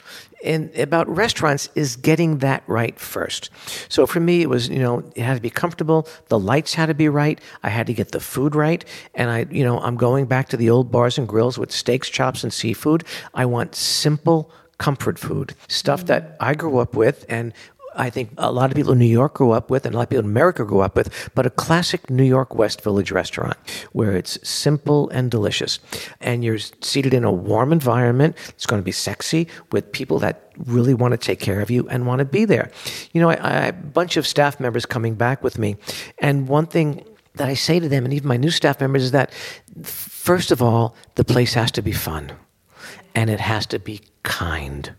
in 0.43 0.71
about 0.77 1.09
restaurants 1.09 1.69
is 1.75 1.97
getting 1.97 2.39
that 2.39 2.63
right 2.67 2.99
first. 2.99 3.51
So 3.89 4.07
for 4.07 4.21
me, 4.21 4.43
it 4.43 4.49
was 4.49 4.69
you 4.69 4.79
know 4.79 5.03
it 5.15 5.23
had 5.23 5.35
to 5.35 5.41
be 5.41 5.51
comfortable. 5.51 6.09
The 6.29 6.39
lights 6.39 6.75
had 6.75 6.87
to 6.87 6.95
be 6.95 7.09
right. 7.09 7.41
I 7.63 7.71
had 7.71 7.87
to 7.89 7.95
get 7.95 8.13
the 8.13 8.21
food 8.21 8.55
right, 8.55 8.85
and 9.15 9.31
I 9.31 9.47
you 9.51 9.65
know 9.65 9.81
I'm 9.81 9.97
going 9.97 10.27
back 10.27 10.49
to 10.51 10.57
the 10.57 10.71
old 10.71 10.91
bars 10.91 11.19
and 11.19 11.27
grills 11.27 11.59
with 11.59 11.73
steaks, 11.73 12.09
chops, 12.09 12.45
and 12.45 12.53
seafood. 12.53 13.05
I 13.35 13.47
want 13.47 13.75
simple 13.75 14.51
comfort 14.79 15.19
food, 15.19 15.55
stuff 15.67 16.07
that 16.07 16.37
I 16.41 16.55
grew 16.55 16.79
up 16.79 16.95
with, 16.95 17.27
and 17.29 17.53
I 17.99 18.11
think 18.11 18.31
a 18.39 18.53
lot 18.53 18.71
of 18.71 18.77
people 18.77 18.93
in 18.93 18.99
New 18.99 19.07
York 19.07 19.35
grew 19.35 19.51
up 19.51 19.71
with, 19.71 19.85
and 19.85 19.95
a 19.95 19.99
lot 19.99 20.05
of 20.05 20.11
people 20.11 20.25
in 20.25 20.31
America 20.31 20.65
grew 20.65 20.81
up 20.81 20.97
with, 20.97 21.31
but 21.35 21.45
a 21.45 21.51
classic 21.51 22.09
New 22.09 22.25
York 22.25 22.55
West 22.55 22.81
Village 22.81 23.11
restaurant 23.11 23.57
where 23.93 24.17
it's 24.17 24.39
simple 24.49 25.11
and 25.11 25.31
delicious. 25.31 25.81
And 26.21 26.45
you're 26.45 26.59
seated 26.59 27.13
in 27.13 27.25
a 27.25 27.33
warm 27.33 27.73
environment. 27.73 28.37
It's 28.51 28.67
going 28.67 28.81
to 28.81 28.85
be 28.85 28.93
sexy 28.93 29.49
with 29.73 29.91
people 29.91 30.21
that 30.21 30.53
really 30.57 30.95
want 30.95 31.13
to 31.13 31.19
take 31.19 31.41
care 31.41 31.61
of 31.61 31.71
you 31.71 31.89
and 31.89 32.07
want 32.07 32.21
to 32.21 32.25
be 32.25 32.45
there. 32.45 32.71
You 33.13 33.21
know, 33.21 33.31
a 33.31 33.73
bunch 33.73 34.17
of 34.17 34.27
staff 34.27 34.61
members 34.61 34.87
coming 34.87 35.15
back 35.15 35.43
with 35.43 35.59
me. 35.59 35.77
And 36.21 36.49
one 36.49 36.67
thing 36.67 37.05
that 37.35 37.49
I 37.49 37.55
say 37.55 37.81
to 37.81 37.89
them, 37.89 38.05
and 38.05 38.15
even 38.15 38.29
my 38.29 38.37
new 38.37 38.51
staff 38.51 38.81
members, 38.81 39.05
is 39.05 39.11
that 39.11 39.33
first 39.83 40.53
of 40.53 40.63
all, 40.63 40.95
the 41.17 41.25
place 41.25 41.55
has 41.55 41.73
to 41.73 41.83
be 41.83 41.93
fun 41.93 42.33
and 43.15 43.29
it 43.29 43.41
has 43.41 43.67
to 43.67 43.79
be 43.79 44.01
kind. 44.23 44.95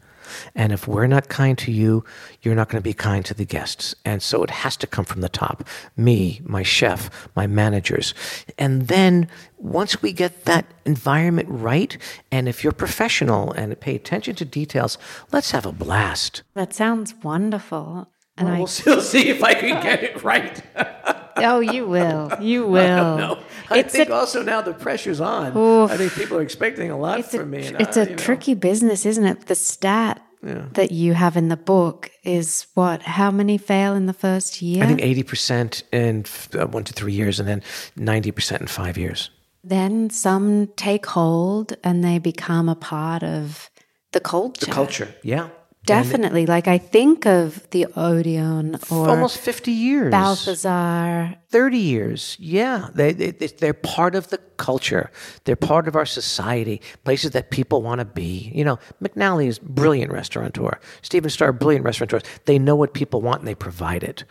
And 0.55 0.71
if 0.71 0.87
we're 0.87 1.07
not 1.07 1.29
kind 1.29 1.57
to 1.59 1.71
you, 1.71 2.03
you're 2.41 2.55
not 2.55 2.69
going 2.69 2.81
to 2.81 2.87
be 2.87 2.93
kind 2.93 3.25
to 3.25 3.33
the 3.33 3.45
guests. 3.45 3.95
And 4.05 4.21
so 4.21 4.43
it 4.43 4.49
has 4.49 4.77
to 4.77 4.87
come 4.87 5.05
from 5.05 5.21
the 5.21 5.29
top 5.29 5.67
me, 5.95 6.41
my 6.43 6.63
chef, 6.63 7.29
my 7.35 7.47
managers. 7.47 8.13
And 8.57 8.87
then 8.87 9.27
once 9.57 10.01
we 10.01 10.13
get 10.13 10.45
that 10.45 10.65
environment 10.85 11.47
right, 11.49 11.97
and 12.31 12.47
if 12.47 12.63
you're 12.63 12.73
professional 12.73 13.51
and 13.51 13.79
pay 13.79 13.95
attention 13.95 14.35
to 14.35 14.45
details, 14.45 14.97
let's 15.31 15.51
have 15.51 15.65
a 15.65 15.71
blast. 15.71 16.43
That 16.53 16.73
sounds 16.73 17.13
wonderful. 17.23 18.09
And 18.37 18.57
We'll 18.57 18.67
still 18.81 19.01
see 19.01 19.29
if 19.29 19.43
I 19.43 19.53
can 19.53 19.83
get 19.83 20.03
it 20.03 20.23
right. 20.23 20.61
I, 21.39 21.45
oh, 21.53 21.59
you 21.59 21.85
will, 21.87 22.31
you 22.39 22.65
will. 22.77 23.17
No, 23.17 23.39
I 23.69 23.79
It's 23.79 23.93
think 23.93 24.09
a- 24.09 24.13
also 24.13 24.43
now 24.43 24.61
the 24.61 24.73
pressure's 24.73 25.21
on. 25.21 25.55
Oof. 25.57 25.91
I 25.91 25.97
think 25.97 26.13
people 26.13 26.37
are 26.37 26.41
expecting 26.41 26.91
a 26.91 26.97
lot 26.97 27.19
It's 27.19 27.33
a, 27.33 27.39
from 27.39 27.51
me. 27.51 27.65
and 27.67 27.79
it's 27.81 27.97
I- 27.97 28.01
a 28.01 28.03
you 28.05 28.09
know. 28.11 28.15
tricky 28.17 28.53
business, 28.53 29.05
isn't 29.05 29.25
it? 29.25 29.45
The 29.47 29.55
stat 29.55 30.21
that 30.41 30.91
you 30.91 31.13
have 31.15 31.35
in 31.35 31.49
the 31.49 31.57
book 31.57 32.09
is 32.23 32.67
what? 32.73 33.01
How 33.01 33.29
many 33.29 33.57
fail 33.57 33.93
in 33.93 34.05
the 34.05 34.13
first 34.13 34.61
year? 34.61 34.83
I 34.83 34.87
think 34.87 35.01
80% 35.01 35.83
in 35.91 36.21
f- 36.25 36.55
uh, 36.55 36.65
one 36.67 36.85
to 36.85 36.93
three 36.93 37.11
years, 37.11 37.39
and 37.41 37.49
then 37.49 37.61
90% 37.97 38.61
in 38.61 38.67
five 38.67 38.97
years. 38.97 39.31
then 39.65 40.09
some 40.09 40.67
take 40.77 41.05
hold 41.07 41.73
and 41.83 42.01
they 42.03 42.17
become 42.19 42.69
a 42.69 42.75
part 42.75 43.21
of 43.23 43.69
the 44.13 44.21
culture. 44.21 44.65
The 44.65 44.71
culture, 44.71 45.13
yeah. 45.23 45.49
Definitely. 45.89 46.45
like 46.45 46.67
I 46.67 46.77
think 46.77 47.25
of 47.25 47.69
the 47.71 47.87
Odeon 47.95 48.77
or 48.89 49.09
Almost 49.09 49.39
50 49.39 49.71
years. 49.71 50.11
Balthazar. 50.11 51.35
30 51.49 51.77
years, 51.77 52.37
yeah. 52.39 52.89
They, 52.93 53.11
they, 53.11 53.31
they're 53.31 53.73
part 53.73 54.13
of 54.13 54.27
the 54.29 54.37
culture. 54.57 55.09
They're 55.45 55.55
part 55.55 55.87
of 55.87 55.95
our 55.95 56.05
society, 56.05 56.79
places 57.03 57.31
that 57.31 57.49
people 57.49 57.81
want 57.81 57.99
to 57.99 58.05
be. 58.05 58.51
You 58.53 58.63
know, 58.63 58.77
McNally 59.01 59.47
is 59.47 59.57
brilliant 59.57 60.11
restaurateur. 60.11 60.79
Stephen 61.01 61.31
Starr, 61.31 61.51
brilliant 61.51 61.85
restaurateurs. 61.85 62.21
They 62.45 62.59
know 62.59 62.75
what 62.75 62.93
people 62.93 63.21
want 63.21 63.39
and 63.39 63.47
they 63.47 63.55
provide 63.55 64.03
it. 64.03 64.25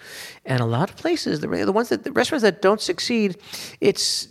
And 0.44 0.60
a 0.60 0.64
lot 0.64 0.90
of 0.90 0.96
places, 0.96 1.40
the, 1.40 1.48
the 1.48 1.72
ones 1.72 1.88
that, 1.88 2.04
the 2.04 2.12
restaurants 2.12 2.42
that 2.44 2.62
don't 2.62 2.80
succeed, 2.80 3.36
it's 3.80 4.28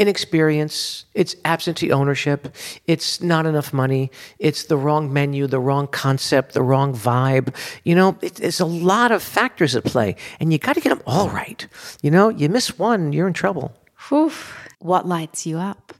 inexperience, 0.00 1.04
it's 1.14 1.36
absentee 1.44 1.92
ownership, 1.92 2.54
it's 2.86 3.20
not 3.20 3.44
enough 3.44 3.72
money, 3.72 4.10
it's 4.38 4.64
the 4.64 4.76
wrong 4.78 5.12
menu, 5.12 5.46
the 5.46 5.60
wrong 5.60 5.86
concept, 5.86 6.54
the 6.54 6.62
wrong 6.62 6.94
vibe. 6.94 7.54
You 7.84 7.94
know, 7.94 8.16
it, 8.22 8.36
there's 8.36 8.60
a 8.60 8.64
lot 8.64 9.12
of 9.12 9.22
factors 9.22 9.76
at 9.76 9.84
play, 9.84 10.16
and 10.40 10.52
you 10.52 10.58
got 10.58 10.72
to 10.74 10.80
get 10.80 10.88
them 10.88 11.02
all 11.06 11.28
right. 11.28 11.66
You 12.02 12.10
know, 12.10 12.30
you 12.30 12.48
miss 12.48 12.78
one, 12.78 13.12
you're 13.12 13.28
in 13.28 13.34
trouble. 13.34 13.72
Whew. 14.08 14.32
What 14.78 15.06
lights 15.06 15.46
you 15.46 15.58
up? 15.58 15.92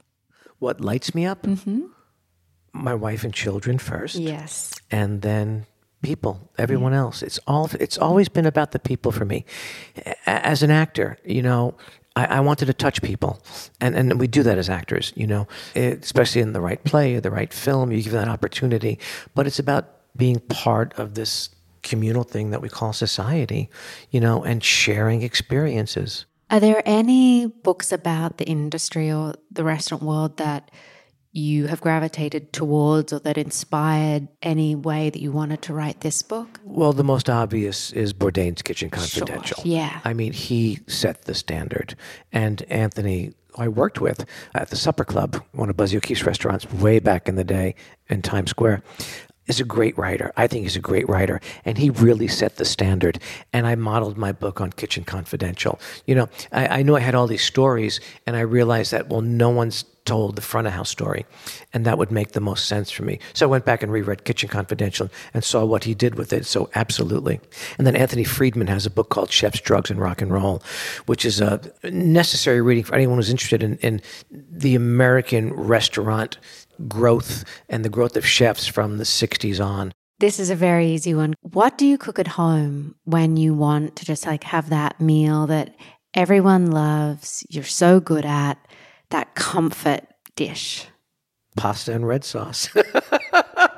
What 0.57 0.81
lights 0.81 1.13
me 1.13 1.25
up? 1.27 1.43
Mm-hmm. 1.43 1.81
My 2.73 2.95
wife 2.95 3.23
and 3.23 3.33
children 3.33 3.77
first, 3.77 4.15
Yes. 4.15 4.73
and 4.89 5.21
then 5.21 5.65
people, 6.01 6.49
everyone 6.57 6.93
else. 6.93 7.21
It's 7.21 7.39
all. 7.45 7.69
It's 7.79 7.97
always 7.99 8.29
been 8.29 8.47
about 8.47 8.71
the 8.71 8.79
people 8.79 9.11
for 9.11 9.25
me. 9.25 9.45
As 10.25 10.63
an 10.63 10.71
actor, 10.71 11.17
you 11.23 11.43
know, 11.43 11.75
I, 12.15 12.25
I 12.25 12.39
wanted 12.41 12.65
to 12.65 12.73
touch 12.73 13.01
people, 13.01 13.41
and 13.79 13.95
and 13.95 14.19
we 14.19 14.27
do 14.27 14.43
that 14.43 14.57
as 14.57 14.69
actors. 14.69 15.13
You 15.15 15.27
know, 15.27 15.47
It- 15.75 16.03
especially 16.03 16.41
in 16.41 16.53
the 16.53 16.61
right 16.61 16.83
play 16.83 17.15
or 17.15 17.21
the 17.21 17.31
right 17.31 17.53
film, 17.53 17.91
you 17.91 18.01
give 18.03 18.13
that 18.13 18.27
opportunity. 18.27 18.99
But 19.35 19.47
it's 19.47 19.59
about 19.59 19.85
being 20.17 20.39
part 20.39 20.93
of 20.99 21.13
this 21.13 21.49
communal 21.83 22.23
thing 22.23 22.51
that 22.51 22.61
we 22.61 22.69
call 22.69 22.93
society, 22.93 23.69
you 24.11 24.19
know, 24.19 24.43
and 24.43 24.63
sharing 24.63 25.21
experiences. 25.23 26.25
Are 26.49 26.59
there 26.59 26.83
any 26.85 27.47
books 27.47 27.91
about 27.93 28.37
the 28.37 28.45
industry 28.45 29.09
or 29.11 29.33
the 29.49 29.63
restaurant 29.63 30.03
world 30.03 30.35
that 30.37 30.69
you 31.31 31.67
have 31.67 31.79
gravitated 31.81 32.51
towards 32.51 33.13
or 33.13 33.19
that 33.19 33.37
inspired 33.37 34.27
any 34.41 34.75
way 34.75 35.09
that 35.09 35.21
you 35.21 35.31
wanted 35.31 35.61
to 35.63 35.73
write 35.73 36.01
this 36.01 36.21
book? 36.21 36.59
Well, 36.63 36.93
the 36.93 37.03
most 37.03 37.29
obvious 37.29 37.91
is 37.91 38.13
Bourdain's 38.13 38.61
Kitchen 38.61 38.89
Confidential. 38.89 39.63
Sure, 39.63 39.71
yeah. 39.71 40.01
I 40.03 40.13
mean, 40.13 40.33
he 40.33 40.79
set 40.87 41.23
the 41.23 41.33
standard. 41.33 41.95
And 42.31 42.63
Anthony, 42.63 43.33
who 43.55 43.63
I 43.63 43.67
worked 43.67 44.01
with 44.01 44.25
at 44.53 44.69
the 44.69 44.75
Supper 44.75 45.05
Club, 45.05 45.41
one 45.53 45.69
of 45.69 45.77
Buzzy 45.77 45.97
O'Keeffe's 45.97 46.25
restaurants 46.25 46.69
way 46.71 46.99
back 46.99 47.27
in 47.27 47.35
the 47.35 47.43
day 47.43 47.75
in 48.09 48.21
Times 48.21 48.49
Square, 48.49 48.83
is 49.51 49.59
a 49.59 49.65
great 49.65 49.97
writer. 49.97 50.31
I 50.37 50.47
think 50.47 50.63
he's 50.63 50.75
a 50.75 50.79
great 50.79 51.07
writer. 51.07 51.39
And 51.65 51.77
he 51.77 51.89
really 51.89 52.27
set 52.27 52.55
the 52.55 52.65
standard. 52.65 53.19
And 53.53 53.67
I 53.67 53.75
modeled 53.75 54.17
my 54.17 54.31
book 54.31 54.61
on 54.61 54.71
Kitchen 54.71 55.03
Confidential. 55.03 55.79
You 56.05 56.15
know, 56.15 56.29
I, 56.51 56.79
I 56.79 56.83
knew 56.83 56.95
I 56.95 57.01
had 57.01 57.15
all 57.15 57.27
these 57.27 57.43
stories, 57.43 57.99
and 58.25 58.35
I 58.35 58.41
realized 58.41 58.91
that, 58.91 59.09
well, 59.09 59.21
no 59.21 59.49
one's 59.49 59.85
told 60.05 60.35
the 60.35 60.41
front 60.41 60.67
of 60.67 60.73
house 60.73 60.89
story. 60.89 61.25
And 61.73 61.85
that 61.85 61.97
would 61.97 62.11
make 62.11 62.31
the 62.31 62.39
most 62.39 62.65
sense 62.65 62.89
for 62.89 63.03
me. 63.03 63.19
So 63.33 63.45
I 63.45 63.49
went 63.49 63.65
back 63.65 63.83
and 63.83 63.91
reread 63.91 64.23
Kitchen 64.23 64.49
Confidential 64.49 65.09
and 65.33 65.43
saw 65.43 65.63
what 65.63 65.83
he 65.83 65.93
did 65.93 66.15
with 66.15 66.33
it. 66.33 66.45
So, 66.45 66.69
absolutely. 66.75 67.39
And 67.77 67.85
then 67.85 67.95
Anthony 67.95 68.23
Friedman 68.23 68.67
has 68.67 68.85
a 68.85 68.89
book 68.89 69.09
called 69.09 69.31
Chefs, 69.31 69.61
Drugs, 69.61 69.91
and 69.91 69.99
Rock 69.99 70.21
and 70.21 70.31
Roll, 70.31 70.63
which 71.05 71.23
is 71.23 71.39
a 71.39 71.61
necessary 71.83 72.61
reading 72.61 72.83
for 72.83 72.95
anyone 72.95 73.17
who's 73.17 73.29
interested 73.29 73.61
in, 73.61 73.77
in 73.77 74.01
the 74.31 74.75
American 74.75 75.53
restaurant 75.53 76.37
growth 76.87 77.43
and 77.69 77.85
the 77.85 77.89
growth 77.89 78.15
of 78.15 78.25
chefs 78.25 78.67
from 78.67 78.97
the 78.97 79.03
60s 79.03 79.63
on. 79.63 79.93
This 80.19 80.39
is 80.39 80.49
a 80.49 80.55
very 80.55 80.87
easy 80.87 81.13
one. 81.13 81.33
What 81.41 81.77
do 81.77 81.85
you 81.85 81.97
cook 81.97 82.19
at 82.19 82.27
home 82.27 82.95
when 83.05 83.37
you 83.37 83.55
want 83.55 83.95
to 83.97 84.05
just 84.05 84.25
like 84.25 84.43
have 84.43 84.69
that 84.69 85.01
meal 85.01 85.47
that 85.47 85.75
everyone 86.13 86.69
loves, 86.69 87.43
you're 87.49 87.63
so 87.63 87.99
good 87.99 88.25
at, 88.25 88.59
that 89.09 89.33
comfort 89.33 90.05
dish? 90.35 90.85
Pasta 91.57 91.93
and 91.93 92.07
red 92.07 92.23
sauce. 92.23 92.69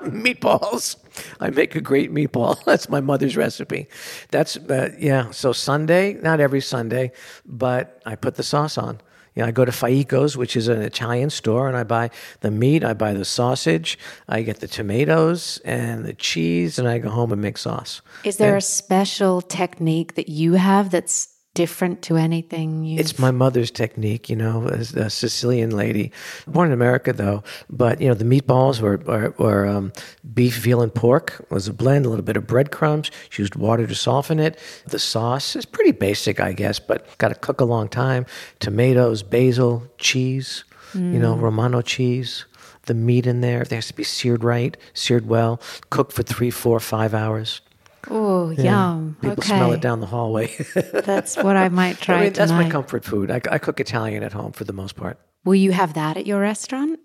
meatballs. 0.03 0.97
I 1.39 1.49
make 1.49 1.75
a 1.75 1.81
great 1.81 2.13
meatball. 2.13 2.61
That's 2.65 2.89
my 2.89 3.01
mother's 3.01 3.37
recipe. 3.37 3.87
That's, 4.31 4.57
uh, 4.57 4.89
yeah. 4.99 5.31
So 5.31 5.53
Sunday, 5.53 6.13
not 6.15 6.39
every 6.39 6.61
Sunday, 6.61 7.11
but 7.45 8.01
I 8.05 8.15
put 8.15 8.35
the 8.35 8.43
sauce 8.43 8.77
on. 8.77 8.99
You 9.35 9.41
know, 9.41 9.47
I 9.47 9.51
go 9.51 9.65
to 9.65 9.71
Faicco's, 9.71 10.37
which 10.37 10.55
is 10.55 10.67
an 10.67 10.81
Italian 10.81 11.29
store, 11.29 11.67
and 11.67 11.75
I 11.75 11.83
buy 11.83 12.11
the 12.41 12.51
meat, 12.51 12.83
I 12.83 12.93
buy 12.93 13.13
the 13.13 13.25
sausage, 13.25 13.97
I 14.29 14.41
get 14.43 14.59
the 14.59 14.67
tomatoes 14.67 15.59
and 15.65 16.05
the 16.05 16.13
cheese, 16.13 16.77
and 16.77 16.87
I 16.87 16.99
go 16.99 17.09
home 17.09 17.31
and 17.31 17.41
make 17.41 17.57
sauce. 17.57 18.01
Is 18.23 18.37
there 18.37 18.49
And- 18.49 18.57
a 18.59 18.61
special 18.61 19.41
technique 19.41 20.15
that 20.15 20.29
you 20.29 20.53
have 20.53 20.91
that's 20.91 21.29
different 21.53 22.01
to 22.01 22.17
anything 22.17 22.83
you 22.83 22.99
It's 22.99 23.19
my 23.19 23.29
mother's 23.29 23.69
technique, 23.69 24.29
you 24.29 24.35
know, 24.35 24.67
as 24.67 24.93
a 24.95 25.09
Sicilian 25.09 25.69
lady, 25.69 26.11
born 26.47 26.67
in 26.67 26.73
America 26.73 27.13
though. 27.13 27.43
But 27.69 28.01
you 28.01 28.07
know, 28.07 28.13
the 28.13 28.25
meatballs 28.25 28.81
were 28.81 28.97
were, 28.97 29.33
were 29.37 29.67
um, 29.67 29.93
beef, 30.33 30.57
veal, 30.57 30.81
and 30.81 30.93
pork. 30.93 31.45
Was 31.49 31.67
a 31.67 31.73
blend, 31.73 32.05
a 32.05 32.09
little 32.09 32.25
bit 32.25 32.37
of 32.37 32.47
breadcrumbs. 32.47 33.11
She 33.29 33.41
used 33.41 33.55
water 33.55 33.85
to 33.85 33.95
soften 33.95 34.39
it. 34.39 34.57
The 34.87 34.99
sauce 34.99 35.55
is 35.55 35.65
pretty 35.65 35.91
basic, 35.91 36.39
I 36.39 36.53
guess, 36.53 36.79
but 36.79 37.17
got 37.17 37.29
to 37.29 37.35
cook 37.35 37.61
a 37.61 37.65
long 37.65 37.87
time. 37.87 38.25
Tomatoes, 38.59 39.23
basil, 39.23 39.83
cheese, 39.97 40.63
you 40.93 41.19
know, 41.19 41.35
Romano 41.35 41.81
cheese. 41.81 42.45
The 42.85 42.93
meat 42.93 43.25
in 43.25 43.41
there, 43.41 43.61
it 43.61 43.71
has 43.71 43.87
to 43.87 43.93
be 43.93 44.03
seared 44.03 44.43
right, 44.43 44.75
seared 44.93 45.27
well, 45.27 45.61
cooked 45.89 46.11
for 46.11 46.23
three, 46.23 46.49
four, 46.49 46.79
five 46.81 47.13
hours. 47.13 47.61
Oh, 48.09 48.49
yum. 48.51 49.17
People 49.21 49.33
okay. 49.39 49.47
smell 49.47 49.71
it 49.71 49.81
down 49.81 49.99
the 49.99 50.05
hallway. 50.07 50.47
That's 50.93 51.37
what 51.37 51.55
I 51.55 51.69
might 51.69 51.99
try 51.99 52.15
I 52.15 52.23
mean, 52.25 52.33
that's 52.33 52.51
my 52.51 52.69
comfort 52.69 53.05
food. 53.05 53.31
I, 53.31 53.41
I 53.49 53.57
cook 53.57 53.79
Italian 53.79 54.23
at 54.23 54.33
home 54.33 54.51
for 54.51 54.63
the 54.63 54.73
most 54.73 54.95
part. 54.95 55.19
Will 55.45 55.55
you 55.55 55.71
have 55.71 55.93
that 55.93 56.17
at 56.17 56.25
your 56.25 56.39
restaurant? 56.39 56.99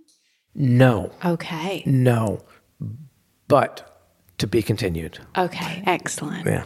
No, 0.54 1.12
Okay. 1.24 1.82
no, 1.86 2.40
but 3.46 4.00
to 4.38 4.46
be 4.46 4.62
continued. 4.62 5.18
Okay. 5.36 5.82
Excellent. 5.86 6.46
Yeah, 6.46 6.64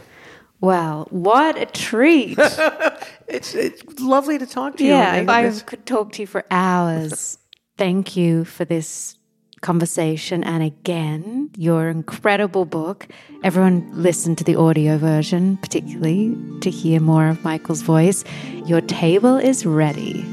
Well, 0.61 1.07
what 1.11 1.57
a 1.57 1.65
treat. 1.65 2.37
it's 3.27 3.53
it's 3.55 3.83
lovely 3.99 4.37
to 4.39 4.45
talk 4.45 4.77
to 4.77 4.83
you. 4.83 4.91
yeah, 4.91 5.25
I 5.27 5.49
could 5.65 5.85
talk 5.85 6.11
to 6.13 6.21
you 6.21 6.27
for 6.27 6.45
hours. 6.49 7.37
Thank 7.77 8.15
you 8.15 8.45
for 8.45 8.65
this 8.65 9.17
conversation. 9.63 10.43
And 10.43 10.61
again, 10.61 11.49
your 11.57 11.89
incredible 11.89 12.65
book. 12.65 13.07
Everyone 13.43 13.89
listen 13.91 14.35
to 14.35 14.43
the 14.43 14.55
audio 14.55 14.99
version, 14.99 15.57
particularly 15.57 16.37
to 16.61 16.69
hear 16.69 16.99
more 16.99 17.27
of 17.27 17.43
Michael's 17.43 17.81
voice. 17.81 18.23
Your 18.67 18.81
table 18.81 19.37
is 19.37 19.65
ready. 19.65 20.23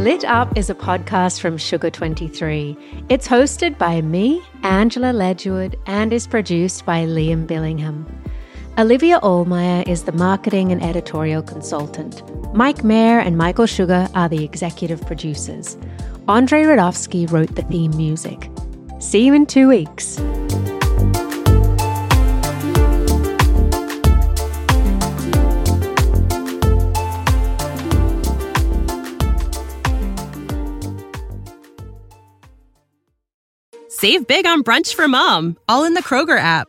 Lit 0.00 0.24
Up 0.24 0.56
is 0.56 0.70
a 0.70 0.74
podcast 0.74 1.40
from 1.40 1.58
Sugar 1.58 1.90
23. 1.90 2.74
It's 3.10 3.28
hosted 3.28 3.76
by 3.76 4.00
me, 4.00 4.40
Angela 4.62 5.12
Ledgerwood, 5.12 5.74
and 5.86 6.12
is 6.12 6.26
produced 6.26 6.86
by 6.86 7.04
Liam 7.04 7.46
Billingham. 7.46 8.06
Olivia 8.78 9.20
Allmeyer 9.20 9.86
is 9.86 10.04
the 10.04 10.12
marketing 10.12 10.72
and 10.72 10.82
editorial 10.82 11.42
consultant. 11.42 12.22
Mike 12.54 12.82
Mayer 12.82 13.18
and 13.18 13.36
Michael 13.36 13.66
Sugar 13.66 14.08
are 14.14 14.28
the 14.28 14.44
executive 14.44 15.04
producers. 15.06 15.76
Andre 16.28 16.62
Radovsky 16.62 17.30
wrote 17.30 17.56
the 17.56 17.62
theme 17.62 17.94
music. 17.96 18.50
See 19.00 19.26
you 19.26 19.34
in 19.34 19.44
two 19.46 19.68
weeks. 19.68 20.18
Save 33.88 34.26
big 34.26 34.46
on 34.46 34.62
brunch 34.62 34.94
for 34.94 35.06
mom, 35.08 35.58
all 35.68 35.84
in 35.84 35.92
the 35.92 36.02
Kroger 36.02 36.38
app. 36.38 36.68